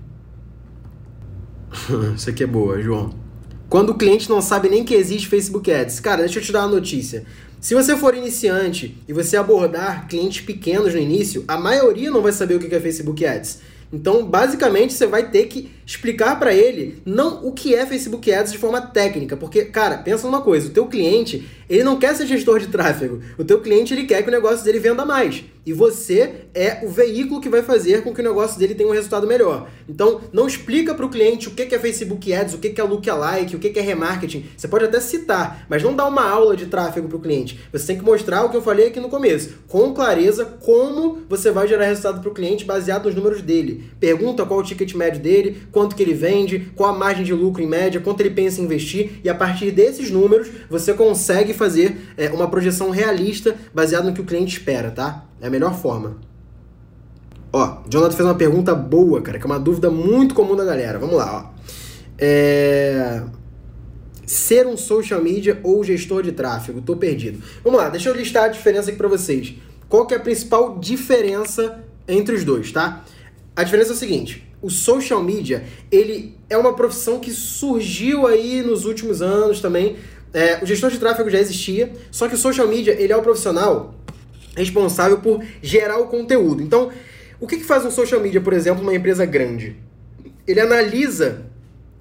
Isso 2.16 2.30
aqui 2.30 2.44
é 2.44 2.48
boa, 2.48 2.82
João. 2.82 3.23
Quando 3.74 3.90
o 3.90 3.96
cliente 3.96 4.30
não 4.30 4.40
sabe 4.40 4.70
nem 4.70 4.84
que 4.84 4.94
existe 4.94 5.28
Facebook 5.28 5.72
Ads. 5.72 6.00
Cara, 6.00 6.22
deixa 6.22 6.38
eu 6.38 6.44
te 6.44 6.52
dar 6.52 6.60
uma 6.60 6.76
notícia. 6.76 7.26
Se 7.60 7.74
você 7.74 7.98
for 7.98 8.16
iniciante 8.16 8.96
e 9.08 9.14
você 9.14 9.36
abordar 9.36 10.08
clientes 10.08 10.46
pequenos 10.46 10.94
no 10.94 11.00
início, 11.00 11.44
a 11.48 11.58
maioria 11.58 12.12
não 12.12 12.22
vai 12.22 12.32
saber 12.32 12.54
o 12.54 12.60
que 12.60 12.76
é 12.76 12.80
Facebook 12.80 13.26
Ads. 13.26 13.62
Então, 13.92 14.28
basicamente, 14.28 14.94
você 14.94 15.08
vai 15.08 15.32
ter 15.32 15.48
que 15.48 15.72
explicar 15.86 16.40
para 16.40 16.54
ele 16.54 17.02
não 17.06 17.46
o 17.46 17.52
que 17.52 17.76
é 17.76 17.86
Facebook 17.86 18.32
Ads 18.32 18.52
de 18.52 18.58
forma 18.58 18.82
técnica, 18.82 19.36
porque, 19.36 19.66
cara, 19.66 19.98
pensa 19.98 20.26
numa 20.26 20.42
coisa, 20.42 20.68
o 20.68 20.72
teu 20.72 20.86
cliente, 20.88 21.48
ele 21.70 21.84
não 21.84 21.98
quer 21.98 22.16
ser 22.16 22.28
gestor 22.28 22.60
de 22.60 22.68
tráfego. 22.68 23.22
O 23.38 23.44
teu 23.44 23.60
cliente, 23.62 23.94
ele 23.94 24.06
quer 24.06 24.22
que 24.22 24.30
o 24.30 24.32
negócio 24.32 24.64
dele 24.64 24.80
venda 24.80 25.06
mais. 25.06 25.44
E 25.66 25.72
você 25.72 26.48
é 26.54 26.82
o 26.84 26.90
veículo 26.90 27.40
que 27.40 27.48
vai 27.48 27.64
fazer 27.64 28.04
com 28.04 28.14
que 28.14 28.20
o 28.20 28.24
negócio 28.24 28.60
dele 28.60 28.76
tenha 28.76 28.90
um 28.90 28.92
resultado 28.92 29.26
melhor. 29.26 29.70
Então, 29.88 30.20
não 30.34 30.46
explica 30.46 30.94
para 30.94 31.06
o 31.06 31.10
cliente 31.10 31.48
o 31.48 31.52
que 31.52 31.74
é 31.74 31.80
Facebook 31.80 32.34
Ads, 32.34 32.56
o 32.56 32.58
que 32.58 32.80
é 32.80 32.84
lookalike, 32.84 33.56
o 33.56 33.60
que 33.60 33.80
é 33.80 33.82
remarketing. 33.82 34.46
Você 34.58 34.68
pode 34.68 34.86
até 34.86 35.00
citar, 35.00 35.66
mas 35.70 35.82
não 35.82 35.96
dá 35.96 36.06
uma 36.06 36.30
aula 36.30 36.58
de 36.58 36.66
tráfego 36.66 37.08
para 37.08 37.18
o 37.18 37.22
cliente. 37.22 37.60
Você 37.72 37.88
tem 37.88 37.98
que 37.98 38.04
mostrar 38.04 38.44
o 38.44 38.50
que 38.50 38.58
eu 38.58 38.62
falei 38.62 38.88
aqui 38.88 39.00
no 39.00 39.08
começo, 39.08 39.60
com 39.70 39.94
clareza, 39.94 40.46
como 40.46 41.20
você 41.30 41.50
vai 41.50 41.66
gerar 41.66 41.86
resultado 41.86 42.20
para 42.20 42.30
o 42.30 42.34
cliente 42.34 42.66
baseado 42.66 43.06
nos 43.06 43.16
números 43.16 43.42
dele. 43.42 43.90
Pergunta 44.02 44.46
qual 44.46 44.60
o 44.60 44.64
ticket 44.64 44.94
médio 44.96 45.22
dele, 45.22 45.64
quanto 45.74 45.96
que 45.96 46.04
ele 46.04 46.14
vende, 46.14 46.72
qual 46.76 46.94
a 46.94 46.98
margem 46.98 47.26
de 47.26 47.34
lucro 47.34 47.62
em 47.62 47.68
média, 47.68 48.00
quanto 48.00 48.22
ele 48.22 48.30
pensa 48.30 48.62
em 48.62 48.64
investir, 48.64 49.20
e 49.24 49.28
a 49.28 49.34
partir 49.34 49.72
desses 49.72 50.12
números 50.12 50.48
você 50.70 50.94
consegue 50.94 51.54
fazer 51.54 52.14
é, 52.16 52.30
uma 52.30 52.48
projeção 52.48 52.92
realista 52.92 53.56
baseada 53.74 54.08
no 54.08 54.14
que 54.14 54.22
o 54.22 54.24
cliente 54.24 54.56
espera, 54.58 54.92
tá? 54.92 55.26
É 55.42 55.48
a 55.48 55.50
melhor 55.50 55.74
forma. 55.74 56.18
Ó, 57.52 57.82
Jonathan 57.90 58.16
fez 58.16 58.28
uma 58.28 58.36
pergunta 58.36 58.74
boa, 58.74 59.22
cara, 59.22 59.40
que 59.40 59.44
é 59.44 59.48
uma 59.48 59.60
dúvida 59.60 59.90
muito 59.90 60.36
comum 60.36 60.56
da 60.56 60.64
galera. 60.64 60.98
Vamos 61.00 61.16
lá, 61.16 61.52
ó. 61.52 61.54
É... 62.18 63.24
Ser 64.26 64.66
um 64.68 64.78
social 64.78 65.22
media 65.22 65.60
ou 65.64 65.84
gestor 65.84 66.24
de 66.24 66.32
tráfego? 66.32 66.82
Tô 66.82 66.96
perdido. 66.96 67.44
Vamos 67.64 67.80
lá, 67.80 67.90
deixa 67.90 68.10
eu 68.10 68.16
listar 68.16 68.46
a 68.46 68.48
diferença 68.48 68.90
aqui 68.90 68.98
para 68.98 69.08
vocês. 69.08 69.56
Qual 69.90 70.06
que 70.06 70.14
é 70.14 70.18
a 70.18 70.20
principal 70.20 70.80
diferença 70.80 71.84
entre 72.08 72.36
os 72.36 72.44
dois, 72.44 72.72
tá? 72.72 73.04
A 73.56 73.64
diferença 73.64 73.92
é 73.92 73.94
o 73.94 73.98
seguinte: 73.98 74.53
o 74.64 74.70
social 74.70 75.22
media, 75.22 75.66
ele 75.92 76.36
é 76.50 76.58
uma 76.58 76.74
profissão 76.74 77.20
que 77.20 77.32
surgiu 77.32 78.26
aí 78.26 78.64
nos 78.64 78.86
últimos 78.86 79.22
anos 79.22 79.60
também. 79.60 79.98
É, 80.34 80.64
o 80.64 80.66
gestor 80.66 80.90
de 80.90 80.98
tráfego 80.98 81.30
já 81.30 81.38
existia, 81.38 81.92
só 82.10 82.30
que 82.30 82.34
o 82.34 82.38
social 82.38 82.68
media, 82.68 82.96
ele 83.00 83.12
é 83.12 83.18
o 83.18 83.22
profissional 83.22 83.94
responsável 84.56 85.20
por 85.20 85.44
gerar 85.62 86.00
o 86.00 86.08
conteúdo. 86.08 86.64
Então, 86.64 86.90
o 87.42 87.46
que, 87.46 87.58
que 87.58 87.64
faz 87.66 87.86
um 87.86 87.92
social 87.92 88.22
media, 88.22 88.40
por 88.40 88.54
exemplo, 88.54 88.82
uma 88.82 88.96
empresa 88.96 89.26
grande? 89.26 89.76
Ele 90.48 90.62
analisa 90.62 91.46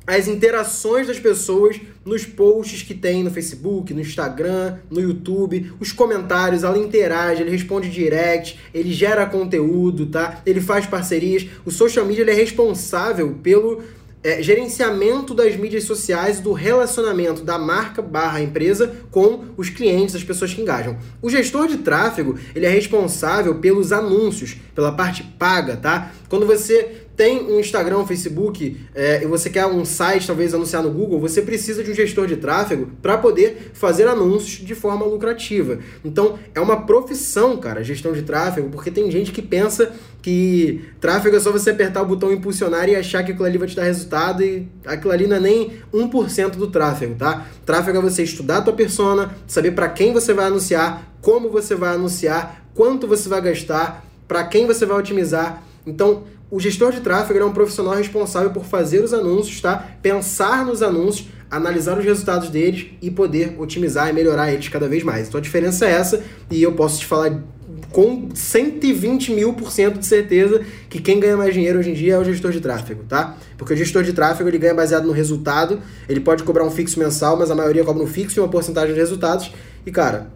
as 0.06 0.26
interações 0.26 1.06
das 1.06 1.18
pessoas 1.18 1.80
nos 2.04 2.24
posts 2.24 2.82
que 2.82 2.94
tem 2.94 3.22
no 3.22 3.30
Facebook, 3.30 3.94
no 3.94 4.00
Instagram, 4.00 4.78
no 4.90 5.00
YouTube, 5.00 5.72
os 5.78 5.92
comentários, 5.92 6.64
ela 6.64 6.78
interage, 6.78 7.42
ele 7.42 7.50
responde 7.50 7.88
direct, 7.88 8.58
ele 8.74 8.92
gera 8.92 9.26
conteúdo, 9.26 10.06
tá? 10.06 10.42
Ele 10.44 10.60
faz 10.60 10.86
parcerias. 10.86 11.46
O 11.64 11.70
social 11.70 12.04
media 12.04 12.28
é 12.28 12.34
responsável 12.34 13.36
pelo 13.42 13.82
é, 14.24 14.40
gerenciamento 14.42 15.34
das 15.34 15.56
mídias 15.56 15.84
sociais 15.84 16.38
do 16.38 16.52
relacionamento 16.52 17.42
da 17.42 17.58
marca 17.58 18.00
barra 18.00 18.40
empresa 18.40 18.94
com 19.10 19.44
os 19.56 19.68
clientes, 19.68 20.14
as 20.14 20.22
pessoas 20.22 20.54
que 20.54 20.60
engajam. 20.60 20.96
O 21.20 21.28
gestor 21.28 21.66
de 21.66 21.78
tráfego, 21.78 22.38
ele 22.54 22.66
é 22.66 22.68
responsável 22.68 23.56
pelos 23.56 23.92
anúncios, 23.92 24.56
pela 24.74 24.92
parte 24.92 25.24
paga, 25.38 25.76
tá? 25.76 26.12
Quando 26.28 26.46
você 26.46 27.01
tem 27.16 27.42
um 27.42 27.60
Instagram, 27.60 27.98
um 27.98 28.06
Facebook 28.06 28.80
é, 28.94 29.22
e 29.22 29.26
você 29.26 29.50
quer 29.50 29.66
um 29.66 29.84
site, 29.84 30.26
talvez 30.26 30.54
anunciar 30.54 30.82
no 30.82 30.90
Google, 30.90 31.20
você 31.20 31.42
precisa 31.42 31.84
de 31.84 31.90
um 31.90 31.94
gestor 31.94 32.26
de 32.26 32.36
tráfego 32.36 32.90
para 33.02 33.18
poder 33.18 33.70
fazer 33.74 34.08
anúncios 34.08 34.66
de 34.66 34.74
forma 34.74 35.04
lucrativa. 35.04 35.78
Então, 36.04 36.38
é 36.54 36.60
uma 36.60 36.86
profissão, 36.86 37.56
cara, 37.58 37.84
gestão 37.84 38.12
de 38.12 38.22
tráfego, 38.22 38.70
porque 38.70 38.90
tem 38.90 39.10
gente 39.10 39.30
que 39.30 39.42
pensa 39.42 39.92
que 40.22 40.84
tráfego 41.00 41.36
é 41.36 41.40
só 41.40 41.50
você 41.50 41.70
apertar 41.70 42.02
o 42.02 42.06
botão 42.06 42.32
impulsionar 42.32 42.88
e 42.88 42.94
achar 42.94 43.24
que 43.24 43.32
aquilo 43.32 43.46
ali 43.46 43.58
vai 43.58 43.68
te 43.68 43.76
dar 43.76 43.84
resultado 43.84 44.42
e 44.42 44.68
aquilo 44.86 45.12
ali 45.12 45.26
não 45.26 45.36
é 45.36 45.40
nem 45.40 45.72
1% 45.92 46.50
do 46.50 46.68
tráfego, 46.68 47.16
tá? 47.16 47.46
Tráfego 47.66 47.98
é 47.98 48.00
você 48.00 48.22
estudar 48.22 48.58
a 48.58 48.62
tua 48.62 48.72
persona, 48.72 49.34
saber 49.46 49.72
para 49.72 49.88
quem 49.88 50.12
você 50.12 50.32
vai 50.32 50.46
anunciar, 50.46 51.12
como 51.20 51.50
você 51.50 51.74
vai 51.74 51.94
anunciar, 51.94 52.64
quanto 52.74 53.06
você 53.06 53.28
vai 53.28 53.40
gastar, 53.40 54.06
para 54.26 54.44
quem 54.44 54.66
você 54.66 54.86
vai 54.86 54.98
otimizar. 54.98 55.62
Então, 55.86 56.24
o 56.52 56.60
gestor 56.60 56.92
de 56.92 57.00
tráfego 57.00 57.40
é 57.40 57.44
um 57.46 57.50
profissional 57.50 57.94
responsável 57.94 58.50
por 58.50 58.66
fazer 58.66 59.02
os 59.02 59.14
anúncios, 59.14 59.58
tá? 59.58 59.88
Pensar 60.02 60.66
nos 60.66 60.82
anúncios, 60.82 61.28
analisar 61.50 61.98
os 61.98 62.04
resultados 62.04 62.50
deles 62.50 62.88
e 63.00 63.10
poder 63.10 63.56
otimizar 63.58 64.10
e 64.10 64.12
melhorar 64.12 64.52
eles 64.52 64.68
cada 64.68 64.86
vez 64.86 65.02
mais. 65.02 65.28
Então 65.28 65.38
a 65.38 65.42
diferença 65.42 65.86
é 65.86 65.92
essa, 65.92 66.22
e 66.50 66.62
eu 66.62 66.72
posso 66.72 67.00
te 67.00 67.06
falar 67.06 67.42
com 67.90 68.28
120 68.34 69.32
mil 69.32 69.54
por 69.54 69.72
cento 69.72 69.98
de 69.98 70.04
certeza 70.04 70.60
que 70.90 71.00
quem 71.00 71.18
ganha 71.18 71.38
mais 71.38 71.54
dinheiro 71.54 71.78
hoje 71.78 71.90
em 71.90 71.94
dia 71.94 72.14
é 72.14 72.18
o 72.18 72.24
gestor 72.24 72.52
de 72.52 72.60
tráfego, 72.60 73.02
tá? 73.08 73.34
Porque 73.56 73.72
o 73.72 73.76
gestor 73.76 74.02
de 74.02 74.12
tráfego 74.12 74.46
ele 74.46 74.58
ganha 74.58 74.74
baseado 74.74 75.06
no 75.06 75.12
resultado, 75.12 75.80
ele 76.06 76.20
pode 76.20 76.42
cobrar 76.42 76.66
um 76.66 76.70
fixo 76.70 76.98
mensal, 76.98 77.34
mas 77.38 77.50
a 77.50 77.54
maioria 77.54 77.82
cobra 77.82 78.02
um 78.02 78.06
fixo 78.06 78.38
e 78.38 78.40
uma 78.42 78.48
porcentagem 78.48 78.92
de 78.92 79.00
resultados. 79.00 79.50
E 79.86 79.90
cara, 79.90 80.30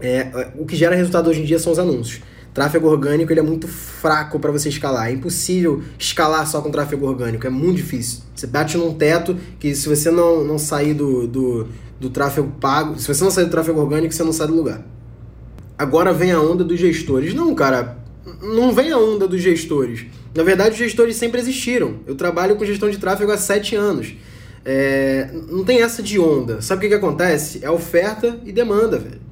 é, 0.00 0.48
o 0.58 0.66
que 0.66 0.74
gera 0.74 0.96
resultado 0.96 1.30
hoje 1.30 1.42
em 1.42 1.44
dia 1.44 1.60
são 1.60 1.72
os 1.72 1.78
anúncios. 1.78 2.20
Tráfego 2.54 2.86
orgânico 2.86 3.32
ele 3.32 3.40
é 3.40 3.42
muito 3.42 3.66
fraco 3.66 4.38
para 4.38 4.52
você 4.52 4.68
escalar. 4.68 5.08
É 5.08 5.12
impossível 5.12 5.82
escalar 5.98 6.46
só 6.46 6.62
com 6.62 6.70
tráfego 6.70 7.04
orgânico. 7.04 7.44
É 7.44 7.50
muito 7.50 7.78
difícil. 7.78 8.20
Você 8.32 8.46
bate 8.46 8.78
num 8.78 8.94
teto 8.94 9.36
que 9.58 9.74
se 9.74 9.88
você 9.88 10.08
não, 10.08 10.44
não 10.44 10.56
sair 10.56 10.94
do, 10.94 11.26
do, 11.26 11.66
do 11.98 12.10
tráfego 12.10 12.52
pago, 12.60 12.96
se 12.96 13.08
você 13.08 13.24
não 13.24 13.30
sair 13.32 13.46
do 13.46 13.50
tráfego 13.50 13.80
orgânico, 13.80 14.14
você 14.14 14.22
não 14.22 14.32
sai 14.32 14.46
do 14.46 14.54
lugar. 14.54 14.86
Agora 15.76 16.12
vem 16.12 16.30
a 16.30 16.40
onda 16.40 16.62
dos 16.62 16.78
gestores. 16.78 17.34
Não, 17.34 17.52
cara, 17.56 17.98
não 18.40 18.72
vem 18.72 18.92
a 18.92 18.98
onda 18.98 19.26
dos 19.26 19.42
gestores. 19.42 20.06
Na 20.32 20.44
verdade, 20.44 20.70
os 20.70 20.78
gestores 20.78 21.16
sempre 21.16 21.40
existiram. 21.40 21.96
Eu 22.06 22.14
trabalho 22.14 22.54
com 22.54 22.64
gestão 22.64 22.88
de 22.88 22.98
tráfego 22.98 23.32
há 23.32 23.36
sete 23.36 23.74
anos. 23.74 24.14
É, 24.64 25.28
não 25.50 25.64
tem 25.64 25.82
essa 25.82 26.00
de 26.00 26.20
onda. 26.20 26.62
Sabe 26.62 26.78
o 26.78 26.82
que, 26.82 26.88
que 26.88 26.94
acontece? 26.94 27.58
É 27.62 27.70
oferta 27.70 28.38
e 28.44 28.52
demanda, 28.52 28.96
velho. 28.96 29.23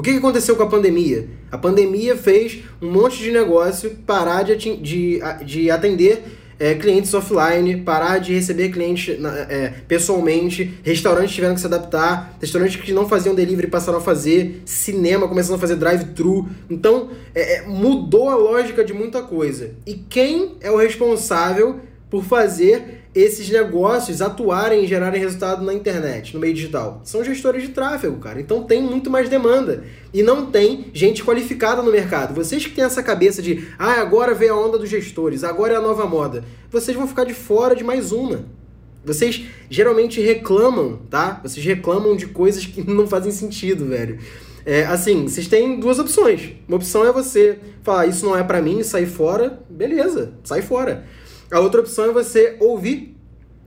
O 0.00 0.02
que 0.02 0.12
aconteceu 0.12 0.56
com 0.56 0.62
a 0.62 0.66
pandemia? 0.66 1.28
A 1.52 1.58
pandemia 1.58 2.16
fez 2.16 2.60
um 2.80 2.90
monte 2.90 3.18
de 3.18 3.30
negócio 3.30 3.98
parar 4.06 4.44
de, 4.44 4.56
de, 4.78 5.20
de 5.44 5.70
atender 5.70 6.22
é, 6.58 6.74
clientes 6.74 7.12
offline, 7.12 7.82
parar 7.82 8.16
de 8.16 8.32
receber 8.32 8.70
clientes 8.70 9.18
é, 9.50 9.74
pessoalmente, 9.86 10.72
restaurantes 10.82 11.34
tiveram 11.34 11.54
que 11.54 11.60
se 11.60 11.66
adaptar, 11.66 12.34
restaurantes 12.40 12.80
que 12.80 12.94
não 12.94 13.06
faziam 13.10 13.34
delivery 13.34 13.66
passaram 13.66 13.98
a 13.98 14.00
fazer, 14.00 14.62
cinema 14.64 15.28
começando 15.28 15.56
a 15.56 15.58
fazer 15.58 15.76
drive-thru. 15.76 16.48
Então, 16.70 17.10
é, 17.34 17.56
é 17.56 17.62
mudou 17.66 18.30
a 18.30 18.36
lógica 18.36 18.82
de 18.82 18.94
muita 18.94 19.20
coisa. 19.20 19.72
E 19.86 19.92
quem 19.92 20.56
é 20.62 20.70
o 20.70 20.78
responsável 20.78 21.78
por 22.08 22.24
fazer 22.24 22.99
esses 23.14 23.50
negócios 23.50 24.22
atuarem 24.22 24.84
e 24.84 24.86
gerarem 24.86 25.20
resultado 25.20 25.64
na 25.64 25.74
internet, 25.74 26.32
no 26.34 26.40
meio 26.40 26.54
digital? 26.54 27.00
São 27.04 27.24
gestores 27.24 27.62
de 27.62 27.70
tráfego, 27.70 28.18
cara. 28.18 28.40
Então 28.40 28.62
tem 28.62 28.82
muito 28.82 29.10
mais 29.10 29.28
demanda. 29.28 29.84
E 30.14 30.22
não 30.22 30.46
tem 30.46 30.86
gente 30.92 31.24
qualificada 31.24 31.82
no 31.82 31.90
mercado. 31.90 32.34
Vocês 32.34 32.64
que 32.64 32.74
têm 32.74 32.84
essa 32.84 33.02
cabeça 33.02 33.42
de, 33.42 33.68
ah, 33.78 34.00
agora 34.00 34.34
veio 34.34 34.54
a 34.54 34.60
onda 34.60 34.78
dos 34.78 34.88
gestores, 34.88 35.42
agora 35.42 35.74
é 35.74 35.76
a 35.76 35.80
nova 35.80 36.06
moda, 36.06 36.44
vocês 36.70 36.96
vão 36.96 37.06
ficar 37.06 37.24
de 37.24 37.34
fora 37.34 37.74
de 37.74 37.82
mais 37.82 38.12
uma. 38.12 38.44
Vocês 39.04 39.44
geralmente 39.68 40.20
reclamam, 40.20 41.00
tá? 41.08 41.40
Vocês 41.42 41.64
reclamam 41.64 42.14
de 42.14 42.26
coisas 42.26 42.66
que 42.66 42.88
não 42.88 43.06
fazem 43.06 43.32
sentido, 43.32 43.86
velho. 43.86 44.18
É, 44.64 44.84
assim, 44.84 45.26
vocês 45.26 45.48
têm 45.48 45.80
duas 45.80 45.98
opções. 45.98 46.52
Uma 46.68 46.76
opção 46.76 47.04
é 47.06 47.10
você 47.10 47.58
falar, 47.82 48.06
isso 48.06 48.24
não 48.26 48.36
é 48.36 48.44
para 48.44 48.60
mim, 48.60 48.82
sair 48.82 49.06
fora, 49.06 49.58
beleza, 49.70 50.34
sai 50.44 50.60
fora. 50.60 51.06
A 51.50 51.58
outra 51.60 51.80
opção 51.80 52.04
é 52.06 52.12
você 52.12 52.56
ouvir 52.60 53.16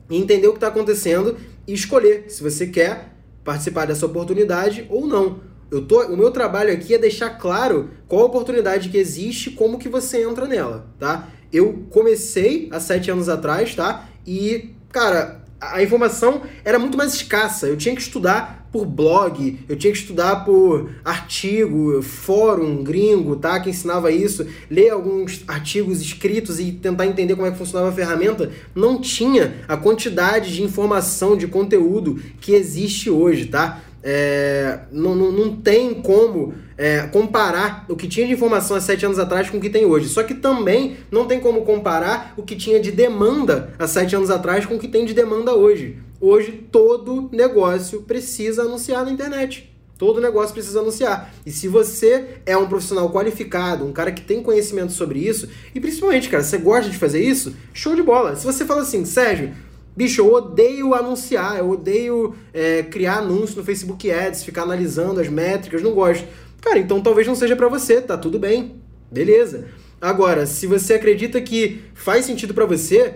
e 0.09 0.17
entender 0.17 0.47
o 0.47 0.51
que 0.51 0.57
está 0.57 0.67
acontecendo 0.67 1.37
e 1.67 1.73
escolher 1.73 2.25
se 2.29 2.41
você 2.41 2.67
quer 2.67 3.13
participar 3.43 3.85
dessa 3.85 4.05
oportunidade 4.05 4.85
ou 4.89 5.05
não. 5.05 5.41
Eu 5.69 5.85
tô, 5.85 6.01
o 6.05 6.15
meu 6.15 6.31
trabalho 6.31 6.71
aqui 6.71 6.93
é 6.93 6.97
deixar 6.97 7.31
claro 7.31 7.89
qual 8.07 8.21
a 8.21 8.25
oportunidade 8.25 8.89
que 8.89 8.97
existe 8.97 9.51
como 9.51 9.79
que 9.79 9.89
você 9.89 10.23
entra 10.23 10.47
nela, 10.47 10.87
tá? 10.99 11.29
Eu 11.51 11.85
comecei 11.89 12.69
há 12.71 12.79
sete 12.79 13.11
anos 13.11 13.27
atrás, 13.27 13.75
tá? 13.75 14.07
E, 14.25 14.75
cara, 14.89 15.42
a 15.71 15.81
informação 15.81 16.41
era 16.65 16.77
muito 16.77 16.97
mais 16.97 17.13
escassa. 17.13 17.67
Eu 17.67 17.77
tinha 17.77 17.95
que 17.95 18.01
estudar 18.01 18.67
por 18.71 18.85
blog, 18.87 19.59
eu 19.69 19.75
tinha 19.75 19.93
que 19.93 19.99
estudar 19.99 20.43
por 20.43 20.89
artigo, 21.05 22.01
fórum 22.01 22.83
gringo, 22.83 23.35
tá? 23.35 23.59
Que 23.59 23.69
ensinava 23.69 24.11
isso, 24.11 24.47
ler 24.69 24.89
alguns 24.89 25.43
artigos 25.47 26.01
escritos 26.01 26.59
e 26.59 26.71
tentar 26.71 27.05
entender 27.05 27.35
como 27.35 27.47
é 27.47 27.51
que 27.51 27.57
funcionava 27.57 27.89
a 27.89 27.93
ferramenta. 27.93 28.51
Não 28.73 28.99
tinha 28.99 29.63
a 29.67 29.77
quantidade 29.77 30.53
de 30.53 30.63
informação, 30.63 31.37
de 31.37 31.47
conteúdo 31.47 32.19
que 32.41 32.53
existe 32.53 33.11
hoje, 33.11 33.45
tá? 33.45 33.79
É, 34.03 34.79
não, 34.91 35.15
não, 35.15 35.31
não 35.31 35.55
tem 35.55 35.93
como 35.93 36.53
é, 36.77 37.07
comparar 37.07 37.85
o 37.87 37.95
que 37.95 38.07
tinha 38.07 38.27
de 38.27 38.33
informação 38.33 38.75
há 38.75 38.81
sete 38.81 39.05
anos 39.05 39.17
atrás 39.17 39.49
com 39.49 39.57
o 39.57 39.61
que 39.61 39.69
tem 39.69 39.85
hoje. 39.85 40.09
Só 40.09 40.23
que 40.23 40.33
também 40.33 40.97
não 41.09 41.25
tem 41.25 41.39
como 41.39 41.63
comparar 41.63 42.33
o 42.35 42.43
que 42.43 42.55
tinha 42.55 42.79
de 42.79 42.91
demanda 42.91 43.73
há 43.79 43.87
sete 43.87 44.15
anos 44.15 44.29
atrás 44.29 44.65
com 44.65 44.75
o 44.75 44.79
que 44.79 44.87
tem 44.87 45.05
de 45.05 45.13
demanda 45.13 45.53
hoje. 45.53 45.97
Hoje 46.19 46.51
todo 46.71 47.29
negócio 47.31 48.01
precisa 48.01 48.63
anunciar 48.63 49.05
na 49.05 49.11
internet. 49.11 49.73
Todo 49.97 50.19
negócio 50.19 50.53
precisa 50.53 50.79
anunciar. 50.79 51.33
E 51.45 51.51
se 51.51 51.67
você 51.67 52.39
é 52.45 52.57
um 52.57 52.67
profissional 52.67 53.09
qualificado, 53.11 53.85
um 53.85 53.93
cara 53.93 54.11
que 54.11 54.21
tem 54.21 54.43
conhecimento 54.43 54.91
sobre 54.91 55.19
isso, 55.19 55.47
e 55.73 55.79
principalmente, 55.79 56.29
cara, 56.29 56.43
você 56.43 56.57
gosta 56.57 56.89
de 56.89 56.97
fazer 56.97 57.23
isso, 57.23 57.55
show 57.73 57.95
de 57.95 58.01
bola. 58.01 58.35
Se 58.35 58.45
você 58.45 58.65
fala 58.65 58.81
assim, 58.81 59.05
Sérgio, 59.05 59.53
Bicho, 59.95 60.21
eu 60.21 60.33
odeio 60.33 60.95
anunciar, 60.95 61.59
eu 61.59 61.69
odeio 61.69 62.35
é, 62.51 62.81
criar 62.83 63.17
anúncio 63.19 63.57
no 63.57 63.63
Facebook 63.63 64.09
Ads, 64.11 64.43
ficar 64.43 64.63
analisando 64.63 65.19
as 65.19 65.29
métricas, 65.29 65.83
não 65.83 65.93
gosto. 65.93 66.27
Cara, 66.59 66.79
então 66.79 67.01
talvez 67.01 67.27
não 67.27 67.35
seja 67.35 67.55
para 67.55 67.67
você, 67.67 68.01
tá 68.01 68.17
tudo 68.17 68.39
bem, 68.39 68.75
beleza. 69.11 69.67
Agora, 70.01 70.45
se 70.45 70.65
você 70.65 70.95
acredita 70.95 71.39
que 71.39 71.81
faz 71.93 72.25
sentido 72.25 72.53
para 72.53 72.65
você, 72.65 73.13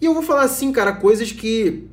e 0.00 0.06
eu 0.06 0.14
vou 0.14 0.22
falar 0.22 0.42
assim, 0.42 0.72
cara, 0.72 0.92
coisas 0.92 1.32
que 1.32 1.84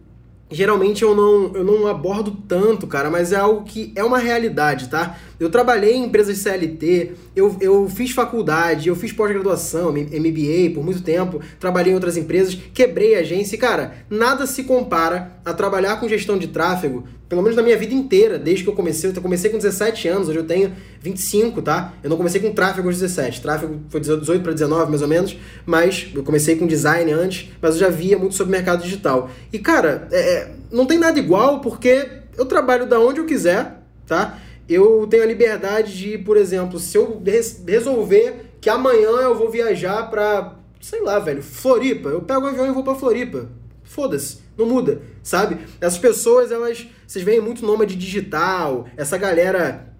geralmente 0.49 1.03
eu 1.03 1.15
não, 1.15 1.51
eu 1.55 1.63
não 1.63 1.87
abordo 1.87 2.31
tanto, 2.47 2.85
cara, 2.85 3.09
mas 3.09 3.31
é 3.31 3.37
algo 3.37 3.63
que 3.63 3.91
é 3.95 4.03
uma 4.03 4.19
realidade, 4.19 4.89
tá? 4.89 5.17
Eu 5.39 5.49
trabalhei 5.49 5.95
em 5.95 6.05
empresas 6.05 6.37
CLT, 6.37 7.11
eu, 7.35 7.57
eu 7.59 7.89
fiz 7.89 8.11
faculdade, 8.11 8.87
eu 8.87 8.95
fiz 8.95 9.11
pós-graduação, 9.11 9.91
MBA 9.91 10.71
por 10.73 10.83
muito 10.83 11.01
tempo, 11.01 11.41
trabalhei 11.59 11.91
em 11.91 11.95
outras 11.95 12.17
empresas, 12.17 12.57
quebrei 12.73 13.15
agência 13.15 13.55
e, 13.55 13.59
cara, 13.59 13.93
nada 14.09 14.45
se 14.45 14.63
compara 14.63 15.33
a 15.43 15.53
trabalhar 15.53 15.99
com 15.99 16.07
gestão 16.07 16.37
de 16.37 16.47
tráfego, 16.47 17.03
pelo 17.33 17.41
menos 17.41 17.55
na 17.55 17.63
minha 17.63 17.75
vida 17.75 17.93
inteira, 17.95 18.37
desde 18.37 18.63
que 18.63 18.69
eu 18.69 18.75
comecei. 18.75 19.09
Eu 19.09 19.21
comecei 19.21 19.49
com 19.49 19.57
17 19.57 20.07
anos, 20.07 20.29
hoje 20.29 20.37
eu 20.37 20.43
tenho 20.45 20.71
25, 21.01 21.61
tá? 21.63 21.93
Eu 22.03 22.09
não 22.09 22.17
comecei 22.17 22.39
com 22.39 22.51
tráfego 22.53 22.87
aos 22.87 22.99
17, 22.99 23.41
tráfego 23.41 23.81
foi 23.89 23.99
18 23.99 24.43
para 24.43 24.53
19 24.53 24.89
mais 24.89 25.01
ou 25.01 25.07
menos, 25.07 25.35
mas 25.65 26.09
eu 26.13 26.23
comecei 26.23 26.55
com 26.55 26.67
design 26.67 27.11
antes, 27.11 27.49
mas 27.59 27.73
eu 27.73 27.79
já 27.81 27.89
via 27.89 28.17
muito 28.17 28.35
sobre 28.35 28.51
mercado 28.51 28.83
digital. 28.83 29.31
E, 29.51 29.57
cara, 29.57 30.07
é, 30.11 30.19
é 30.19 30.51
não 30.71 30.85
tem 30.85 30.99
nada 30.99 31.17
igual 31.17 31.59
porque 31.59 32.07
eu 32.37 32.45
trabalho 32.45 32.85
da 32.85 32.99
onde 32.99 33.19
eu 33.19 33.25
quiser, 33.25 33.79
tá? 34.07 34.39
eu 34.67 35.05
tenho 35.09 35.23
a 35.23 35.25
liberdade 35.25 35.97
de, 35.97 36.17
por 36.17 36.37
exemplo, 36.37 36.79
se 36.79 36.97
eu 36.97 37.21
resolver 37.67 38.51
que 38.61 38.69
amanhã 38.69 39.09
eu 39.21 39.35
vou 39.35 39.49
viajar 39.49 40.09
pra, 40.09 40.55
sei 40.79 41.01
lá, 41.01 41.19
velho, 41.19 41.43
Floripa, 41.43 42.09
eu 42.09 42.21
pego 42.21 42.41
o 42.41 42.47
avião 42.47 42.67
e 42.67 42.71
vou 42.71 42.83
pra 42.83 42.95
Floripa. 42.95 43.49
Foda-se, 43.83 44.39
não 44.57 44.65
muda, 44.65 45.01
sabe? 45.21 45.57
Essas 45.79 45.99
pessoas, 45.99 46.51
elas, 46.51 46.87
vocês 47.05 47.23
veem 47.23 47.41
muito 47.41 47.65
nômade 47.65 47.95
digital, 47.95 48.87
essa 48.97 49.17
galera 49.17 49.93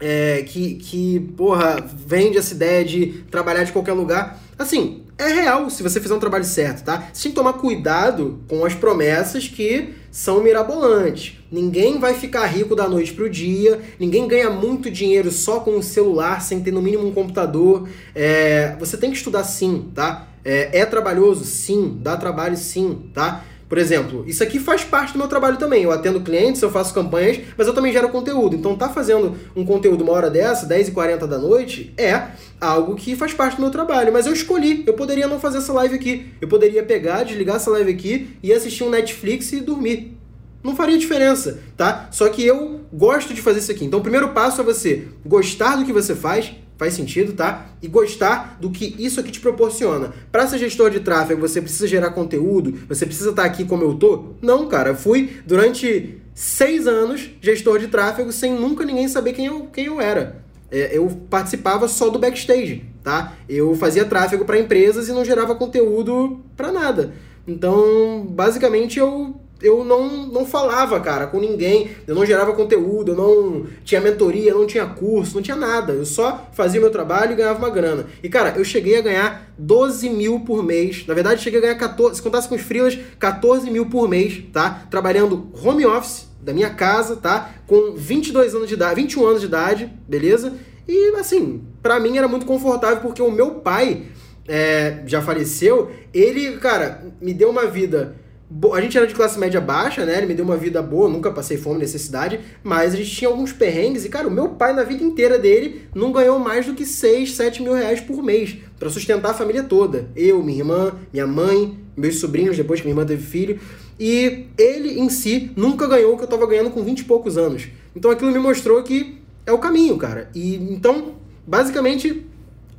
é, 0.00 0.42
que, 0.42 0.74
que, 0.74 1.20
porra, 1.36 1.76
vende 1.80 2.38
essa 2.38 2.54
ideia 2.54 2.84
de 2.84 3.24
trabalhar 3.30 3.64
de 3.64 3.72
qualquer 3.72 3.92
lugar. 3.92 4.40
Assim, 4.58 5.04
é 5.18 5.28
real 5.28 5.70
se 5.70 5.82
você 5.82 6.00
fizer 6.00 6.14
um 6.14 6.18
trabalho 6.18 6.44
certo, 6.44 6.84
tá? 6.84 7.08
Você 7.12 7.24
tem 7.24 7.32
que 7.32 7.36
tomar 7.36 7.54
cuidado 7.54 8.40
com 8.48 8.64
as 8.64 8.74
promessas 8.74 9.48
que 9.48 9.94
são 10.10 10.42
mirabolantes. 10.42 11.38
Ninguém 11.50 11.98
vai 11.98 12.14
ficar 12.14 12.46
rico 12.46 12.74
da 12.74 12.88
noite 12.88 13.12
pro 13.12 13.28
dia, 13.28 13.80
ninguém 13.98 14.26
ganha 14.28 14.50
muito 14.50 14.90
dinheiro 14.90 15.30
só 15.30 15.60
com 15.60 15.78
o 15.78 15.82
celular, 15.82 16.42
sem 16.42 16.60
ter 16.60 16.70
no 16.70 16.82
mínimo 16.82 17.06
um 17.06 17.12
computador. 17.12 17.88
É, 18.14 18.76
você 18.78 18.96
tem 18.96 19.10
que 19.10 19.16
estudar 19.16 19.44
sim, 19.44 19.90
tá? 19.94 20.28
É, 20.46 20.80
é 20.80 20.86
trabalhoso? 20.86 21.44
Sim. 21.44 21.98
Dá 22.00 22.16
trabalho? 22.16 22.56
Sim, 22.56 23.10
tá? 23.12 23.44
Por 23.68 23.78
exemplo, 23.78 24.24
isso 24.28 24.44
aqui 24.44 24.60
faz 24.60 24.84
parte 24.84 25.12
do 25.12 25.18
meu 25.18 25.26
trabalho 25.26 25.56
também. 25.56 25.82
Eu 25.82 25.90
atendo 25.90 26.20
clientes, 26.20 26.62
eu 26.62 26.70
faço 26.70 26.94
campanhas, 26.94 27.40
mas 27.58 27.66
eu 27.66 27.74
também 27.74 27.92
gero 27.92 28.08
conteúdo. 28.10 28.54
Então, 28.54 28.76
tá 28.76 28.88
fazendo 28.88 29.36
um 29.56 29.64
conteúdo 29.64 30.04
uma 30.04 30.12
hora 30.12 30.30
dessa, 30.30 30.68
10h40 30.68 31.26
da 31.26 31.36
noite, 31.36 31.92
é 31.98 32.28
algo 32.60 32.94
que 32.94 33.16
faz 33.16 33.34
parte 33.34 33.56
do 33.56 33.62
meu 33.62 33.70
trabalho. 33.70 34.12
Mas 34.12 34.26
eu 34.26 34.32
escolhi. 34.32 34.84
Eu 34.86 34.94
poderia 34.94 35.26
não 35.26 35.40
fazer 35.40 35.58
essa 35.58 35.72
live 35.72 35.96
aqui. 35.96 36.26
Eu 36.40 36.46
poderia 36.46 36.84
pegar, 36.84 37.24
desligar 37.24 37.56
essa 37.56 37.70
live 37.72 37.90
aqui 37.90 38.36
e 38.40 38.52
assistir 38.52 38.84
um 38.84 38.90
Netflix 38.90 39.52
e 39.52 39.60
dormir. 39.60 40.16
Não 40.62 40.76
faria 40.76 40.98
diferença, 40.98 41.60
tá? 41.76 42.08
Só 42.10 42.28
que 42.28 42.44
eu 42.44 42.80
gosto 42.92 43.34
de 43.34 43.42
fazer 43.42 43.58
isso 43.60 43.70
aqui. 43.72 43.84
Então, 43.84 43.98
o 43.98 44.02
primeiro 44.02 44.28
passo 44.28 44.60
é 44.60 44.64
você 44.64 45.08
gostar 45.24 45.76
do 45.76 45.84
que 45.84 45.92
você 45.92 46.14
faz, 46.14 46.52
Faz 46.76 46.92
sentido, 46.94 47.32
tá? 47.32 47.66
E 47.80 47.88
gostar 47.88 48.58
do 48.60 48.70
que 48.70 48.94
isso 48.98 49.18
aqui 49.18 49.30
te 49.30 49.40
proporciona. 49.40 50.12
Para 50.30 50.46
ser 50.46 50.58
gestor 50.58 50.90
de 50.90 51.00
tráfego, 51.00 51.40
você 51.40 51.60
precisa 51.60 51.86
gerar 51.86 52.10
conteúdo? 52.10 52.80
Você 52.88 53.06
precisa 53.06 53.30
estar 53.30 53.42
tá 53.42 53.48
aqui 53.48 53.64
como 53.64 53.82
eu 53.82 53.94
tô? 53.94 54.34
Não, 54.42 54.68
cara. 54.68 54.94
Fui 54.94 55.38
durante 55.46 56.18
seis 56.34 56.86
anos 56.86 57.30
gestor 57.40 57.78
de 57.78 57.88
tráfego 57.88 58.30
sem 58.30 58.52
nunca 58.52 58.84
ninguém 58.84 59.08
saber 59.08 59.32
quem 59.32 59.46
eu, 59.46 59.66
quem 59.72 59.86
eu 59.86 60.00
era. 60.00 60.44
É, 60.70 60.96
eu 60.96 61.08
participava 61.30 61.88
só 61.88 62.10
do 62.10 62.18
backstage, 62.18 62.84
tá? 63.02 63.32
Eu 63.48 63.74
fazia 63.74 64.04
tráfego 64.04 64.44
para 64.44 64.58
empresas 64.58 65.08
e 65.08 65.12
não 65.12 65.24
gerava 65.24 65.54
conteúdo 65.54 66.40
para 66.56 66.72
nada. 66.72 67.14
Então, 67.46 68.26
basicamente, 68.28 68.98
eu 68.98 69.40
eu 69.60 69.84
não, 69.84 70.26
não 70.26 70.44
falava, 70.44 71.00
cara, 71.00 71.26
com 71.26 71.40
ninguém, 71.40 71.90
eu 72.06 72.14
não 72.14 72.26
gerava 72.26 72.52
conteúdo, 72.52 73.12
eu 73.12 73.16
não 73.16 73.66
tinha 73.84 74.00
mentoria, 74.00 74.52
não 74.52 74.66
tinha 74.66 74.86
curso, 74.86 75.34
não 75.34 75.42
tinha 75.42 75.56
nada. 75.56 75.94
Eu 75.94 76.04
só 76.04 76.48
fazia 76.52 76.80
meu 76.80 76.90
trabalho 76.90 77.32
e 77.32 77.36
ganhava 77.36 77.58
uma 77.58 77.70
grana. 77.70 78.06
E, 78.22 78.28
cara, 78.28 78.54
eu 78.56 78.64
cheguei 78.64 78.98
a 78.98 79.00
ganhar 79.00 79.50
12 79.56 80.10
mil 80.10 80.40
por 80.40 80.62
mês. 80.62 81.04
Na 81.06 81.14
verdade, 81.14 81.42
cheguei 81.42 81.58
a 81.58 81.62
ganhar 81.62 81.76
14, 81.76 82.16
se 82.16 82.22
contasse 82.22 82.48
com 82.48 82.54
os 82.54 82.60
freelas, 82.60 82.98
14 83.18 83.70
mil 83.70 83.86
por 83.86 84.08
mês, 84.08 84.42
tá? 84.52 84.86
Trabalhando 84.90 85.48
home 85.64 85.86
office 85.86 86.26
da 86.42 86.52
minha 86.52 86.70
casa, 86.70 87.16
tá? 87.16 87.54
Com 87.66 87.94
22 87.96 88.54
anos 88.54 88.68
de 88.68 88.74
idade, 88.74 89.00
21 89.00 89.26
anos 89.26 89.40
de 89.40 89.46
idade, 89.46 89.92
beleza? 90.06 90.52
E, 90.86 91.16
assim, 91.16 91.64
para 91.82 91.98
mim 91.98 92.18
era 92.18 92.28
muito 92.28 92.44
confortável 92.44 92.98
porque 92.98 93.22
o 93.22 93.30
meu 93.30 93.52
pai 93.52 94.04
é, 94.46 95.02
já 95.06 95.22
faleceu. 95.22 95.90
Ele, 96.12 96.58
cara, 96.58 97.02
me 97.20 97.32
deu 97.32 97.48
uma 97.50 97.66
vida 97.66 98.25
a 98.72 98.80
gente 98.80 98.96
era 98.96 99.06
de 99.06 99.14
classe 99.14 99.38
média 99.38 99.60
baixa, 99.60 100.04
né? 100.04 100.18
Ele 100.18 100.26
me 100.26 100.34
deu 100.34 100.44
uma 100.44 100.56
vida 100.56 100.80
boa, 100.80 101.08
nunca 101.08 101.30
passei 101.32 101.56
fome, 101.56 101.78
necessidade, 101.78 102.38
mas 102.62 102.94
a 102.94 102.96
gente 102.96 103.10
tinha 103.10 103.28
alguns 103.28 103.52
perrengues 103.52 104.04
e, 104.04 104.08
cara, 104.08 104.28
o 104.28 104.30
meu 104.30 104.50
pai, 104.50 104.72
na 104.72 104.84
vida 104.84 105.02
inteira 105.02 105.38
dele, 105.38 105.82
não 105.94 106.12
ganhou 106.12 106.38
mais 106.38 106.64
do 106.64 106.74
que 106.74 106.86
6, 106.86 107.32
7 107.32 107.62
mil 107.62 107.74
reais 107.74 108.00
por 108.00 108.22
mês 108.22 108.56
para 108.78 108.88
sustentar 108.88 109.30
a 109.32 109.34
família 109.34 109.64
toda. 109.64 110.08
Eu, 110.14 110.42
minha 110.42 110.58
irmã, 110.58 110.94
minha 111.12 111.26
mãe, 111.26 111.76
meus 111.96 112.20
sobrinhos, 112.20 112.56
depois 112.56 112.80
que 112.80 112.86
minha 112.86 112.92
irmã 112.92 113.04
teve 113.04 113.22
filho. 113.22 113.58
E 113.98 114.46
ele 114.56 115.00
em 115.00 115.08
si 115.08 115.50
nunca 115.56 115.86
ganhou 115.86 116.14
o 116.14 116.16
que 116.16 116.24
eu 116.24 116.28
tava 116.28 116.46
ganhando 116.46 116.70
com 116.70 116.82
20 116.82 117.00
e 117.00 117.04
poucos 117.04 117.36
anos. 117.36 117.68
Então 117.94 118.10
aquilo 118.10 118.30
me 118.30 118.38
mostrou 118.38 118.82
que 118.82 119.18
é 119.44 119.52
o 119.52 119.58
caminho, 119.58 119.96
cara. 119.96 120.30
E 120.34 120.54
então, 120.54 121.14
basicamente, 121.46 122.26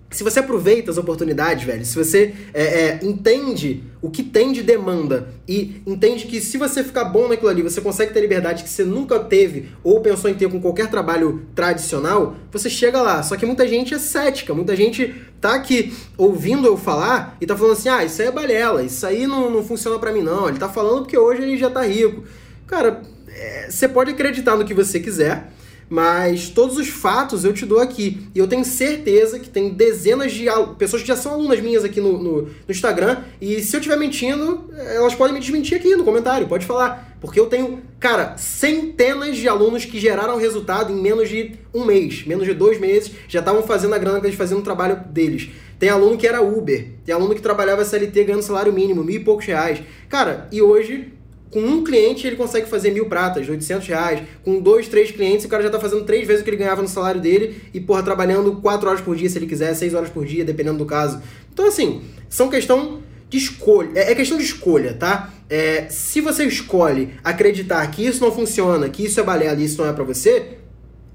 se 0.10 0.24
você 0.24 0.40
aproveita 0.40 0.90
as 0.90 0.98
oportunidades, 0.98 1.66
velho, 1.66 1.86
se 1.86 1.96
você 1.96 2.34
é, 2.54 2.64
é, 2.64 3.00
entende 3.04 3.84
o 4.02 4.10
que 4.10 4.24
tem 4.24 4.54
de 4.54 4.64
demanda 4.64 5.28
e 5.46 5.82
entende 5.86 6.28
que 6.28 6.40
se 6.40 6.58
você 6.58 6.82
ficar 6.82 7.06
bom 7.06 7.28
naquilo 7.28 7.50
ali, 7.50 7.62
você 7.62 7.82
consegue 7.82 8.14
ter 8.14 8.22
liberdade 8.22 8.64
que 8.64 8.70
você 8.70 8.86
nunca 8.86 9.20
teve 9.20 9.70
ou 9.84 10.00
pensou 10.00 10.30
em 10.30 10.34
ter 10.34 10.50
com 10.50 10.62
qualquer 10.62 10.90
trabalho 10.90 11.46
tradicional, 11.54 12.36
você 12.50 12.70
chega 12.70 13.02
lá. 13.02 13.22
Só 13.22 13.36
que 13.36 13.46
muita 13.46 13.68
gente 13.68 13.94
é 13.94 14.00
cética, 14.00 14.54
muita 14.54 14.78
gente 14.78 15.14
tá 15.42 15.56
aqui 15.56 15.94
ouvindo 16.18 16.66
eu 16.68 16.78
falar 16.78 17.36
e 17.42 17.46
tá 17.46 17.58
falando 17.58 17.74
assim: 17.74 17.90
ah, 17.90 18.06
isso 18.06 18.22
aí 18.22 18.30
é 18.30 18.32
balela, 18.32 18.84
isso 18.84 19.06
aí 19.06 19.28
não, 19.28 19.50
não 19.50 19.64
funciona 19.64 20.00
para 20.00 20.14
mim 20.14 20.22
não. 20.22 20.48
Ele 20.48 20.58
tá 20.58 20.70
falando 20.70 21.00
porque 21.00 21.18
hoje 21.18 21.42
ele 21.42 21.58
já 21.58 21.70
tá 21.70 21.82
rico. 21.82 22.24
Cara, 22.66 23.02
é, 23.28 23.68
você 23.70 23.90
pode 23.90 24.12
acreditar 24.12 24.56
no 24.56 24.64
que 24.64 24.74
você 24.74 25.02
quiser. 25.02 25.52
Mas 25.90 26.50
todos 26.50 26.78
os 26.78 26.90
fatos 26.90 27.46
eu 27.46 27.54
te 27.54 27.66
dou 27.66 27.80
aqui. 27.80 28.28
E 28.36 28.40
eu 28.40 28.48
tenho 28.48 28.66
certeza 28.66 29.40
que 29.40 29.50
tem 29.50 29.70
dezenas 29.70 30.34
de 30.34 30.46
pessoas 30.78 31.02
que 31.02 31.08
já 31.08 31.16
são 31.16 31.34
alunas 31.34 31.62
minhas 31.62 31.84
aqui 31.84 32.02
no, 32.02 32.22
no, 32.22 32.42
no 32.42 32.52
Instagram. 32.70 33.24
E 33.40 33.62
se 33.62 33.76
eu 33.76 33.80
estiver 33.80 33.98
mentindo, 33.98 34.70
elas 34.76 35.16
podem 35.16 35.34
me 35.34 35.40
desmentir 35.40 35.78
aqui 35.78 35.96
no 35.96 36.04
comentário, 36.04 36.48
pode 36.48 36.66
falar. 36.66 37.16
Porque 37.22 37.40
eu 37.40 37.48
tenho, 37.48 37.82
cara, 38.00 38.38
centenas 38.38 39.38
de 39.38 39.48
alunos 39.48 39.86
que 39.86 40.00
geraram 40.00 40.38
resultado 40.38 40.92
em 40.92 40.96
menos 40.96 41.30
de 41.30 41.56
um 41.74 41.84
mês, 41.84 42.26
menos 42.28 42.46
de 42.46 42.54
dois 42.54 42.80
meses, 42.80 43.12
já 43.28 43.40
estavam 43.40 43.64
fazendo 43.64 43.96
a 43.96 43.98
grana 43.98 44.20
que 44.20 44.28
eles 44.28 44.38
faziam 44.38 44.60
no 44.60 44.64
trabalho 44.64 45.02
deles. 45.10 45.50
Tem 45.80 45.90
aluno 45.90 46.18
que 46.18 46.28
era 46.28 46.42
Uber, 46.42 46.88
tem 47.06 47.14
aluno 47.14 47.36
que 47.36 47.42
trabalhava 47.42 47.86
CLT 47.86 48.24
ganhando 48.24 48.42
salário 48.42 48.74
mínimo, 48.74 49.04
mil 49.04 49.16
e 49.16 49.24
poucos 49.24 49.46
reais. 49.46 49.80
Cara, 50.10 50.48
e 50.52 50.62
hoje 50.62 51.14
com 51.52 51.62
um 51.62 51.84
cliente 51.84 52.28
ele 52.28 52.36
consegue 52.36 52.68
fazer 52.68 52.92
mil 52.92 53.08
pratas, 53.08 53.48
800 53.48 53.88
reais. 53.88 54.22
Com 54.44 54.60
dois, 54.60 54.88
três 54.88 55.12
clientes, 55.12 55.46
o 55.46 55.50
cara 55.50 55.64
já 55.64 55.70
tá 55.70 55.80
fazendo 55.80 56.04
três 56.04 56.28
vezes 56.28 56.42
o 56.42 56.44
que 56.44 56.50
ele 56.50 56.58
ganhava 56.58 56.82
no 56.82 56.88
salário 56.88 57.22
dele 57.22 57.62
e, 57.74 57.80
porra, 57.80 58.04
trabalhando 58.04 58.58
quatro 58.58 58.90
horas 58.90 59.02
por 59.02 59.16
dia 59.16 59.30
se 59.30 59.38
ele 59.38 59.48
quiser, 59.48 59.74
seis 59.74 59.94
horas 59.94 60.10
por 60.10 60.26
dia, 60.26 60.44
dependendo 60.44 60.78
do 60.78 60.86
caso. 60.86 61.22
Então, 61.52 61.68
assim, 61.68 62.02
são 62.30 62.50
questão 62.50 63.02
de 63.30 63.38
escolha. 63.38 63.92
É, 63.96 64.12
é 64.12 64.16
questão 64.16 64.38
de 64.38 64.44
escolha, 64.44 64.94
tá? 64.94 65.34
É, 65.50 65.88
se 65.90 66.20
você 66.20 66.44
escolhe 66.46 67.14
acreditar 67.24 67.90
que 67.92 68.06
isso 68.06 68.22
não 68.22 68.32
funciona, 68.32 68.90
que 68.90 69.06
isso 69.06 69.20
é 69.20 69.24
balela 69.24 69.60
e 69.60 69.66
isso 69.66 69.82
não 69.82 69.90
é 69.90 69.94
para 69.94 70.04
você, 70.04 70.58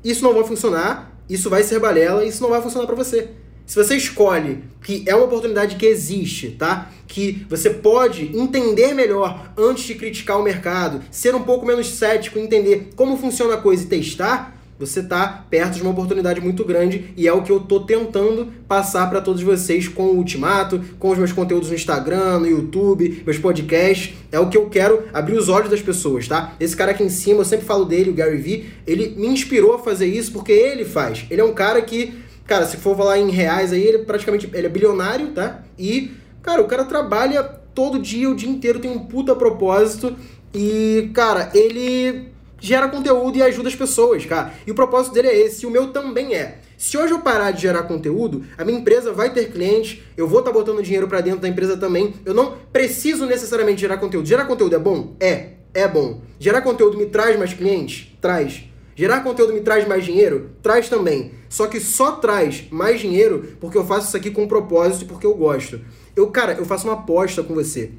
isso 0.03 0.23
não 0.23 0.35
vai 0.35 0.45
funcionar, 0.45 1.21
isso 1.29 1.51
vai 1.51 1.62
ser 1.62 1.79
balela 1.79 2.25
e 2.25 2.29
isso 2.29 2.42
não 2.42 2.51
vai 2.51 2.62
funcionar 2.62 2.87
para 2.87 2.97
você. 2.97 3.29
Se 3.72 3.82
você 3.82 3.96
escolhe 3.96 4.58
que 4.82 5.02
é 5.06 5.14
uma 5.14 5.24
oportunidade 5.24 5.76
que 5.76 5.87
existe, 5.87 6.50
tá? 6.50 6.90
Que 7.08 7.46
você 7.48 7.70
pode 7.70 8.30
entender 8.37 8.92
melhor 8.92 9.50
antes 9.56 9.85
de 9.85 9.94
criticar 9.94 10.38
o 10.38 10.42
mercado, 10.42 11.00
ser 11.11 11.35
um 11.35 11.40
pouco 11.40 11.64
menos 11.64 11.88
cético, 11.88 12.38
entender 12.38 12.90
como 12.94 13.16
funciona 13.16 13.54
a 13.54 13.56
coisa 13.56 13.85
e 13.85 13.87
testar, 13.87 14.61
você 14.78 15.00
está 15.00 15.46
perto 15.48 15.76
de 15.76 15.80
uma 15.80 15.92
oportunidade 15.92 16.38
muito 16.38 16.66
grande 16.66 17.14
e 17.16 17.26
é 17.26 17.32
o 17.32 17.40
que 17.40 17.50
eu 17.50 17.61
tô 17.61 17.80
tentando 17.80 18.52
passar 18.68 19.08
para 19.08 19.22
todos 19.22 19.42
vocês 19.42 19.88
com 19.88 20.02
o 20.02 20.16
Ultimato, 20.18 20.78
com 20.98 21.08
os 21.08 21.16
meus 21.16 21.32
conteúdos 21.32 21.70
no 21.70 21.74
Instagram, 21.74 22.40
no 22.40 22.46
YouTube, 22.46 23.22
meus 23.24 23.38
podcasts. 23.38 24.14
É 24.30 24.38
o 24.38 24.50
que 24.50 24.58
eu 24.58 24.68
quero 24.68 25.04
abrir 25.14 25.38
os 25.38 25.48
olhos 25.48 25.70
das 25.70 25.80
pessoas, 25.80 26.28
tá? 26.28 26.52
Esse 26.61 26.76
cara 26.76 26.90
aqui 26.90 27.04
em 27.04 27.08
cima, 27.08 27.40
eu 27.40 27.44
sempre 27.46 27.64
falo 27.64 27.87
dele, 27.87 28.11
o 28.11 28.14
Gary 28.14 28.37
Vee, 28.37 28.66
ele 28.87 29.14
me 29.16 29.28
inspirou 29.28 29.76
a 29.76 29.78
fazer 29.78 30.08
isso 30.08 30.30
porque 30.30 30.52
ele 30.52 30.85
faz. 30.85 31.24
Ele 31.30 31.40
é 31.40 31.44
um 31.44 31.54
cara 31.54 31.80
que 31.80 32.20
Cara, 32.53 32.67
se 32.67 32.77
for 32.77 32.95
falar 32.95 33.19
em 33.19 33.31
reais 33.31 33.73
aí, 33.73 33.83
ele 33.83 34.01
praticamente 34.01 34.47
ele 34.53 34.67
é 34.67 34.69
bilionário, 34.69 35.29
tá? 35.29 35.62
E, 35.79 36.11
cara, 36.43 36.61
o 36.61 36.67
cara 36.67 36.85
trabalha 36.85 37.43
todo 37.43 37.99
dia, 37.99 38.29
o 38.29 38.35
dia 38.35 38.51
inteiro, 38.51 38.79
tem 38.79 38.91
um 38.91 39.07
puta 39.07 39.35
propósito. 39.35 40.15
E, 40.53 41.11
cara, 41.15 41.51
ele 41.55 42.29
gera 42.61 42.88
conteúdo 42.88 43.38
e 43.38 43.43
ajuda 43.43 43.71
as 43.71 43.75
pessoas, 43.75 44.27
cara. 44.27 44.53
E 44.67 44.71
o 44.71 44.75
propósito 44.75 45.15
dele 45.15 45.29
é 45.29 45.47
esse, 45.47 45.65
e 45.65 45.67
o 45.67 45.71
meu 45.71 45.95
também 45.95 46.35
é. 46.35 46.59
Se 46.77 46.99
hoje 46.99 47.15
eu 47.15 47.21
parar 47.21 47.53
de 47.53 47.62
gerar 47.62 47.85
conteúdo, 47.85 48.45
a 48.59 48.67
minha 48.67 48.79
empresa 48.79 49.15
vai 49.15 49.33
ter 49.33 49.51
clientes, 49.51 50.03
eu 50.15 50.29
vou 50.29 50.41
estar 50.41 50.53
tá 50.53 50.59
botando 50.59 50.83
dinheiro 50.83 51.09
para 51.09 51.23
dentro 51.23 51.41
da 51.41 51.49
empresa 51.49 51.79
também. 51.79 52.12
Eu 52.23 52.35
não 52.35 52.59
preciso 52.71 53.25
necessariamente 53.25 53.81
gerar 53.81 53.97
conteúdo. 53.97 54.29
Gerar 54.29 54.45
conteúdo 54.45 54.77
é 54.77 54.79
bom? 54.79 55.17
É, 55.19 55.53
é 55.73 55.88
bom. 55.88 56.21
Gerar 56.38 56.61
conteúdo 56.61 56.99
me 56.99 57.07
traz 57.07 57.38
mais 57.38 57.55
clientes? 57.55 58.12
Traz. 58.21 58.65
Gerar 58.94 59.22
conteúdo 59.22 59.55
me 59.55 59.61
traz 59.61 59.87
mais 59.87 60.05
dinheiro? 60.05 60.50
Traz 60.62 60.88
também. 60.88 61.33
Só 61.48 61.66
que 61.66 61.81
só 61.81 62.12
traz 62.12 62.66
mais 62.70 63.00
dinheiro 63.00 63.57
porque 63.61 63.78
eu 63.78 63.87
faço 63.87 64.09
isso 64.09 64.16
aqui 64.16 64.31
com 64.31 64.46
propósito 64.46 65.05
e 65.05 65.09
porque 65.09 65.26
eu 65.26 65.35
gosto. 65.35 65.81
Eu, 66.14 66.28
cara, 66.28 66.52
eu 66.55 66.64
faço 66.64 66.87
uma 66.87 66.94
aposta 66.94 67.42
com 67.42 67.55
você. 67.55 67.92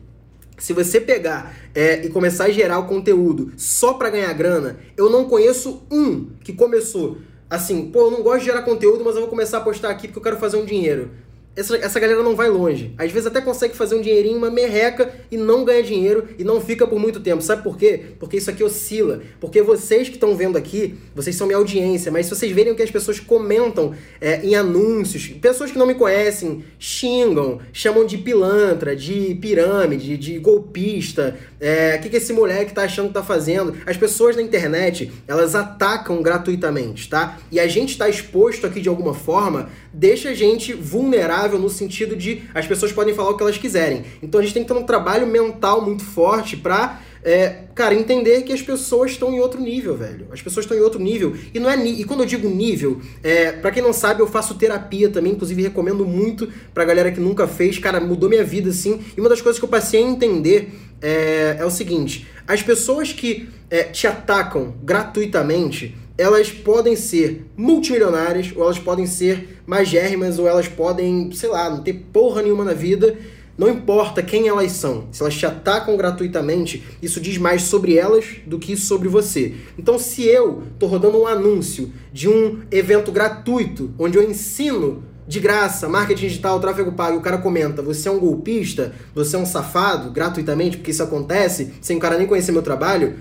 Se 0.58 0.71
você 0.71 1.01
pegar 1.01 1.56
é, 1.73 2.06
e 2.06 2.10
começar 2.10 2.45
a 2.45 2.51
gerar 2.51 2.79
o 2.79 2.88
conteúdo 2.88 3.51
só 3.58 3.93
para 3.93 4.12
ganhar 4.12 4.32
grana, 4.34 4.77
eu 4.95 5.10
não 5.10 5.25
conheço 5.25 5.82
um 5.91 6.27
que 6.43 6.53
começou 6.53 7.17
assim, 7.49 7.91
pô, 7.91 8.08
eu 8.08 8.12
não 8.12 8.23
gosto 8.23 8.39
de 8.39 8.45
gerar 8.45 8.63
conteúdo, 8.63 9.03
mas 9.03 9.15
eu 9.15 9.21
vou 9.21 9.29
começar 9.29 9.60
a 9.60 9.62
postar 9.62 9.89
aqui 9.89 10.08
porque 10.08 10.17
eu 10.19 10.23
quero 10.23 10.38
fazer 10.38 10.58
um 10.58 10.65
dinheiro 10.65 11.12
essa, 11.56 11.76
essa 11.78 12.00
galera 12.00 12.24
não 12.24 12.36
vai 12.36 12.50
longe. 12.50 12.94
Às 12.98 13.12
vezes 13.12 13.28
até 13.28 13.39
consegue 13.39 13.76
fazer 13.76 13.96
um 13.96 14.02
dinheirinho, 14.02 14.38
uma 14.38 14.50
merreca, 14.50 15.13
e 15.30 15.38
não 15.38 15.63
ganha 15.63 15.84
dinheiro 15.84 16.28
e 16.38 16.44
não 16.44 16.60
fica 16.60 16.88
por 16.88 17.00
muito 17.00 17.20
tempo. 17.20 17.42
Sabe 17.44 17.63
por 17.63 17.78
quê? 17.78 18.00
Porque 18.20 18.38
isso 18.38 18.50
aqui 18.50 18.63
oscila. 18.63 19.22
Porque 19.39 19.62
vocês 19.62 20.10
que 20.10 20.16
estão 20.16 20.36
vendo 20.36 20.58
aqui, 20.58 20.96
vocês 21.13 21.36
são 21.36 21.46
minha 21.46 21.58
audiência, 21.58 22.12
mas 22.12 22.26
se 22.26 22.36
vocês 22.36 22.52
verem 22.52 22.74
o 22.74 22.76
que 22.76 22.82
as 22.82 22.89
pessoas 22.89 23.20
comentam 23.20 23.94
é, 24.20 24.44
em 24.44 24.56
anúncios, 24.56 25.28
pessoas 25.28 25.72
que 25.72 25.78
não 25.78 25.86
me 25.86 25.94
conhecem 25.94 26.63
xingam, 26.80 27.60
chamam 27.72 28.06
de 28.06 28.18
pilantra, 28.18 28.96
de 28.96 29.36
pirâmide, 29.36 30.18
de 30.18 30.39
golpista, 30.39 31.38
é, 31.60 31.98
o 31.98 32.02
que, 32.02 32.10
que 32.10 32.18
esse 32.18 32.34
moleque 32.34 32.74
tá 32.74 32.84
achando 32.84 33.10
que 33.10 33.13
tá 33.13 33.24
fazendo. 33.24 33.76
As 33.86 33.96
pessoas 33.96 34.36
na 34.36 34.42
internet, 34.42 35.12
elas 35.28 35.54
atacam 35.54 36.22
gratuitamente, 36.24 37.08
tá? 37.08 37.38
E 37.52 37.60
a 37.60 37.68
gente 37.68 37.96
tá 37.96 38.10
exposto 38.10 38.66
aqui 38.66 38.82
de 38.82 38.89
alguma 38.89 39.13
forma, 39.13 39.70
deixa 39.94 40.30
a 40.30 40.34
gente 40.34 40.74
vulnerável 40.74 41.42
no 41.49 41.69
sentido 41.69 42.15
de 42.15 42.43
as 42.53 42.65
pessoas 42.65 42.91
podem 42.91 43.13
falar 43.13 43.32
o 43.32 43.38
que 43.38 43.43
elas 43.43 43.58
quiserem. 43.58 44.03
Então 44.21 44.39
a 44.39 44.43
gente 44.43 44.53
tem 44.53 44.63
que 44.63 44.73
ter 44.73 44.79
um 44.79 44.84
trabalho 44.84 45.27
mental 45.27 45.82
muito 45.82 46.03
forte 46.03 46.58
pra, 46.58 47.01
é, 47.23 47.60
cara, 47.73 47.95
entender 47.95 48.41
que 48.41 48.51
as 48.51 48.62
pessoas 48.62 49.12
estão 49.12 49.34
em 49.34 49.39
outro 49.39 49.62
nível, 49.62 49.95
velho. 49.95 50.27
As 50.32 50.41
pessoas 50.41 50.65
estão 50.65 50.77
em 50.77 50.82
outro 50.82 50.99
nível. 50.99 51.36
E 51.53 51.60
não 51.60 51.69
é 51.69 51.77
e 51.86 52.03
quando 52.03 52.21
eu 52.21 52.25
digo 52.25 52.49
nível, 52.49 53.01
é, 53.23 53.51
para 53.51 53.71
quem 53.71 53.82
não 53.82 53.93
sabe, 53.93 54.21
eu 54.21 54.27
faço 54.27 54.56
terapia 54.56 55.10
também, 55.10 55.32
inclusive 55.32 55.62
recomendo 55.62 56.06
muito 56.06 56.49
pra 56.73 56.84
galera 56.84 57.12
que 57.12 57.19
nunca 57.19 57.47
fez. 57.47 57.77
Cara, 57.79 57.99
mudou 57.99 58.29
minha 58.29 58.43
vida, 58.43 58.69
assim. 58.69 58.99
E 59.15 59.19
uma 59.19 59.29
das 59.29 59.41
coisas 59.41 59.58
que 59.58 59.65
eu 59.65 59.69
passei 59.69 60.03
a 60.03 60.08
entender 60.08 60.73
é, 61.01 61.58
é 61.60 61.65
o 61.65 61.71
seguinte: 61.71 62.27
as 62.47 62.62
pessoas 62.62 63.13
que 63.13 63.49
é, 63.69 63.84
te 63.84 64.06
atacam 64.06 64.75
gratuitamente 64.84 65.95
elas 66.17 66.52
podem 66.52 66.95
ser 66.95 67.45
multimilionárias, 67.58 68.54
ou 68.56 68.63
elas 68.63 68.80
podem 68.80 69.06
ser 69.06 69.62
magérrimas, 69.65 70.38
ou 70.38 70.47
elas 70.47 70.67
podem, 70.67 71.32
sei 71.32 71.49
lá, 71.49 71.69
não 71.69 71.82
ter 71.82 71.93
porra 72.12 72.41
nenhuma 72.41 72.63
na 72.63 72.73
vida. 72.73 73.17
Não 73.58 73.69
importa 73.69 74.23
quem 74.23 74.47
elas 74.47 74.71
são, 74.71 75.08
se 75.12 75.21
elas 75.21 75.36
te 75.36 75.45
atacam 75.45 75.95
gratuitamente, 75.95 76.84
isso 77.02 77.21
diz 77.21 77.38
mais 77.38 77.63
sobre 77.63 77.95
elas 77.95 78.26
do 78.47 78.58
que 78.58 78.76
sobre 78.76 79.08
você. 79.08 79.54
Então, 79.78 79.99
se 79.99 80.23
eu 80.23 80.63
tô 80.80 80.88
rodando 80.88 81.19
um 81.19 81.28
anúncio 81.28 81.91
de 82.12 82.28
um 82.28 82.62
evento 82.71 83.12
gratuito, 83.12 83.93
onde 83.99 84.17
eu 84.17 84.28
ensino 84.28 85.04
de 85.28 85.39
graça, 85.39 85.88
marketing 85.88 86.28
digital, 86.28 86.60
tráfego 86.60 86.93
pago, 86.93 87.15
e 87.15 87.19
o 87.19 87.21
cara 87.21 87.38
comenta: 87.38 87.82
você 87.82 88.10
é 88.10 88.12
um 88.12 88.19
golpista, 88.19 88.93
você 89.13 89.36
é 89.36 89.39
um 89.39 89.45
safado, 89.45 90.10
gratuitamente, 90.10 90.78
porque 90.78 90.91
isso 90.91 91.04
acontece, 91.04 91.73
sem 91.80 91.97
o 91.97 91.99
cara 91.99 92.17
nem 92.17 92.28
conhecer 92.28 92.52
meu 92.52 92.63
trabalho, 92.63 93.15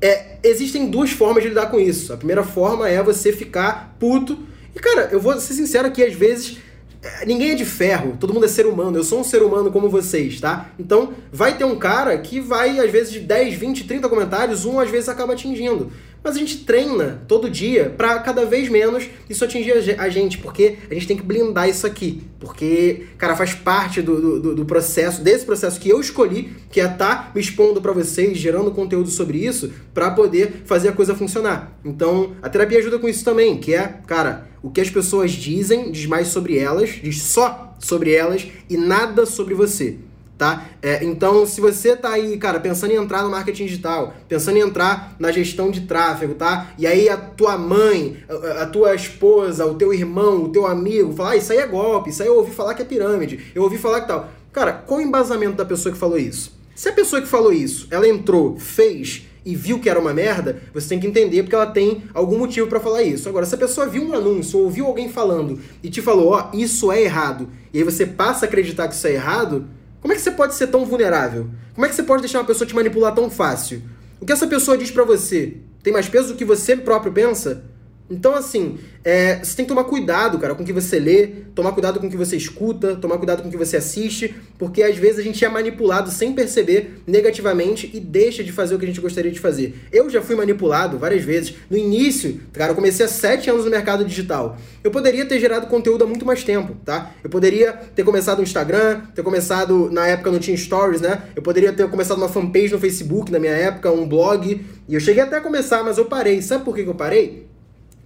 é, 0.00 0.38
existem 0.42 0.88
duas 0.88 1.10
formas 1.10 1.42
de 1.42 1.50
lidar 1.50 1.66
com 1.66 1.78
isso. 1.78 2.12
A 2.12 2.16
primeira 2.16 2.42
forma 2.42 2.88
é 2.88 3.02
você 3.02 3.32
ficar 3.32 3.96
puto. 3.98 4.38
E, 4.74 4.78
cara, 4.78 5.08
eu 5.12 5.20
vou 5.20 5.38
ser 5.40 5.54
sincero 5.54 5.88
aqui, 5.88 6.02
às 6.02 6.14
vezes. 6.14 6.58
É, 7.02 7.24
ninguém 7.24 7.52
é 7.52 7.54
de 7.54 7.64
ferro, 7.64 8.16
todo 8.20 8.34
mundo 8.34 8.44
é 8.44 8.48
ser 8.48 8.66
humano. 8.66 8.98
Eu 8.98 9.04
sou 9.04 9.20
um 9.20 9.24
ser 9.24 9.42
humano 9.42 9.70
como 9.70 9.88
vocês, 9.88 10.38
tá? 10.38 10.70
Então, 10.78 11.14
vai 11.32 11.56
ter 11.56 11.64
um 11.64 11.76
cara 11.76 12.16
que 12.18 12.40
vai, 12.40 12.78
às 12.78 12.90
vezes, 12.90 13.12
de 13.12 13.20
10, 13.20 13.54
20, 13.54 13.84
30 13.84 14.08
comentários, 14.08 14.64
um 14.66 14.78
às 14.78 14.90
vezes 14.90 15.08
acaba 15.08 15.32
atingindo. 15.32 15.90
Mas 16.22 16.36
a 16.36 16.38
gente 16.38 16.58
treina 16.58 17.22
todo 17.26 17.48
dia 17.48 17.94
para 17.96 18.18
cada 18.18 18.44
vez 18.44 18.68
menos 18.68 19.08
isso 19.28 19.44
atingir 19.44 19.72
a 19.98 20.08
gente, 20.08 20.38
porque 20.38 20.76
a 20.90 20.94
gente 20.94 21.06
tem 21.06 21.16
que 21.16 21.22
blindar 21.22 21.68
isso 21.68 21.86
aqui. 21.86 22.22
Porque, 22.38 23.06
cara, 23.16 23.34
faz 23.34 23.54
parte 23.54 24.02
do, 24.02 24.40
do, 24.40 24.54
do 24.54 24.64
processo, 24.66 25.22
desse 25.22 25.46
processo 25.46 25.80
que 25.80 25.88
eu 25.88 26.00
escolhi, 26.00 26.52
que 26.70 26.80
é 26.80 26.84
estar 26.84 26.96
tá 26.96 27.30
me 27.34 27.40
expondo 27.40 27.80
para 27.80 27.92
vocês, 27.92 28.36
gerando 28.36 28.70
conteúdo 28.70 29.08
sobre 29.08 29.38
isso, 29.38 29.72
para 29.94 30.10
poder 30.10 30.62
fazer 30.66 30.88
a 30.88 30.92
coisa 30.92 31.14
funcionar. 31.14 31.78
Então, 31.84 32.32
a 32.42 32.48
terapia 32.48 32.78
ajuda 32.78 32.98
com 32.98 33.08
isso 33.08 33.24
também, 33.24 33.58
que 33.58 33.74
é, 33.74 34.00
cara, 34.06 34.48
o 34.62 34.70
que 34.70 34.80
as 34.80 34.90
pessoas 34.90 35.32
dizem 35.32 35.90
diz 35.90 36.04
mais 36.06 36.28
sobre 36.28 36.58
elas, 36.58 36.90
diz 37.02 37.22
só 37.22 37.74
sobre 37.78 38.12
elas 38.12 38.46
e 38.68 38.76
nada 38.76 39.24
sobre 39.24 39.54
você 39.54 39.96
tá? 40.40 40.68
É, 40.80 41.04
então, 41.04 41.44
se 41.44 41.60
você 41.60 41.94
tá 41.94 42.12
aí, 42.12 42.38
cara, 42.38 42.58
pensando 42.58 42.92
em 42.92 42.96
entrar 42.96 43.22
no 43.22 43.30
marketing 43.30 43.66
digital, 43.66 44.14
pensando 44.26 44.56
em 44.56 44.60
entrar 44.60 45.14
na 45.18 45.30
gestão 45.30 45.70
de 45.70 45.82
tráfego, 45.82 46.32
tá? 46.32 46.70
E 46.78 46.86
aí 46.86 47.10
a 47.10 47.16
tua 47.18 47.58
mãe, 47.58 48.16
a, 48.26 48.62
a 48.62 48.66
tua 48.66 48.94
esposa, 48.94 49.66
o 49.66 49.74
teu 49.74 49.92
irmão, 49.92 50.44
o 50.44 50.48
teu 50.48 50.66
amigo, 50.66 51.12
fala, 51.12 51.32
ah, 51.32 51.36
isso 51.36 51.52
aí 51.52 51.58
é 51.58 51.66
golpe, 51.66 52.08
isso 52.08 52.22
aí 52.22 52.28
eu 52.30 52.38
ouvi 52.38 52.52
falar 52.52 52.72
que 52.72 52.80
é 52.80 52.86
pirâmide, 52.86 53.52
eu 53.54 53.62
ouvi 53.62 53.76
falar 53.76 54.00
que 54.00 54.08
tal. 54.08 54.30
Cara, 54.50 54.72
qual 54.72 54.98
o 54.98 55.02
embasamento 55.02 55.56
da 55.56 55.64
pessoa 55.66 55.92
que 55.92 55.98
falou 55.98 56.18
isso? 56.18 56.58
Se 56.74 56.88
a 56.88 56.92
pessoa 56.92 57.20
que 57.20 57.28
falou 57.28 57.52
isso, 57.52 57.86
ela 57.90 58.08
entrou, 58.08 58.58
fez 58.58 59.26
e 59.44 59.54
viu 59.54 59.78
que 59.78 59.90
era 59.90 60.00
uma 60.00 60.14
merda, 60.14 60.62
você 60.72 60.88
tem 60.88 61.00
que 61.00 61.06
entender 61.06 61.42
porque 61.42 61.54
ela 61.54 61.66
tem 61.66 62.04
algum 62.14 62.38
motivo 62.38 62.66
para 62.66 62.80
falar 62.80 63.02
isso. 63.02 63.28
Agora, 63.28 63.44
se 63.44 63.54
a 63.54 63.58
pessoa 63.58 63.86
viu 63.86 64.02
um 64.02 64.14
anúncio 64.14 64.58
ou 64.58 64.64
ouviu 64.64 64.86
alguém 64.86 65.10
falando 65.10 65.60
e 65.82 65.90
te 65.90 66.00
falou, 66.00 66.32
ó, 66.32 66.48
oh, 66.50 66.56
isso 66.56 66.90
é 66.90 67.02
errado, 67.02 67.50
e 67.74 67.78
aí 67.78 67.84
você 67.84 68.06
passa 68.06 68.46
a 68.46 68.48
acreditar 68.48 68.88
que 68.88 68.94
isso 68.94 69.06
é 69.06 69.12
errado, 69.12 69.66
como 70.00 70.12
é 70.12 70.16
que 70.16 70.22
você 70.22 70.30
pode 70.30 70.54
ser 70.54 70.68
tão 70.68 70.84
vulnerável? 70.86 71.48
Como 71.74 71.84
é 71.84 71.88
que 71.88 71.94
você 71.94 72.02
pode 72.02 72.22
deixar 72.22 72.38
uma 72.38 72.46
pessoa 72.46 72.66
te 72.66 72.74
manipular 72.74 73.14
tão 73.14 73.30
fácil? 73.30 73.82
O 74.20 74.26
que 74.26 74.32
essa 74.32 74.46
pessoa 74.46 74.76
diz 74.76 74.90
para 74.90 75.04
você 75.04 75.58
tem 75.82 75.92
mais 75.92 76.08
peso 76.08 76.28
do 76.28 76.34
que 76.34 76.44
você 76.44 76.76
próprio 76.76 77.12
pensa? 77.12 77.64
Então, 78.10 78.34
assim, 78.34 78.76
é, 79.04 79.36
você 79.36 79.54
tem 79.54 79.64
que 79.64 79.68
tomar 79.68 79.84
cuidado, 79.84 80.36
cara, 80.38 80.52
com 80.56 80.64
o 80.64 80.66
que 80.66 80.72
você 80.72 80.98
lê, 80.98 81.28
tomar 81.54 81.70
cuidado 81.70 82.00
com 82.00 82.08
o 82.08 82.10
que 82.10 82.16
você 82.16 82.36
escuta, 82.36 82.96
tomar 82.96 83.18
cuidado 83.18 83.40
com 83.40 83.48
o 83.48 83.50
que 83.50 83.56
você 83.56 83.76
assiste, 83.76 84.34
porque 84.58 84.82
às 84.82 84.96
vezes 84.96 85.20
a 85.20 85.22
gente 85.22 85.44
é 85.44 85.48
manipulado 85.48 86.10
sem 86.10 86.32
perceber 86.32 87.02
negativamente 87.06 87.88
e 87.94 88.00
deixa 88.00 88.42
de 88.42 88.50
fazer 88.50 88.74
o 88.74 88.78
que 88.80 88.84
a 88.84 88.88
gente 88.88 89.00
gostaria 89.00 89.30
de 89.30 89.38
fazer. 89.38 89.76
Eu 89.92 90.10
já 90.10 90.20
fui 90.20 90.34
manipulado 90.34 90.98
várias 90.98 91.22
vezes. 91.22 91.54
No 91.70 91.76
início, 91.76 92.40
cara, 92.52 92.72
eu 92.72 92.74
comecei 92.74 93.06
há 93.06 93.08
sete 93.08 93.48
anos 93.48 93.64
no 93.64 93.70
mercado 93.70 94.04
digital. 94.04 94.58
Eu 94.82 94.90
poderia 94.90 95.24
ter 95.24 95.38
gerado 95.38 95.68
conteúdo 95.68 96.02
há 96.02 96.06
muito 96.06 96.26
mais 96.26 96.42
tempo, 96.42 96.74
tá? 96.84 97.12
Eu 97.22 97.30
poderia 97.30 97.72
ter 97.72 98.02
começado 98.02 98.38
no 98.38 98.44
Instagram, 98.44 99.02
ter 99.14 99.22
começado, 99.22 99.88
na 99.92 100.08
época 100.08 100.32
não 100.32 100.40
tinha 100.40 100.56
stories, 100.56 101.00
né? 101.00 101.22
Eu 101.36 101.42
poderia 101.42 101.72
ter 101.72 101.88
começado 101.88 102.18
uma 102.18 102.28
fanpage 102.28 102.72
no 102.72 102.80
Facebook 102.80 103.30
na 103.30 103.38
minha 103.38 103.52
época, 103.52 103.92
um 103.92 104.08
blog, 104.08 104.66
e 104.88 104.94
eu 104.94 105.00
cheguei 105.00 105.22
até 105.22 105.36
a 105.36 105.40
começar, 105.40 105.84
mas 105.84 105.96
eu 105.96 106.06
parei. 106.06 106.42
Sabe 106.42 106.64
por 106.64 106.74
que 106.74 106.82
eu 106.82 106.94
parei? 106.94 107.49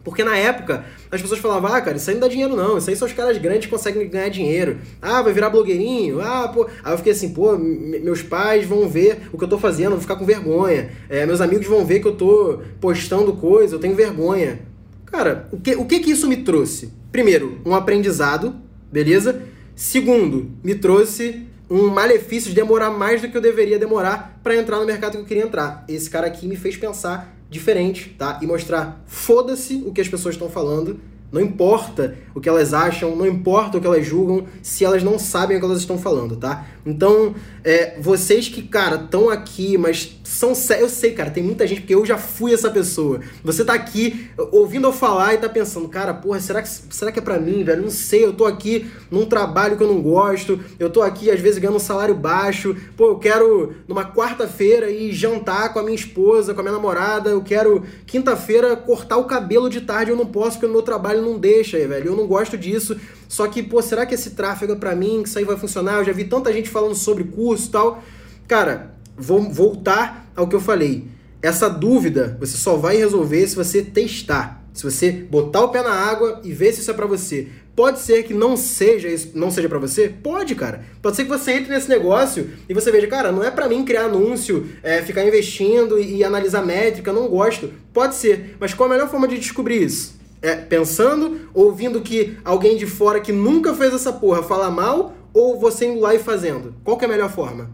Porque 0.05 0.23
na 0.23 0.37
época 0.37 0.85
as 1.11 1.21
pessoas 1.21 1.41
falavam, 1.41 1.73
ah, 1.73 1.81
cara, 1.81 1.97
isso 1.97 2.11
aí 2.11 2.15
não 2.15 2.21
dá 2.21 2.29
dinheiro 2.29 2.55
não, 2.55 2.77
isso 2.77 2.91
aí 2.91 2.95
só 2.95 3.07
os 3.07 3.13
caras 3.15 3.39
grandes 3.39 3.65
que 3.65 3.71
conseguem 3.71 4.07
ganhar 4.09 4.29
dinheiro. 4.29 4.79
Ah, 5.01 5.23
vai 5.23 5.33
virar 5.33 5.49
blogueirinho, 5.49 6.21
ah, 6.21 6.47
pô. 6.49 6.69
Aí 6.85 6.93
eu 6.93 6.99
fiquei 6.99 7.13
assim, 7.13 7.31
pô, 7.31 7.57
meus 7.57 8.23
pais 8.23 8.67
vão 8.67 8.87
ver 8.87 9.23
o 9.33 9.39
que 9.39 9.45
eu 9.45 9.49
tô 9.49 9.59
fazendo, 9.59 9.93
vou 9.93 10.01
ficar 10.01 10.17
com 10.17 10.27
vergonha. 10.27 10.91
É, 11.09 11.25
meus 11.25 11.41
amigos 11.41 11.67
vão 11.67 11.87
ver 11.87 12.01
que 12.01 12.07
eu 12.07 12.15
tô 12.15 12.61
postando 12.81 13.33
coisa, 13.33 13.77
eu 13.77 13.81
tenho 13.81 13.97
vergonha. 13.97 14.61
Cara, 15.07 15.49
o 15.51 15.57
que, 15.57 15.75
o 15.75 15.87
que 15.87 16.01
que 16.01 16.11
isso 16.11 16.29
me 16.29 16.37
trouxe? 16.37 16.93
Primeiro, 17.11 17.61
um 17.65 17.75
aprendizado, 17.75 18.55
beleza? 18.93 19.41
Segundo, 19.75 20.51
me 20.63 20.75
trouxe 20.75 21.47
um 21.71 21.89
malefício 21.89 22.51
de 22.51 22.55
demorar 22.55 22.91
mais 22.91 23.23
do 23.23 23.29
que 23.29 23.37
eu 23.37 23.41
deveria 23.41 23.79
demorar 23.79 24.39
para 24.43 24.55
entrar 24.57 24.79
no 24.79 24.85
mercado 24.85 25.13
que 25.13 25.19
eu 25.19 25.25
queria 25.25 25.45
entrar. 25.45 25.85
Esse 25.89 26.11
cara 26.11 26.27
aqui 26.27 26.47
me 26.47 26.57
fez 26.57 26.77
pensar 26.77 27.35
diferente, 27.55 28.11
tá? 28.19 28.39
E 28.43 28.47
mostrar 28.47 29.03
foda-se 29.07 29.83
o 29.87 29.93
que 29.93 30.01
as 30.01 30.09
pessoas 30.09 30.35
estão 30.35 30.51
falando 30.51 31.01
não 31.35 31.41
importa 31.41 32.17
o 32.33 32.41
que 32.41 32.49
elas 32.49 32.73
acham, 32.73 33.17
não 33.17 33.27
importa 33.27 33.77
o 33.77 33.81
que 33.81 33.87
elas 33.89 34.07
julgam, 34.07 34.47
se 34.63 34.85
elas 34.85 35.03
não 35.03 35.19
sabem 35.19 35.57
o 35.57 35.61
que 35.61 35.67
elas 35.67 35.81
estão 35.81 35.99
falando, 35.99 36.37
tá? 36.37 36.65
Então, 36.87 37.35
é, 37.63 37.99
vocês 37.99 38.49
que, 38.49 38.63
cara, 38.63 38.97
estão 38.97 39.31
aqui, 39.31 39.79
mas 39.79 40.19
são. 40.23 40.53
Eu 40.79 40.89
sei, 40.89 41.13
cara, 41.13 41.31
tem 41.31 41.43
muita 41.43 41.67
gente, 41.67 41.81
porque 41.81 41.95
eu 41.95 42.05
já 42.05 42.19
fui 42.19 42.53
essa 42.53 42.71
pessoa. 42.71 43.21
Você 43.43 43.65
tá 43.65 43.73
aqui 43.73 44.31
ouvindo 44.53 44.87
eu 44.87 44.93
falar 44.93 45.35
e 45.35 45.39
tá 45.39 45.49
pensando, 45.49 45.89
cara, 45.89 46.13
porra, 46.13 46.41
será 46.41 46.61
que, 46.61 46.69
será 46.69 47.11
que 47.11 47.19
é 47.19 47.23
pra 47.23 47.39
mim, 47.39 47.65
velho? 47.65 47.83
Não 47.83 47.91
sei, 47.91 48.25
eu 48.25 48.33
tô 48.33 48.45
aqui 48.45 48.91
num 49.11 49.25
trabalho 49.25 49.77
que 49.77 49.83
eu 49.83 49.89
não 49.89 50.03
gosto, 50.03 50.61
eu 50.79 50.91
tô 50.91 51.01
aqui, 51.01 51.31
às 51.31 51.41
vezes, 51.41 51.59
ganhando 51.59 51.77
um 51.77 51.81
salário 51.81 52.15
baixo, 52.15 52.77
pô, 52.97 53.09
eu 53.09 53.19
quero 53.19 53.75
numa 53.89 54.05
quarta-feira 54.05 54.91
ir 54.91 55.13
jantar 55.13 55.73
com 55.73 55.79
a 55.79 55.83
minha 55.83 55.95
esposa, 55.95 56.53
com 56.53 56.61
a 56.61 56.63
minha 56.63 56.75
namorada, 56.75 57.31
eu 57.31 57.43
quero 57.43 57.83
quinta-feira 58.07 58.77
cortar 58.77 59.17
o 59.17 59.25
cabelo 59.25 59.71
de 59.71 59.81
tarde, 59.81 60.11
eu 60.11 60.17
não 60.17 60.27
posso, 60.27 60.53
porque 60.53 60.67
no 60.67 60.73
meu 60.73 60.83
trabalho 60.83 61.23
não 61.23 61.39
deixa, 61.39 61.79
velho. 61.87 62.09
Eu 62.09 62.17
não 62.17 62.27
gosto 62.27 62.59
disso. 62.59 62.97
Só 63.35 63.49
que, 63.49 63.65
pô, 63.65 63.83
será 63.83 64.07
que 64.07 64.15
esse 64.15 64.31
tráfego 64.31 64.75
é 64.75 64.77
pra 64.77 64.95
mim? 64.95 65.21
Que 65.21 65.29
isso 65.29 65.41
aí 65.41 65.45
vai 65.45 65.57
funcionar? 65.57 65.95
Eu 65.95 66.05
já 66.05 66.13
vi 66.13 66.23
tanta 66.23 66.53
gente 66.53 66.71
falando 66.71 66.95
sobre 66.95 67.25
curso 67.25 67.67
e 67.67 67.71
tal. 67.73 68.01
Cara, 68.47 68.95
vou 69.19 69.43
voltar 69.51 70.31
ao 70.37 70.47
que 70.47 70.55
eu 70.55 70.61
falei. 70.61 71.09
Essa 71.43 71.69
dúvida 71.69 72.37
você 72.39 72.57
só 72.57 72.77
vai 72.77 72.97
resolver 72.97 73.45
se 73.49 73.57
você 73.57 73.83
testar. 73.83 74.65
Se 74.73 74.85
você 74.85 75.11
botar 75.11 75.65
o 75.65 75.69
pé 75.71 75.83
na 75.83 75.91
água 75.91 76.43
e 76.45 76.53
ver 76.53 76.73
se 76.73 76.81
isso 76.81 76.93
é 76.93 76.95
para 76.95 77.07
você. 77.07 77.49
Pode 77.75 77.99
ser 77.99 78.23
que 78.23 78.33
não 78.33 78.57
seja 78.57 79.09
isso, 79.09 79.33
não 79.35 79.51
seja 79.51 79.69
para 79.69 79.81
você? 79.81 80.09
Pode, 80.09 80.55
cara. 80.55 80.85
Pode 81.03 81.17
ser 81.17 81.25
que 81.25 81.29
você 81.29 81.55
entre 81.55 81.75
nesse 81.75 81.89
negócio 81.89 82.51
e 82.69 82.73
você 82.73 82.93
veja, 82.93 83.09
cara, 83.09 83.33
não 83.33 83.43
é 83.43 83.51
para 83.51 83.69
mim 83.69 83.85
criar 83.85 84.05
anúncio, 84.05 84.69
é, 84.81 85.03
ficar 85.03 85.27
investindo 85.27 85.99
e, 85.99 86.19
e 86.19 86.25
analisar 86.25 86.65
métrica, 86.65 87.13
não 87.13 87.27
gosto. 87.27 87.73
Pode 87.93 88.15
ser, 88.15 88.57
mas 88.61 88.73
qual 88.73 88.89
a 88.89 88.93
melhor 88.93 89.11
forma 89.11 89.27
de 89.27 89.41
descobrir 89.41 89.83
isso? 89.83 90.23
É, 90.45 90.55
pensando, 90.57 91.49
ouvindo 91.55 92.03
que 92.03 92.37
alguém 92.45 92.77
de 92.77 92.87
fora 92.87 93.19
que 93.19 93.33
nunca 93.33 93.73
fez 93.73 93.95
essa 93.95 94.13
porra 94.13 94.43
fala 94.43 94.71
mal, 94.71 95.15
ou 95.33 95.59
você 95.59 95.87
indo 95.87 96.01
lá 96.01 96.15
e 96.15 96.19
fazendo? 96.19 96.75
Qual 96.85 96.99
que 96.99 97.05
é 97.07 97.09
a 97.09 97.11
melhor 97.11 97.31
forma? 97.31 97.71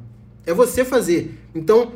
É 0.47 0.55
você 0.55 0.85
fazer. 0.85 1.35
Então, 1.53 1.91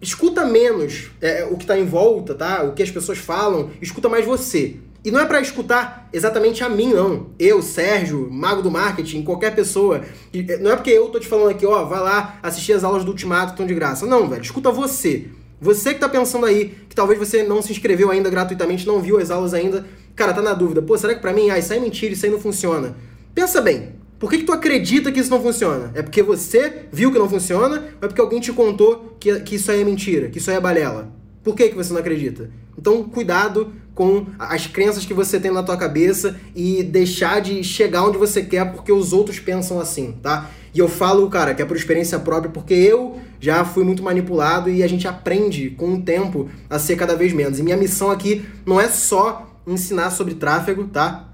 escuta 0.00 0.44
menos 0.44 1.10
é, 1.20 1.44
o 1.50 1.56
que 1.56 1.64
está 1.64 1.76
em 1.76 1.84
volta, 1.84 2.32
tá? 2.32 2.62
O 2.62 2.74
que 2.74 2.82
as 2.82 2.90
pessoas 2.92 3.18
falam, 3.18 3.70
escuta 3.82 4.08
mais 4.08 4.24
você. 4.24 4.76
E 5.04 5.10
não 5.10 5.18
é 5.18 5.24
para 5.24 5.40
escutar 5.40 6.08
exatamente 6.12 6.62
a 6.62 6.68
mim, 6.68 6.92
não. 6.92 7.30
Eu, 7.36 7.60
Sérgio, 7.60 8.28
mago 8.30 8.62
do 8.62 8.70
marketing, 8.70 9.22
qualquer 9.22 9.52
pessoa. 9.52 10.02
É, 10.32 10.58
não 10.58 10.70
é 10.70 10.76
porque 10.76 10.90
eu 10.90 11.08
tô 11.08 11.18
te 11.18 11.26
falando 11.26 11.50
aqui, 11.50 11.66
ó, 11.66 11.84
vai 11.86 12.00
lá 12.00 12.38
assistir 12.40 12.72
as 12.72 12.84
aulas 12.84 13.02
do 13.02 13.10
Ultimato 13.10 13.46
que 13.46 13.52
estão 13.54 13.66
de 13.66 13.74
graça. 13.74 14.06
Não, 14.06 14.28
velho. 14.28 14.42
Escuta 14.42 14.70
você. 14.70 15.26
Você 15.60 15.92
que 15.92 16.00
tá 16.00 16.08
pensando 16.08 16.46
aí, 16.46 16.74
que 16.88 16.94
talvez 16.94 17.18
você 17.18 17.42
não 17.42 17.60
se 17.60 17.70
inscreveu 17.70 18.10
ainda 18.10 18.30
gratuitamente, 18.30 18.86
não 18.86 19.00
viu 19.00 19.18
as 19.18 19.30
aulas 19.30 19.52
ainda, 19.52 19.84
cara, 20.20 20.34
tá 20.34 20.42
na 20.42 20.52
dúvida, 20.52 20.82
pô, 20.82 20.98
será 20.98 21.14
que 21.14 21.20
pra 21.22 21.32
mim, 21.32 21.48
ah, 21.48 21.58
isso 21.58 21.72
aí 21.72 21.78
é 21.78 21.82
mentira, 21.82 22.12
isso 22.12 22.26
aí 22.26 22.30
não 22.30 22.38
funciona? 22.38 22.94
Pensa 23.34 23.58
bem, 23.62 23.94
por 24.18 24.28
que, 24.28 24.36
que 24.36 24.44
tu 24.44 24.52
acredita 24.52 25.10
que 25.10 25.18
isso 25.18 25.30
não 25.30 25.40
funciona? 25.40 25.90
É 25.94 26.02
porque 26.02 26.22
você 26.22 26.84
viu 26.92 27.10
que 27.10 27.18
não 27.18 27.26
funciona 27.26 27.76
ou 27.78 27.84
é 28.02 28.06
porque 28.06 28.20
alguém 28.20 28.38
te 28.38 28.52
contou 28.52 29.16
que, 29.18 29.40
que 29.40 29.54
isso 29.54 29.70
aí 29.70 29.80
é 29.80 29.84
mentira, 29.84 30.28
que 30.28 30.36
isso 30.36 30.50
aí 30.50 30.58
é 30.58 30.60
balela? 30.60 31.10
Por 31.42 31.54
que, 31.54 31.70
que 31.70 31.74
você 31.74 31.90
não 31.94 32.00
acredita? 32.00 32.50
Então, 32.76 33.02
cuidado 33.04 33.72
com 33.94 34.26
as 34.38 34.66
crenças 34.66 35.06
que 35.06 35.14
você 35.14 35.40
tem 35.40 35.50
na 35.50 35.62
tua 35.62 35.78
cabeça 35.78 36.38
e 36.54 36.82
deixar 36.82 37.40
de 37.40 37.64
chegar 37.64 38.04
onde 38.04 38.18
você 38.18 38.42
quer 38.42 38.70
porque 38.70 38.92
os 38.92 39.14
outros 39.14 39.40
pensam 39.40 39.80
assim, 39.80 40.12
tá? 40.22 40.50
E 40.74 40.78
eu 40.78 40.88
falo, 40.88 41.28
cara, 41.30 41.54
que 41.54 41.62
é 41.62 41.64
por 41.64 41.78
experiência 41.78 42.18
própria, 42.18 42.50
porque 42.50 42.74
eu 42.74 43.18
já 43.40 43.64
fui 43.64 43.84
muito 43.84 44.02
manipulado 44.02 44.68
e 44.68 44.82
a 44.82 44.86
gente 44.86 45.08
aprende 45.08 45.70
com 45.70 45.94
o 45.94 46.02
tempo 46.02 46.50
a 46.68 46.78
ser 46.78 46.96
cada 46.96 47.16
vez 47.16 47.32
menos. 47.32 47.58
E 47.58 47.62
minha 47.62 47.76
missão 47.76 48.10
aqui 48.10 48.44
não 48.66 48.78
é 48.78 48.88
só 48.88 49.49
ensinar 49.72 50.10
sobre 50.10 50.34
tráfego, 50.34 50.84
tá? 50.88 51.28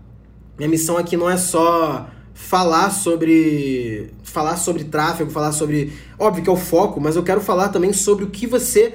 Minha 0.58 0.68
missão 0.68 0.96
aqui 0.96 1.16
não 1.16 1.28
é 1.28 1.36
só 1.36 2.08
falar 2.34 2.90
sobre 2.90 4.10
falar 4.22 4.56
sobre 4.56 4.84
tráfego, 4.84 5.30
falar 5.30 5.52
sobre, 5.52 5.92
óbvio 6.18 6.44
que 6.44 6.50
é 6.50 6.52
o 6.52 6.56
foco, 6.56 7.00
mas 7.00 7.16
eu 7.16 7.22
quero 7.22 7.40
falar 7.40 7.70
também 7.70 7.92
sobre 7.92 8.24
o 8.24 8.30
que 8.30 8.46
você 8.46 8.92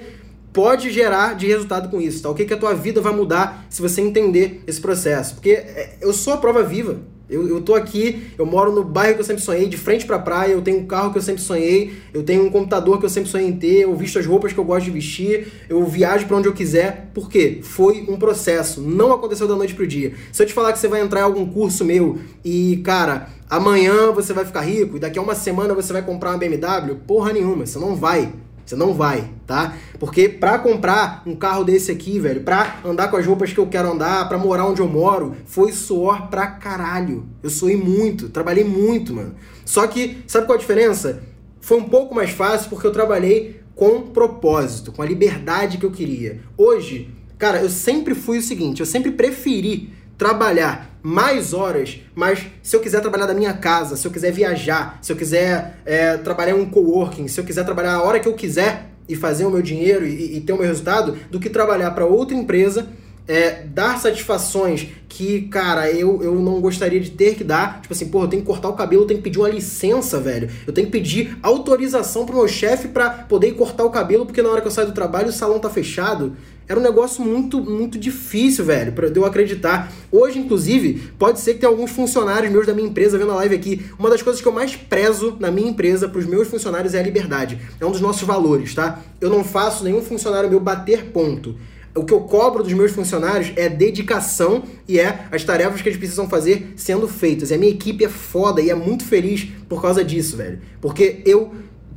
pode 0.54 0.92
gerar 0.92 1.36
de 1.36 1.48
resultado 1.48 1.90
com 1.90 2.00
isso, 2.00 2.22
tá? 2.22 2.30
O 2.30 2.36
que, 2.36 2.46
que 2.46 2.54
a 2.54 2.58
tua 2.58 2.76
vida 2.76 3.02
vai 3.02 3.14
mudar 3.14 3.66
se 3.70 3.82
você 3.82 4.02
entender 4.02 4.64
esse 4.68 4.80
processo. 4.80 5.36
Porque 5.36 5.52
é, 5.52 5.98
eu 6.02 6.14
sou 6.14 6.34
a 6.34 6.38
prova 6.38 6.62
viva. 6.62 7.00
Eu, 7.32 7.48
eu 7.48 7.62
tô 7.62 7.74
aqui, 7.74 8.24
eu 8.38 8.46
moro 8.46 8.72
no 8.72 8.84
bairro 8.84 9.16
que 9.16 9.22
eu 9.22 9.26
sempre 9.26 9.42
sonhei, 9.42 9.68
de 9.68 9.78
frente 9.78 10.06
pra 10.06 10.20
praia, 10.20 10.52
eu 10.52 10.62
tenho 10.62 10.80
um 10.80 10.86
carro 10.86 11.12
que 11.12 11.18
eu 11.18 11.22
sempre 11.22 11.42
sonhei, 11.42 11.94
eu 12.14 12.24
tenho 12.24 12.46
um 12.46 12.52
computador 12.52 13.00
que 13.00 13.06
eu 13.06 13.10
sempre 13.10 13.30
sonhei 13.30 13.48
em 13.48 13.54
ter, 13.54 13.82
eu 13.84 13.96
visto 13.96 14.20
as 14.20 14.26
roupas 14.26 14.52
que 14.52 14.60
eu 14.60 14.66
gosto 14.66 14.86
de 14.86 14.92
vestir, 14.92 15.48
eu 15.70 15.84
viajo 15.86 16.28
para 16.28 16.38
onde 16.38 16.48
eu 16.48 16.54
quiser. 16.54 17.10
Por 17.14 17.30
quê? 17.30 17.60
Foi 17.64 18.06
um 18.08 18.18
processo, 18.18 18.82
não 18.82 19.14
aconteceu 19.14 19.48
da 19.48 19.56
noite 19.56 19.74
pro 19.74 19.88
dia. 19.88 20.14
Se 20.32 20.44
eu 20.44 20.48
te 20.48 20.54
falar 20.54 20.74
que 20.74 20.80
você 20.80 20.90
vai 20.90 21.02
entrar 21.02 21.22
em 21.22 21.24
algum 21.24 21.46
curso 21.46 21.86
meu 21.86 22.20
e, 22.44 22.82
cara, 22.84 23.30
amanhã 23.50 24.12
você 24.12 24.34
vai 24.34 24.44
ficar 24.44 24.62
rico 24.62 24.98
e 24.98 25.00
daqui 25.00 25.18
a 25.18 25.22
uma 25.22 25.36
semana 25.36 25.74
você 25.74 25.94
vai 25.94 26.02
comprar 26.02 26.32
uma 26.32 26.38
BMW, 26.38 26.96
porra 27.08 27.32
nenhuma, 27.32 27.66
você 27.66 27.80
não 27.80 27.96
vai. 27.96 28.32
Você 28.72 28.76
não 28.78 28.94
vai, 28.94 29.30
tá? 29.46 29.76
Porque 30.00 30.30
pra 30.30 30.58
comprar 30.58 31.24
um 31.26 31.36
carro 31.36 31.66
desse 31.66 31.92
aqui, 31.92 32.18
velho, 32.18 32.40
pra 32.40 32.80
andar 32.86 33.10
com 33.10 33.18
as 33.18 33.26
roupas 33.26 33.52
que 33.52 33.60
eu 33.60 33.68
quero 33.68 33.92
andar, 33.92 34.30
pra 34.30 34.38
morar 34.38 34.66
onde 34.66 34.80
eu 34.80 34.88
moro, 34.88 35.36
foi 35.46 35.74
suor 35.74 36.30
pra 36.30 36.48
caralho. 36.48 37.26
Eu 37.44 37.50
suei 37.50 37.76
muito, 37.76 38.30
trabalhei 38.30 38.64
muito, 38.64 39.14
mano. 39.14 39.36
Só 39.66 39.86
que, 39.88 40.24
sabe 40.26 40.46
qual 40.46 40.58
a 40.58 40.62
diferença? 40.62 41.22
Foi 41.60 41.80
um 41.80 41.84
pouco 41.84 42.16
mais 42.16 42.30
fácil 42.30 42.70
porque 42.70 42.88
eu 42.88 42.94
trabalhei 42.94 43.60
com 43.76 44.04
propósito, 44.04 44.94
com 44.94 45.02
a 45.02 45.06
liberdade 45.06 45.78
que 45.78 45.86
eu 45.86 45.92
queria. 45.92 46.40
Hoje, 46.58 47.14
cara, 47.38 47.62
eu 47.62 47.70
sempre 47.70 48.16
fui 48.16 48.38
o 48.38 48.42
seguinte, 48.42 48.80
eu 48.80 48.86
sempre 48.86 49.12
preferi 49.12 49.92
trabalhar 50.18 50.91
mais 51.04 51.54
horas, 51.54 52.00
mas 52.14 52.46
se 52.62 52.76
eu 52.76 52.80
quiser 52.80 53.02
trabalhar 53.02 53.26
da 53.26 53.34
minha 53.34 53.54
casa, 53.54 53.96
se 53.96 54.06
eu 54.06 54.12
quiser 54.12 54.32
viajar, 54.32 55.00
se 55.02 55.12
eu 55.12 55.16
quiser 55.16 55.80
é, 55.86 56.18
trabalhar 56.18 56.56
um 56.56 56.66
coworking, 56.66 57.28
se 57.28 57.40
eu 57.40 57.44
quiser 57.44 57.64
trabalhar 57.64 57.96
a 57.96 58.04
hora 58.04 58.20
que 58.20 58.28
eu 58.28 58.34
quiser 58.34 58.92
e 59.10 59.16
fazer 59.16 59.46
o 59.46 59.50
meu 59.50 59.62
dinheiro 59.62 60.06
e, 60.06 60.38
e 60.38 60.42
ter 60.42 60.54
o 60.54 60.58
meu 60.58 60.68
resultado, 60.68 61.18
do 61.30 61.40
que 61.40 61.50
trabalhar 61.50 61.92
para 61.92 62.06
outra 62.06 62.36
empresa, 62.36 62.88
é, 63.28 63.64
dar 63.64 64.00
satisfações 64.00 64.88
que, 65.08 65.44
cara, 65.44 65.92
eu, 65.92 66.22
eu 66.24 66.36
não 66.36 66.60
gostaria 66.60 67.00
de 67.00 67.12
ter 67.12 67.36
que 67.36 67.44
dar. 67.44 67.82
Tipo 67.82 67.94
assim, 67.94 68.08
pô, 68.10 68.24
eu 68.24 68.28
tenho 68.28 68.42
que 68.42 68.48
cortar 68.48 68.70
o 68.70 68.74
cabelo, 68.74 69.04
eu 69.04 69.08
tenho 69.08 69.20
que 69.20 69.24
pedir 69.24 69.40
uma 69.40 69.50
licença, 69.50 70.20
velho. 70.20 70.50
Eu 70.66 70.74
tenho 70.74 70.88
que 70.88 70.92
pedir 70.92 71.38
autorização 71.42 72.26
pro 72.26 72.36
meu 72.36 72.48
chefe 72.48 72.88
para 72.88 73.10
poder 73.10 73.54
cortar 73.54 73.86
o 73.86 73.90
cabelo, 73.90 74.26
porque 74.26 74.42
na 74.42 74.50
hora 74.50 74.62
que 74.62 74.68
eu 74.68 74.72
saio 74.72 74.88
do 74.88 74.94
trabalho 74.94 75.30
o 75.30 75.32
salão 75.32 75.60
tá 75.60 75.70
fechado. 75.70 76.36
Era 76.72 76.80
um 76.80 76.84
negócio 76.84 77.22
muito, 77.22 77.60
muito 77.60 78.00
difícil, 78.00 78.64
velho, 78.64 78.94
pra 78.94 79.08
eu 79.08 79.26
acreditar. 79.26 79.92
Hoje, 80.10 80.40
inclusive, 80.40 81.12
pode 81.20 81.42
ser 81.42 81.56
que 81.56 81.60
tenha 81.60 81.70
alguns 81.70 81.92
funcionários 81.92 82.50
meus 82.50 82.66
da 82.66 82.74
minha 82.74 82.88
empresa 82.88 83.18
vendo 83.18 83.32
a 83.32 83.36
live 83.36 83.54
aqui. 83.54 83.86
Uma 84.00 84.10
das 84.10 84.22
coisas 84.22 84.42
que 84.42 84.48
eu 84.48 84.54
mais 84.54 84.74
prezo 84.74 85.36
na 85.38 85.52
minha 85.52 85.70
empresa 85.70 86.08
pros 86.08 86.26
meus 86.26 86.48
funcionários 86.48 86.94
é 86.94 87.00
a 87.00 87.04
liberdade. 87.04 87.60
É 87.78 87.86
um 87.86 87.92
dos 87.92 88.00
nossos 88.00 88.22
valores, 88.22 88.74
tá? 88.74 89.02
Eu 89.20 89.30
não 89.30 89.44
faço 89.44 89.84
nenhum 89.84 90.02
funcionário 90.02 90.50
meu 90.50 90.62
bater 90.62 91.08
ponto. 91.08 91.58
O 91.94 92.06
que 92.06 92.14
eu 92.14 92.22
cobro 92.22 92.64
dos 92.64 92.72
meus 92.72 92.94
funcionários 92.94 93.52
é 93.58 93.68
dedicação 93.68 94.64
e 94.88 94.98
é 94.98 95.26
as 95.30 95.44
tarefas 95.44 95.82
que 95.82 95.90
eles 95.90 96.00
precisam 96.00 96.30
fazer 96.30 96.72
sendo 96.78 97.06
feitas. 97.06 97.52
E 97.52 97.54
a 97.54 97.58
minha 97.58 97.72
equipe 97.74 98.06
é 98.06 98.10
foda 98.10 98.62
e 98.62 98.70
é 98.70 98.76
muito 98.76 99.04
feliz 99.04 99.46
por 99.68 99.82
causa 99.82 100.06
disso, 100.06 100.38
velho. 100.38 100.62
Porque 100.80 101.22
eu 101.26 101.52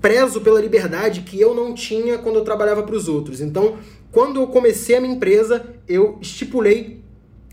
prezo 0.05 0.43
pela 0.43 0.61
liberdade 0.61 1.23
que 1.23 1.41
eu 1.41 1.55
não 1.55 1.73
tinha 1.73 2.19
quando 2.19 2.37
eu 2.37 2.45
trabalhava 2.45 2.83
para 2.83 2.95
os 2.95 3.09
outros. 3.09 3.41
Então, 3.41 3.77
quando 4.15 4.41
eu 4.41 4.47
comecei 4.47 4.95
a 4.95 5.01
minha 5.01 5.13
empresa, 5.13 5.67
eu 5.89 6.19
estipulei 6.23 7.01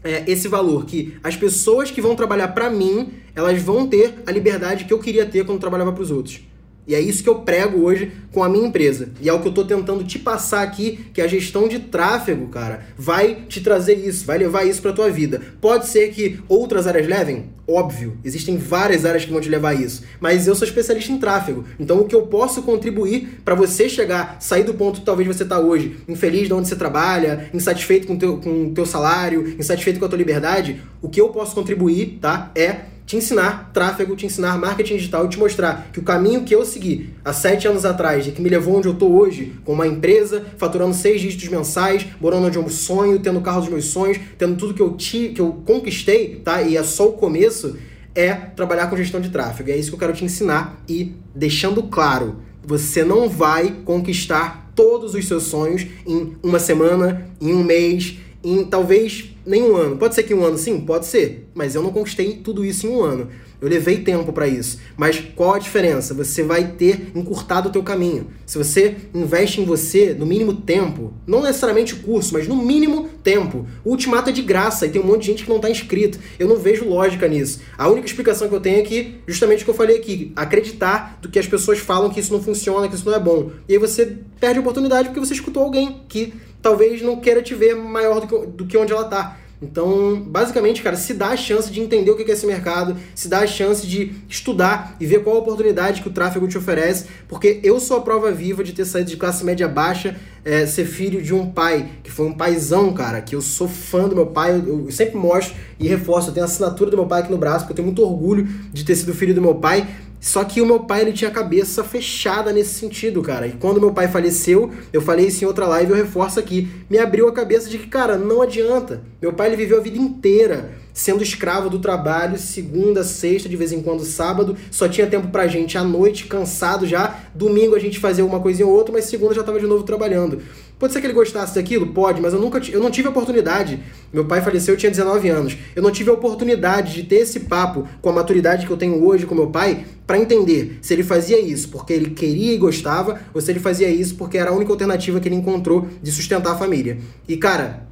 é, 0.03 0.23
esse 0.27 0.47
valor 0.47 0.85
que 0.85 1.17
as 1.23 1.35
pessoas 1.35 1.89
que 1.89 1.99
vão 1.99 2.15
trabalhar 2.15 2.49
para 2.49 2.69
mim, 2.69 3.13
elas 3.35 3.59
vão 3.59 3.87
ter 3.87 4.13
a 4.27 4.31
liberdade 4.31 4.85
que 4.85 4.93
eu 4.93 4.99
queria 4.99 5.25
ter 5.25 5.43
quando 5.43 5.59
trabalhava 5.59 5.91
para 5.91 6.03
os 6.03 6.11
outros. 6.11 6.39
E 6.87 6.95
é 6.95 6.99
isso 6.99 7.23
que 7.23 7.29
eu 7.29 7.35
prego 7.35 7.81
hoje 7.81 8.11
com 8.31 8.43
a 8.43 8.49
minha 8.49 8.67
empresa. 8.67 9.09
E 9.21 9.29
é 9.29 9.33
o 9.33 9.39
que 9.39 9.47
eu 9.47 9.51
estou 9.51 9.65
tentando 9.65 10.03
te 10.03 10.17
passar 10.17 10.61
aqui, 10.61 11.05
que 11.13 11.21
a 11.21 11.27
gestão 11.27 11.67
de 11.67 11.79
tráfego, 11.79 12.47
cara, 12.47 12.85
vai 12.97 13.43
te 13.47 13.61
trazer 13.61 13.93
isso, 13.93 14.25
vai 14.25 14.37
levar 14.37 14.65
isso 14.65 14.81
para 14.81 14.93
tua 14.93 15.09
vida. 15.09 15.41
Pode 15.59 15.87
ser 15.87 16.09
que 16.09 16.39
outras 16.47 16.87
áreas 16.87 17.07
levem? 17.07 17.49
Óbvio, 17.67 18.17
existem 18.23 18.57
várias 18.57 19.05
áreas 19.05 19.23
que 19.23 19.31
vão 19.31 19.39
te 19.39 19.47
levar 19.47 19.69
a 19.69 19.73
isso. 19.73 20.03
Mas 20.19 20.47
eu 20.47 20.55
sou 20.55 20.67
especialista 20.67 21.11
em 21.11 21.17
tráfego. 21.17 21.63
Então 21.79 21.99
o 21.99 22.05
que 22.05 22.15
eu 22.15 22.23
posso 22.23 22.63
contribuir 22.63 23.39
para 23.45 23.55
você 23.55 23.87
chegar, 23.87 24.37
sair 24.39 24.63
do 24.63 24.73
ponto 24.73 24.99
que 24.99 25.05
talvez 25.05 25.27
você 25.27 25.43
está 25.43 25.59
hoje, 25.59 25.97
infeliz 26.07 26.47
de 26.47 26.53
onde 26.53 26.67
você 26.67 26.75
trabalha, 26.75 27.49
insatisfeito 27.53 28.07
com 28.07 28.17
teu, 28.17 28.33
o 28.33 28.41
com 28.41 28.73
teu 28.73 28.85
salário, 28.85 29.55
insatisfeito 29.57 29.99
com 29.99 30.05
a 30.05 30.09
tua 30.09 30.17
liberdade, 30.17 30.81
o 31.01 31.07
que 31.07 31.21
eu 31.21 31.29
posso 31.29 31.55
contribuir, 31.55 32.17
tá? 32.19 32.51
É 32.55 32.91
te 33.11 33.17
ensinar 33.17 33.71
tráfego, 33.73 34.15
te 34.15 34.25
ensinar 34.25 34.57
marketing 34.57 34.95
digital 34.95 35.25
e 35.25 35.27
te 35.27 35.37
mostrar 35.37 35.89
que 35.91 35.99
o 35.99 36.01
caminho 36.01 36.45
que 36.45 36.55
eu 36.55 36.63
segui 36.63 37.09
há 37.25 37.33
sete 37.33 37.67
anos 37.67 37.83
atrás 37.83 38.25
e 38.25 38.31
que 38.31 38.41
me 38.41 38.47
levou 38.47 38.77
onde 38.77 38.87
eu 38.87 38.93
estou 38.93 39.11
hoje, 39.11 39.51
com 39.65 39.73
uma 39.73 39.85
empresa, 39.85 40.45
faturando 40.57 40.93
seis 40.93 41.19
dígitos 41.19 41.49
mensais, 41.49 42.07
morando 42.21 42.47
onde 42.47 42.57
eu 42.57 42.69
sonho, 42.69 43.19
tendo 43.19 43.39
o 43.39 43.41
carro 43.41 43.59
dos 43.59 43.69
meus 43.69 43.85
sonhos, 43.87 44.17
tendo 44.37 44.55
tudo 44.55 44.73
que 44.73 44.81
eu, 44.81 44.93
ti, 44.95 45.33
que 45.35 45.41
eu 45.41 45.61
conquistei, 45.65 46.37
tá? 46.37 46.61
E 46.61 46.77
é 46.77 46.83
só 46.83 47.09
o 47.09 47.11
começo, 47.11 47.77
é 48.15 48.33
trabalhar 48.33 48.87
com 48.87 48.95
gestão 48.95 49.19
de 49.19 49.29
tráfego. 49.29 49.71
É 49.71 49.75
isso 49.75 49.89
que 49.89 49.95
eu 49.95 49.99
quero 49.99 50.13
te 50.13 50.23
ensinar 50.23 50.81
e 50.87 51.13
deixando 51.35 51.83
claro, 51.83 52.37
você 52.65 53.03
não 53.03 53.27
vai 53.27 53.75
conquistar 53.83 54.71
todos 54.73 55.15
os 55.15 55.27
seus 55.27 55.43
sonhos 55.43 55.85
em 56.07 56.37
uma 56.41 56.59
semana, 56.59 57.29
em 57.41 57.53
um 57.53 57.61
mês, 57.61 58.19
em 58.41 58.63
talvez 58.63 59.30
nem 59.45 59.63
um 59.63 59.75
ano. 59.75 59.97
Pode 59.97 60.15
ser 60.15 60.23
que 60.23 60.33
um 60.33 60.43
ano 60.43 60.57
sim? 60.57 60.79
Pode 60.81 61.05
ser. 61.05 61.49
Mas 61.53 61.75
eu 61.75 61.81
não 61.81 61.91
conquistei 61.91 62.33
tudo 62.43 62.63
isso 62.65 62.87
em 62.87 62.89
um 62.89 63.01
ano. 63.01 63.27
Eu 63.61 63.69
levei 63.69 63.99
tempo 63.99 64.33
para 64.33 64.47
isso. 64.47 64.79
Mas 64.97 65.19
qual 65.35 65.53
a 65.53 65.59
diferença? 65.59 66.15
Você 66.15 66.41
vai 66.41 66.71
ter 66.71 67.11
encurtado 67.13 67.69
o 67.69 67.71
teu 67.71 67.83
caminho. 67.83 68.27
Se 68.43 68.57
você 68.57 68.95
investe 69.13 69.61
em 69.61 69.65
você, 69.65 70.15
no 70.15 70.25
mínimo 70.25 70.51
tempo, 70.53 71.13
não 71.27 71.43
necessariamente 71.43 71.95
curso, 71.95 72.33
mas 72.33 72.47
no 72.47 72.55
mínimo 72.55 73.07
tempo. 73.23 73.67
O 73.85 73.91
ultimato 73.91 74.31
é 74.31 74.33
de 74.33 74.41
graça 74.41 74.87
e 74.87 74.89
tem 74.89 74.99
um 74.99 75.05
monte 75.05 75.21
de 75.21 75.27
gente 75.27 75.43
que 75.43 75.49
não 75.49 75.57
está 75.57 75.69
inscrito. 75.69 76.17
Eu 76.39 76.47
não 76.47 76.57
vejo 76.57 76.89
lógica 76.89 77.27
nisso. 77.27 77.61
A 77.77 77.87
única 77.87 78.07
explicação 78.07 78.49
que 78.49 78.55
eu 78.55 78.59
tenho 78.59 78.79
é 78.79 78.81
que, 78.81 79.17
justamente 79.27 79.61
o 79.61 79.65
que 79.65 79.69
eu 79.69 79.75
falei 79.75 79.97
aqui, 79.97 80.31
acreditar 80.35 81.19
do 81.21 81.29
que 81.29 81.37
as 81.37 81.45
pessoas 81.45 81.77
falam 81.77 82.09
que 82.09 82.19
isso 82.19 82.33
não 82.33 82.41
funciona, 82.41 82.87
que 82.87 82.95
isso 82.95 83.05
não 83.05 83.13
é 83.13 83.19
bom. 83.19 83.51
E 83.69 83.73
aí 83.73 83.79
você 83.79 84.17
perde 84.39 84.57
a 84.57 84.61
oportunidade 84.61 85.09
porque 85.09 85.19
você 85.19 85.33
escutou 85.33 85.61
alguém 85.61 86.01
que 86.09 86.33
talvez 86.61 87.01
não 87.01 87.17
queira 87.17 87.41
te 87.41 87.55
ver 87.55 87.75
maior 87.75 88.21
do 88.21 88.27
que, 88.27 88.47
do 88.47 88.65
que 88.65 88.77
onde 88.77 88.93
ela 88.93 89.03
está. 89.03 89.37
Então, 89.61 90.19
basicamente, 90.19 90.81
cara, 90.81 90.95
se 90.95 91.13
dá 91.13 91.27
a 91.27 91.37
chance 91.37 91.71
de 91.71 91.79
entender 91.79 92.09
o 92.09 92.15
que 92.15 92.23
é 92.23 92.33
esse 92.33 92.47
mercado, 92.47 92.97
se 93.13 93.27
dá 93.27 93.41
a 93.41 93.47
chance 93.47 93.85
de 93.85 94.11
estudar 94.27 94.95
e 94.99 95.05
ver 95.05 95.23
qual 95.23 95.35
a 95.35 95.39
oportunidade 95.39 96.01
que 96.01 96.07
o 96.07 96.11
tráfego 96.11 96.47
te 96.47 96.57
oferece, 96.57 97.05
porque 97.27 97.59
eu 97.61 97.79
sou 97.79 97.97
a 97.97 98.01
prova 98.01 98.31
viva 98.31 98.63
de 98.63 98.73
ter 98.73 98.85
saído 98.85 99.11
de 99.11 99.17
classe 99.17 99.45
média 99.45 99.67
baixa, 99.67 100.17
é, 100.43 100.65
ser 100.65 100.85
filho 100.85 101.21
de 101.21 101.31
um 101.31 101.51
pai, 101.51 101.87
que 102.01 102.09
foi 102.09 102.25
um 102.25 102.33
paizão, 102.33 102.91
cara, 102.91 103.21
que 103.21 103.35
eu 103.35 103.41
sou 103.41 103.67
fã 103.67 104.09
do 104.09 104.15
meu 104.15 104.25
pai, 104.25 104.51
eu, 104.51 104.85
eu 104.85 104.91
sempre 104.91 105.15
mostro 105.15 105.55
e 105.79 105.87
reforço, 105.87 106.29
eu 106.29 106.33
tenho 106.33 106.43
a 106.43 106.49
assinatura 106.49 106.89
do 106.89 106.97
meu 106.97 107.05
pai 107.05 107.21
aqui 107.21 107.31
no 107.31 107.37
braço, 107.37 107.59
porque 107.59 107.73
eu 107.73 107.75
tenho 107.75 107.85
muito 107.85 108.01
orgulho 108.01 108.47
de 108.73 108.83
ter 108.83 108.95
sido 108.95 109.13
filho 109.13 109.35
do 109.35 109.41
meu 109.41 109.53
pai, 109.53 109.87
só 110.21 110.43
que 110.43 110.61
o 110.61 110.65
meu 110.67 110.81
pai 110.81 111.01
ele 111.01 111.13
tinha 111.13 111.31
a 111.31 111.33
cabeça 111.33 111.83
fechada 111.83 112.53
nesse 112.53 112.75
sentido, 112.75 113.23
cara. 113.23 113.47
E 113.47 113.53
quando 113.53 113.81
meu 113.81 113.91
pai 113.91 114.07
faleceu, 114.07 114.71
eu 114.93 115.01
falei 115.01 115.25
isso 115.25 115.43
em 115.43 115.47
outra 115.47 115.65
live, 115.65 115.91
eu 115.91 115.97
reforço 115.97 116.39
aqui, 116.39 116.69
me 116.87 116.99
abriu 116.99 117.27
a 117.27 117.33
cabeça 117.33 117.67
de 117.67 117.79
que, 117.79 117.87
cara, 117.87 118.19
não 118.19 118.39
adianta. 118.39 119.01
Meu 119.19 119.33
pai 119.33 119.47
ele 119.47 119.55
viveu 119.57 119.79
a 119.79 119.81
vida 119.81 119.97
inteira 119.97 120.79
sendo 120.93 121.23
escravo 121.23 121.69
do 121.69 121.79
trabalho, 121.79 122.37
segunda, 122.37 123.03
sexta, 123.03 123.49
de 123.49 123.55
vez 123.55 123.71
em 123.71 123.81
quando 123.81 124.03
sábado, 124.03 124.55
só 124.69 124.87
tinha 124.87 125.07
tempo 125.07 125.29
pra 125.29 125.47
gente 125.47 125.77
à 125.77 125.83
noite, 125.83 126.27
cansado 126.27 126.85
já. 126.85 127.19
Domingo 127.33 127.75
a 127.75 127.79
gente 127.79 127.97
fazia 127.97 128.25
uma 128.25 128.39
coisinha 128.39 128.67
ou 128.67 128.73
outra, 128.73 128.93
mas 128.93 129.05
segunda 129.05 129.33
já 129.33 129.43
tava 129.43 129.59
de 129.59 129.65
novo 129.65 129.83
trabalhando. 129.83 130.41
Pode 130.81 130.93
ser 130.93 130.99
que 130.99 131.05
ele 131.05 131.13
gostasse 131.13 131.53
daquilo? 131.53 131.85
Pode, 131.85 132.19
mas 132.19 132.33
eu 132.33 132.39
nunca 132.39 132.59
eu 132.71 132.79
não 132.79 132.89
tive 132.89 133.07
a 133.07 133.11
oportunidade. 133.11 133.79
Meu 134.11 134.25
pai 134.25 134.41
faleceu, 134.41 134.73
eu 134.73 134.77
tinha 134.79 134.89
19 134.89 135.29
anos. 135.29 135.55
Eu 135.75 135.83
não 135.83 135.91
tive 135.91 136.09
a 136.09 136.13
oportunidade 136.13 136.95
de 136.95 137.03
ter 137.03 137.17
esse 137.17 137.41
papo 137.41 137.87
com 138.01 138.09
a 138.09 138.11
maturidade 138.11 138.65
que 138.65 138.73
eu 138.73 138.77
tenho 138.77 139.05
hoje 139.05 139.27
com 139.27 139.35
meu 139.35 139.51
pai 139.51 139.85
para 140.07 140.17
entender 140.17 140.79
se 140.81 140.91
ele 140.91 141.03
fazia 141.03 141.39
isso 141.39 141.69
porque 141.69 141.93
ele 141.93 142.09
queria 142.09 142.55
e 142.55 142.57
gostava 142.57 143.21
ou 143.31 143.39
se 143.39 143.51
ele 143.51 143.59
fazia 143.59 143.87
isso 143.89 144.15
porque 144.15 144.39
era 144.39 144.49
a 144.49 144.53
única 144.55 144.71
alternativa 144.71 145.19
que 145.19 145.27
ele 145.27 145.35
encontrou 145.35 145.87
de 146.01 146.11
sustentar 146.11 146.53
a 146.53 146.57
família. 146.57 146.97
E 147.27 147.37
cara, 147.37 147.85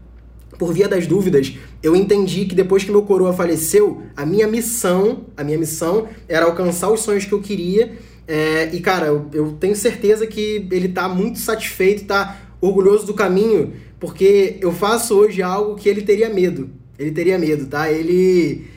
por 0.58 0.74
via 0.74 0.88
das 0.88 1.06
dúvidas, 1.06 1.54
eu 1.84 1.96
entendi 1.96 2.46
que 2.46 2.56
depois 2.56 2.84
que 2.84 2.90
meu 2.90 3.04
coroa 3.04 3.34
faleceu, 3.34 4.02
a 4.18 4.26
minha 4.26 4.48
missão, 4.48 5.26
a 5.38 5.44
minha 5.44 5.60
missão 5.60 6.08
era 6.28 6.48
alcançar 6.48 6.90
os 6.90 7.02
sonhos 7.02 7.24
que 7.24 7.34
eu 7.34 7.40
queria. 7.40 7.94
É, 8.28 8.70
e, 8.74 8.80
cara, 8.80 9.08
eu, 9.08 9.26
eu, 9.34 9.52
tenho 9.54 9.76
certeza 9.76 10.28
que 10.28 10.68
ele 10.70 10.90
tá 10.90 11.10
muito 11.10 11.40
satisfeito, 11.40 12.06
tá 12.06 12.49
orgulhoso 12.62 13.06
do 13.06 13.14
caminho, 13.14 13.74
porque 14.00 14.58
eu 14.62 14.72
faço 14.72 15.16
hoje 15.16 15.42
algo 15.42 15.76
que 15.76 15.88
ele 15.88 16.02
teria 16.02 16.30
medo. 16.30 16.70
Ele 16.98 17.12
teria 17.12 17.38
medo, 17.38 17.66
tá? 17.66 17.92
Ele. 17.92 18.68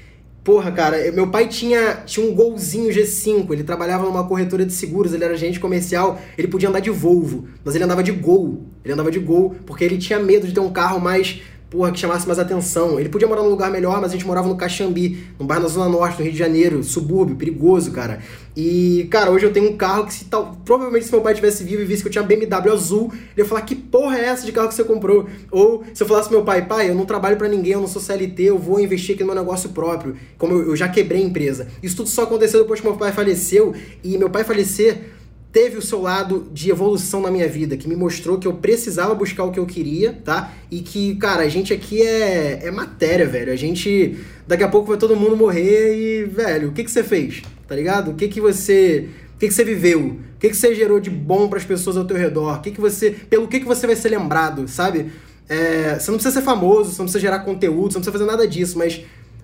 Porra, 0.45 0.73
cara, 0.73 1.13
meu 1.13 1.29
pai 1.29 1.47
tinha, 1.47 2.03
tinha 2.05 2.27
um 2.27 2.35
golzinho 2.35 2.93
G5, 2.93 3.53
ele 3.53 3.63
trabalhava 3.63 4.05
numa 4.05 4.27
corretora 4.27 4.67
de 4.67 4.73
seguros, 4.73 5.13
ele 5.13 5.23
era 5.23 5.35
agente 5.35 5.61
comercial, 5.61 6.21
ele 6.37 6.49
podia 6.49 6.69
andar 6.69 6.81
de 6.81 6.91
Volvo, 6.91 7.47
mas 7.65 7.77
ele 7.77 7.85
andava 7.85 8.03
de 8.03 8.11
Gol. 8.11 8.63
Ele 8.85 8.93
andava 8.93 9.11
de 9.11 9.21
Gol 9.21 9.55
porque 9.65 9.85
ele 9.85 9.99
tinha 9.99 10.19
medo 10.19 10.47
de 10.47 10.53
ter 10.53 10.59
um 10.59 10.73
carro 10.73 11.01
mais 11.01 11.43
porra, 11.73 11.91
que 11.91 11.99
chamasse 11.99 12.27
mais 12.27 12.39
atenção. 12.39 13.01
Ele 13.01 13.09
podia 13.09 13.27
morar 13.27 13.43
num 13.43 13.49
lugar 13.49 13.71
melhor, 13.71 13.99
mas 13.99 14.11
a 14.11 14.13
gente 14.13 14.27
morava 14.27 14.47
no 14.47 14.57
Caxambi, 14.57 15.25
num 15.41 15.47
bairro 15.47 15.63
na 15.63 15.69
Zona 15.71 15.89
Norte 15.89 16.19
do 16.19 16.23
Rio 16.23 16.33
de 16.33 16.39
Janeiro, 16.39 16.85
subúrbio, 16.85 17.35
perigoso, 17.35 17.91
cara. 17.93 18.21
E, 18.55 19.09
cara, 19.11 19.31
hoje 19.31 19.47
eu 19.47 19.53
tenho 19.53 19.71
um 19.71 19.77
carro 19.79 20.05
que 20.05 20.13
se 20.13 20.27
tal. 20.27 20.55
Provavelmente 20.67 21.07
se 21.07 21.13
meu 21.13 21.23
pai 21.23 21.35
tivesse 21.35 21.65
vivo 21.65 21.81
e 21.81 21.87
visse 21.87 22.03
que 22.03 22.09
eu 22.09 22.13
tinha 22.13 22.23
BMW 22.23 22.71
azul, 22.71 23.11
ele 23.11 23.39
ia 23.39 23.45
falar: 23.47 23.63
que 23.63 23.75
porra 23.75 24.19
é 24.19 24.27
essa 24.27 24.45
de 24.45 24.53
carro 24.53 24.69
que 24.69 24.75
você 24.75 24.85
comprou? 24.85 25.27
Ou 25.51 25.83
se 25.95 26.03
eu 26.03 26.07
falasse 26.07 26.29
pro 26.29 26.37
meu 26.37 26.45
pai, 26.45 26.67
pai, 26.67 26.91
eu 26.91 26.95
não 26.95 27.07
trabalho 27.07 27.39
para 27.39 27.49
ninguém, 27.49 27.73
eu 27.73 27.81
não 27.81 27.89
sou 27.89 28.03
CLT, 28.03 28.43
eu 28.43 28.59
vou 28.59 28.79
investir 28.79 29.15
aqui 29.15 29.25
no 29.25 29.33
meu 29.33 29.43
negócio 29.43 29.71
próprio. 29.71 30.15
Como 30.37 30.53
eu, 30.53 30.69
eu 30.69 30.77
já 30.77 30.89
quebrei 30.89 31.23
a 31.23 31.25
empresa. 31.25 31.69
Isso 31.83 31.97
tudo 31.97 32.11
só 32.11 32.25
aconteceu 32.25 32.61
depois 32.61 32.81
que 32.81 32.87
meu 32.87 32.99
pai 32.99 33.13
faleceu. 33.13 33.75
E 34.05 34.19
meu 34.19 34.29
pai 34.29 34.45
falecer 34.45 35.12
teve 35.53 35.77
o 35.77 35.83
seu 35.83 36.01
lado 36.01 36.49
de 36.51 36.71
evolução 36.71 37.21
na 37.21 37.31
minha 37.31 37.47
vida, 37.47 37.77
que 37.77 37.87
me 37.87 37.95
mostrou 37.95 38.39
que 38.39 38.49
eu 38.49 38.55
precisava 38.55 39.15
buscar 39.15 39.45
o 39.45 39.53
que 39.53 39.61
eu 39.61 39.67
queria, 39.67 40.19
tá? 40.25 40.51
E 40.71 40.81
que, 40.81 41.15
cara, 41.17 41.43
a 41.43 41.49
gente 41.49 41.75
aqui 41.75 42.01
é, 42.03 42.61
é 42.67 42.71
matéria, 42.71 43.27
velho. 43.27 43.53
A 43.53 43.57
gente. 43.57 44.17
Daqui 44.49 44.65
a 44.65 44.69
pouco 44.69 44.89
vai 44.89 44.97
todo 44.97 45.15
mundo 45.15 45.37
morrer 45.37 45.95
e, 45.95 46.25
velho, 46.25 46.71
o 46.71 46.73
que, 46.73 46.83
que 46.83 46.91
você 46.91 47.05
fez? 47.05 47.43
Tá 47.69 47.77
ligado? 47.77 48.13
O 48.13 48.15
que, 48.15 48.29
que 48.29 48.41
você. 48.41 49.09
O 49.35 49.39
que, 49.39 49.49
que 49.49 49.55
você 49.55 49.65
viveu? 49.65 50.01
O 50.01 50.39
que, 50.41 50.49
que 50.49 50.57
você 50.57 50.75
gerou 50.75 50.99
de 50.99 51.11
bom 51.11 51.49
para 51.49 51.59
as 51.59 51.65
pessoas 51.65 51.97
ao 51.97 52.05
teu 52.05 52.17
redor? 52.17 52.59
O 52.59 52.61
que, 52.63 52.71
que 52.71 52.81
você. 52.81 53.11
Pelo 53.11 53.47
que, 53.47 53.61
que 53.61 53.67
você 53.67 53.87
vai 53.87 53.97
ser 53.97 54.09
lembrado, 54.09 54.67
sabe? 54.67 55.13
É, 55.49 55.99
você 55.99 56.11
não 56.11 56.17
precisa 56.17 56.41
ser 56.41 56.45
famoso, 56.45 56.91
você 56.91 56.99
não 56.99 57.05
precisa 57.05 57.21
gerar 57.21 57.41
conteúdo, 57.41 57.93
você 57.93 57.99
não 57.99 58.03
precisa 58.03 58.13
fazer 58.13 58.25
nada 58.25 58.49
disso, 58.49 58.79
mas 58.79 59.03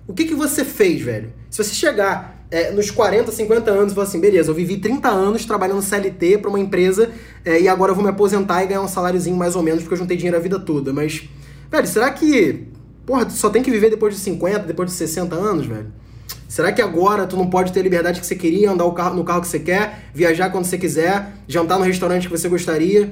o 0.09 0.13
que, 0.13 0.25
que 0.25 0.33
você 0.33 0.65
fez, 0.65 1.01
velho? 1.03 1.31
Se 1.51 1.63
você 1.63 1.71
chegar 1.71 2.43
é, 2.49 2.71
nos 2.71 2.89
40, 2.89 3.31
50 3.31 3.69
anos, 3.69 3.93
vou 3.93 4.03
assim, 4.03 4.19
beleza, 4.19 4.49
eu 4.49 4.55
vivi 4.55 4.77
30 4.77 5.07
anos 5.07 5.45
trabalhando 5.45 5.83
CLT 5.83 6.39
para 6.39 6.49
uma 6.49 6.59
empresa 6.59 7.11
é, 7.45 7.61
e 7.61 7.67
agora 7.67 7.91
eu 7.91 7.95
vou 7.95 8.03
me 8.03 8.09
aposentar 8.09 8.63
e 8.63 8.67
ganhar 8.67 8.81
um 8.81 8.87
saláriozinho 8.87 9.37
mais 9.37 9.55
ou 9.55 9.61
menos 9.61 9.83
porque 9.83 9.93
eu 9.93 9.99
juntei 9.99 10.17
dinheiro 10.17 10.35
a 10.35 10.39
vida 10.39 10.59
toda. 10.59 10.91
Mas, 10.91 11.29
velho, 11.71 11.85
será 11.85 12.09
que, 12.09 12.69
porra, 13.05 13.29
só 13.29 13.51
tem 13.51 13.61
que 13.61 13.69
viver 13.69 13.91
depois 13.91 14.15
de 14.15 14.19
50, 14.21 14.61
depois 14.61 14.89
de 14.89 14.95
60 14.95 15.35
anos, 15.35 15.67
velho? 15.67 15.93
Será 16.47 16.71
que 16.71 16.81
agora 16.81 17.27
tu 17.27 17.37
não 17.37 17.47
pode 17.47 17.71
ter 17.71 17.81
a 17.81 17.83
liberdade 17.83 18.19
que 18.19 18.25
você 18.25 18.35
queria, 18.35 18.71
andar 18.71 18.85
no 19.13 19.23
carro 19.23 19.41
que 19.41 19.47
você 19.47 19.59
quer, 19.59 20.09
viajar 20.11 20.49
quando 20.49 20.65
você 20.65 20.79
quiser, 20.79 21.33
jantar 21.47 21.77
no 21.77 21.85
restaurante 21.85 22.27
que 22.27 22.35
você 22.35 22.49
gostaria? 22.49 23.11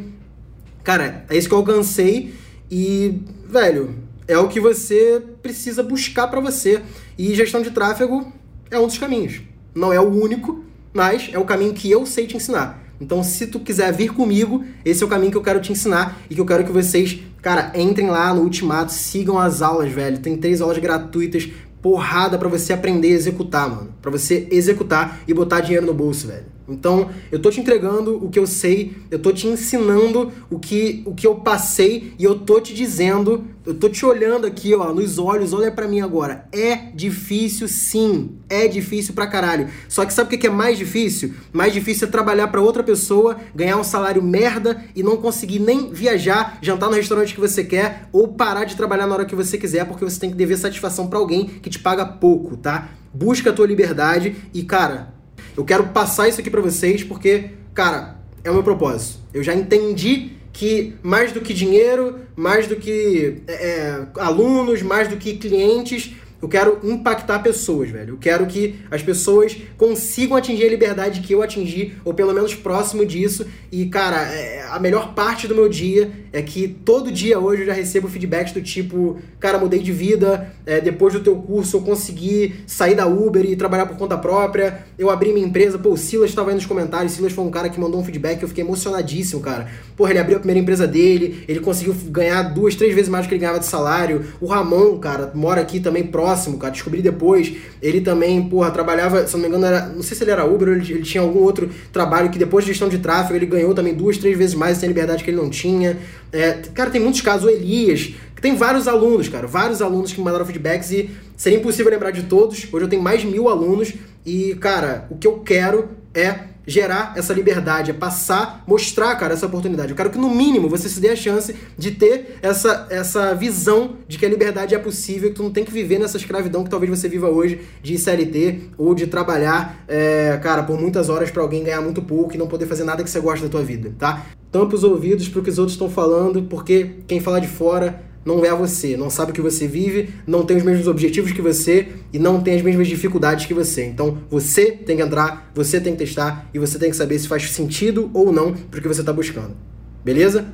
Cara, 0.84 1.26
é 1.30 1.38
isso 1.38 1.48
que 1.48 1.54
eu 1.54 1.60
alcancei 1.60 2.34
e, 2.72 3.22
velho, 3.48 4.07
é 4.28 4.38
o 4.38 4.48
que 4.48 4.60
você 4.60 5.24
precisa 5.42 5.82
buscar 5.82 6.28
para 6.28 6.40
você. 6.40 6.82
E 7.18 7.34
gestão 7.34 7.62
de 7.62 7.72
tráfego 7.72 8.32
é 8.70 8.78
um 8.78 8.88
dos 8.88 8.98
caminhos. 8.98 9.42
Não 9.74 9.94
é 9.94 10.00
o 10.00 10.10
único, 10.10 10.64
mas 10.94 11.30
é 11.32 11.40
o 11.40 11.46
caminho 11.46 11.74
que 11.74 11.90
eu 11.90 12.06
sei 12.06 12.28
te 12.28 12.36
ensinar. 12.36 12.84
Então, 13.00 13.24
se 13.24 13.48
tu 13.48 13.60
quiser 13.60 13.94
vir 13.94 14.12
comigo, 14.12 14.66
esse 14.84 15.04
é 15.04 15.06
o 15.06 15.10
caminho 15.10 15.32
que 15.32 15.38
eu 15.38 15.44
quero 15.44 15.62
te 15.62 15.72
ensinar 15.72 16.20
e 16.30 16.36
que 16.36 16.42
eu 16.42 16.46
quero 16.46 16.64
que 16.64 16.72
vocês, 16.72 17.20
cara, 17.42 17.72
entrem 17.76 18.10
lá 18.10 18.34
no 18.34 18.42
Ultimato, 18.42 18.92
sigam 18.92 19.38
as 19.38 19.62
aulas, 19.62 19.92
velho. 19.92 20.18
Tem 20.18 20.36
três 20.36 20.62
aulas 20.62 20.80
gratuitas, 20.80 21.48
porrada 21.82 22.38
para 22.38 22.50
você 22.50 22.74
aprender 22.74 23.10
a 23.10 23.12
executar, 23.12 23.70
mano. 23.70 23.94
Para 24.02 24.12
você 24.12 24.48
executar 24.52 25.20
e 25.28 25.34
botar 25.34 25.62
dinheiro 25.62 25.86
no 25.86 25.94
bolso, 25.94 26.28
velho. 26.28 26.57
Então, 26.68 27.10
eu 27.32 27.40
tô 27.40 27.50
te 27.50 27.62
entregando 27.62 28.24
o 28.24 28.30
que 28.30 28.38
eu 28.38 28.46
sei, 28.46 28.98
eu 29.10 29.20
tô 29.20 29.32
te 29.32 29.48
ensinando 29.48 30.32
o 30.50 30.60
que, 30.60 31.02
o 31.06 31.14
que 31.14 31.26
eu 31.26 31.36
passei 31.36 32.14
e 32.20 32.24
eu 32.24 32.40
tô 32.40 32.60
te 32.60 32.74
dizendo, 32.74 33.46
eu 33.66 33.74
tô 33.74 33.88
te 33.88 34.06
olhando 34.06 34.46
aqui, 34.46 34.74
ó, 34.76 34.94
nos 34.94 35.18
olhos, 35.18 35.54
olha 35.54 35.72
para 35.72 35.88
mim 35.88 36.02
agora. 36.02 36.48
É 36.52 36.76
difícil 36.94 37.68
sim, 37.70 38.38
é 38.50 38.68
difícil 38.68 39.14
pra 39.14 39.28
caralho. 39.28 39.70
Só 39.88 40.06
que 40.06 40.14
sabe 40.14 40.36
o 40.36 40.40
que 40.40 40.48
é 40.48 40.50
mais 40.50 40.78
difícil? 40.78 41.34
Mais 41.54 41.72
difícil 41.72 42.08
é 42.08 42.12
trabalhar 42.12 42.50
para 42.50 42.62
outra 42.62 42.84
pessoa, 42.84 43.38
ganhar 43.56 43.78
um 43.78 43.84
salário 43.84 44.22
merda 44.22 44.84
e 44.96 45.02
não 45.02 45.18
conseguir 45.18 45.60
nem 45.60 45.92
viajar, 45.92 46.60
jantar 46.62 46.90
no 46.90 46.96
restaurante 46.96 47.34
que 47.34 47.40
você 47.40 47.64
quer 47.64 48.10
ou 48.12 48.28
parar 48.28 48.66
de 48.66 48.76
trabalhar 48.76 49.08
na 49.08 49.14
hora 49.14 49.26
que 49.26 49.36
você 49.36 49.58
quiser, 49.58 49.86
porque 49.86 50.04
você 50.04 50.20
tem 50.20 50.30
que 50.30 50.36
dever 50.36 50.58
satisfação 50.58 51.08
para 51.08 51.20
alguém 51.20 51.46
que 51.46 51.70
te 51.70 51.80
paga 51.80 52.06
pouco, 52.06 52.58
tá? 52.58 52.90
Busca 53.14 53.50
a 53.50 53.54
tua 53.54 53.66
liberdade 53.66 54.36
e, 54.54 54.64
cara, 54.64 55.17
eu 55.58 55.66
quero 55.66 55.88
passar 55.88 56.30
isso 56.30 56.40
aqui 56.40 56.52
para 56.52 56.62
vocês 56.62 57.04
porque, 57.04 57.50
cara, 57.74 58.16
é 58.44 58.52
o 58.52 58.54
meu 58.54 58.64
propósito. 58.64 59.20
Eu 59.34 59.44
já 59.44 59.56
entendi 59.56 60.34
que 60.54 60.94
mais 61.02 61.32
do 61.32 61.42
que 61.42 61.54
dinheiro, 61.54 62.20
mais 62.36 62.68
do 62.68 62.76
que 62.76 63.42
é, 63.48 63.54
é 63.54 64.08
alunos, 64.20 64.84
mais 64.84 65.08
do 65.08 65.18
que 65.18 65.36
clientes, 65.38 66.14
eu 66.40 66.48
quero 66.48 66.80
impactar 66.84 67.40
pessoas, 67.40 67.90
velho. 67.90 68.14
Eu 68.14 68.18
quero 68.18 68.46
que 68.46 68.76
as 68.92 69.02
pessoas 69.02 69.58
consigam 69.76 70.38
atingir 70.38 70.66
a 70.66 70.70
liberdade 70.70 71.22
que 71.22 71.34
eu 71.34 71.42
atingi, 71.42 71.96
ou 72.06 72.14
pelo 72.14 72.32
menos 72.32 72.54
próximo 72.54 73.06
disso. 73.06 73.48
E, 73.72 73.88
cara, 73.88 74.22
é, 74.32 74.64
a 74.70 74.80
melhor 74.80 75.16
parte 75.16 75.48
do 75.48 75.56
meu 75.56 75.68
dia 75.68 76.12
é 76.32 76.42
que 76.42 76.68
todo 76.68 77.12
dia 77.12 77.40
hoje 77.40 77.64
eu 77.64 77.66
já 77.66 77.74
recebo 77.74 78.08
feedbacks 78.08 78.54
do 78.54 78.62
tipo: 78.62 79.18
cara, 79.40 79.58
mudei 79.58 79.80
de 79.80 79.92
vida, 79.92 80.54
é, 80.64 80.80
depois 80.80 81.14
do 81.14 81.22
teu 81.22 81.36
curso 81.38 81.78
eu 81.78 81.82
consegui 81.82 82.56
sair 82.68 82.94
da 82.94 83.08
Uber 83.08 83.44
e 83.44 83.56
trabalhar 83.56 83.88
por 83.88 83.98
conta 83.98 84.16
própria. 84.16 84.86
Eu 84.98 85.10
abri 85.10 85.34
minha 85.34 85.46
empresa. 85.46 85.80
Pô, 85.80 85.94
o 85.94 85.98
Silas 85.98 86.30
estava 86.30 86.52
aí 86.52 86.56
nos 86.56 86.68
comentários. 86.68 87.14
O 87.14 87.16
Silas 87.16 87.34
foi 87.34 87.44
um 87.44 87.52
cara 87.52 87.68
que 87.68 87.80
mandou 87.80 88.00
um 88.00 88.04
feedback. 88.04 88.44
Eu 88.44 88.48
fiquei 88.48 88.64
emocionadíssimo, 88.64 89.42
cara. 89.42 89.68
Porra, 89.96 90.12
ele 90.12 90.20
abriu 90.20 90.38
a 90.38 90.40
primeira 90.40 90.60
empresa 90.60 90.86
dele, 90.86 91.44
ele 91.48 91.60
conseguiu 91.60 91.96
ganhar 92.10 92.44
duas, 92.44 92.76
três 92.76 92.94
vezes 92.94 93.10
mais 93.10 93.26
do 93.26 93.30
que 93.30 93.34
ele 93.34 93.42
ganhava 93.42 93.60
de 93.60 93.66
salário. 93.66 94.24
O 94.40 94.46
Ramon, 94.46 95.00
cara, 95.00 95.32
mora 95.34 95.62
aqui 95.62 95.80
também 95.80 96.04
próximo 96.04 96.27
próximo, 96.28 96.58
cara. 96.58 96.74
Descobri 96.74 97.02
depois. 97.02 97.54
Ele 97.82 98.02
também, 98.02 98.42
porra, 98.50 98.70
trabalhava, 98.70 99.26
se 99.26 99.34
não 99.34 99.42
me 99.42 99.48
engano, 99.48 99.66
era. 99.66 99.88
Não 99.88 100.04
sei 100.04 100.18
se 100.18 100.24
ele 100.24 100.32
era 100.32 100.46
Uber 100.46 100.68
ou 100.68 100.76
ele, 100.76 100.92
ele 100.92 101.04
tinha 101.04 101.22
algum 101.22 101.40
outro 101.40 101.70
trabalho 101.92 102.30
que 102.30 102.38
depois 102.38 102.66
de 102.66 102.72
gestão 102.72 102.90
de 102.90 102.98
tráfego 102.98 103.36
ele 103.36 103.46
ganhou 103.46 103.74
também 103.74 103.94
duas, 103.94 104.18
três 104.18 104.38
vezes 104.38 104.54
mais 104.54 104.78
sem 104.78 104.90
liberdade 104.90 105.24
que 105.24 105.30
ele 105.30 105.38
não 105.38 105.50
tinha. 105.50 105.98
É, 106.32 106.54
cara, 106.74 106.90
tem 106.90 107.00
muitos 107.00 107.22
casos. 107.22 107.46
O 107.46 107.50
Elias, 107.50 108.14
que 108.36 108.42
tem 108.42 108.56
vários 108.56 108.88
alunos, 108.88 109.30
cara. 109.30 109.48
Vários 109.48 109.82
alunos 109.82 110.12
que 110.12 110.20
me 110.20 110.26
mandaram 110.26 110.46
feedbacks 110.46 110.92
e 110.92 111.10
seria 111.36 111.58
impossível 111.58 111.92
lembrar 111.92 112.12
de 112.12 112.24
todos. 112.24 112.68
Hoje 112.72 112.86
eu 112.86 112.90
tenho 112.90 113.02
mais 113.02 113.22
de 113.22 113.28
mil 113.28 113.48
alunos 113.48 113.94
e, 114.26 114.56
cara, 114.56 115.08
o 115.10 115.18
que 115.18 115.28
eu 115.28 115.40
quero 115.40 115.90
é 116.14 116.57
gerar 116.68 117.14
essa 117.16 117.34
liberdade, 117.34 117.92
é 117.92 117.94
passar, 117.94 118.62
mostrar, 118.68 119.16
cara, 119.16 119.34
essa 119.34 119.46
oportunidade. 119.46 119.92
Eu 119.92 119.96
quero 119.96 120.10
que, 120.10 120.18
no 120.18 120.30
mínimo, 120.30 120.68
você 120.68 120.90
se 120.90 121.00
dê 121.00 121.10
a 121.10 121.16
chance 121.16 121.56
de 121.78 121.92
ter 121.92 122.38
essa, 122.42 122.86
essa 122.90 123.34
visão 123.34 123.96
de 124.06 124.18
que 124.18 124.26
a 124.26 124.30
liberdade 124.30 124.76
é 124.76 124.78
possível, 124.78 125.30
que 125.30 125.36
tu 125.36 125.44
não 125.44 125.50
tem 125.50 125.64
que 125.64 125.72
viver 125.72 125.98
nessa 125.98 126.18
escravidão 126.18 126.66
que 126.66 126.70
talvez 126.70 126.90
você 126.90 127.08
viva 127.08 127.30
hoje 127.30 127.62
de 127.82 127.98
CLT 127.98 128.72
ou 128.78 128.94
de 128.94 129.08
trabalhar, 129.08 129.86
é, 129.88 130.38
cara, 130.44 130.62
por 130.62 130.78
muitas 130.78 131.08
horas 131.08 131.32
para 131.32 131.42
alguém 131.42 131.64
ganhar 131.64 131.82
muito 131.82 132.02
pouco 132.02 132.36
e 132.36 132.38
não 132.38 132.48
poder 132.48 132.66
fazer 132.66 132.84
nada 132.84 133.02
que 133.02 133.10
você 133.10 133.22
gosta 133.22 133.46
da 133.46 133.52
tua 133.52 133.64
vida, 133.64 133.94
tá? 133.98 134.26
Tampa 134.52 134.76
os 134.76 134.84
ouvidos 134.84 135.30
pro 135.30 135.42
que 135.42 135.50
os 135.50 135.58
outros 135.58 135.76
estão 135.76 135.90
falando, 135.90 136.44
porque 136.44 136.96
quem 137.08 137.22
fala 137.22 137.40
de 137.40 137.48
fora 137.48 138.07
não 138.28 138.44
é 138.44 138.54
você, 138.54 138.98
não 138.98 139.10
sabe 139.10 139.32
o 139.32 139.34
que 139.34 139.40
você 139.40 139.66
vive, 139.66 140.10
não 140.28 140.46
tem 140.46 140.58
os 140.58 140.64
mesmos 140.64 140.86
objetivos 140.86 141.32
que 141.32 141.42
você 141.42 141.88
e 142.12 142.20
não 142.20 142.42
tem 142.42 142.58
as 142.58 142.62
mesmas 142.62 142.86
dificuldades 142.90 143.46
que 143.46 143.54
você. 143.54 143.86
Então 143.86 144.18
você 144.30 144.74
tem 144.74 144.98
que 144.98 145.02
entrar, 145.02 145.50
você 145.56 145.80
tem 145.80 145.94
que 145.94 146.00
testar 146.00 146.50
e 146.54 146.60
você 146.60 146.78
tem 146.78 146.90
que 146.90 146.98
saber 146.98 147.18
se 147.18 147.28
faz 147.28 147.50
sentido 147.50 148.12
ou 148.14 148.34
não 148.34 148.54
para 148.54 148.80
o 148.80 148.82
que 148.82 148.88
você 148.88 149.00
está 149.00 149.14
buscando. 149.14 149.56
Beleza? 150.04 150.46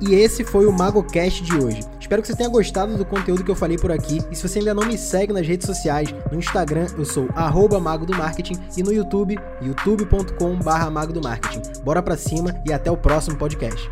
E 0.00 0.14
esse 0.14 0.44
foi 0.44 0.64
o 0.64 0.72
MagoCast 0.72 1.42
de 1.42 1.54
hoje. 1.56 1.80
Espero 2.00 2.22
que 2.22 2.28
você 2.28 2.34
tenha 2.34 2.48
gostado 2.48 2.96
do 2.96 3.04
conteúdo 3.04 3.44
que 3.44 3.50
eu 3.50 3.54
falei 3.54 3.76
por 3.76 3.92
aqui. 3.92 4.20
E 4.30 4.34
se 4.34 4.48
você 4.48 4.60
ainda 4.60 4.72
não 4.72 4.86
me 4.86 4.96
segue 4.96 5.32
nas 5.34 5.46
redes 5.46 5.66
sociais, 5.66 6.12
no 6.32 6.38
Instagram 6.38 6.86
eu 6.96 7.04
sou 7.04 7.28
mago 7.80 8.06
do 8.06 8.16
marketing 8.16 8.54
e 8.76 8.82
no 8.82 8.92
YouTube, 8.92 9.38
youtube.com/mago 9.60 11.12
do 11.12 11.20
marketing. 11.20 11.62
Bora 11.84 12.02
pra 12.02 12.16
cima 12.16 12.54
e 12.66 12.72
até 12.72 12.90
o 12.90 12.96
próximo 12.96 13.36
podcast. 13.36 13.88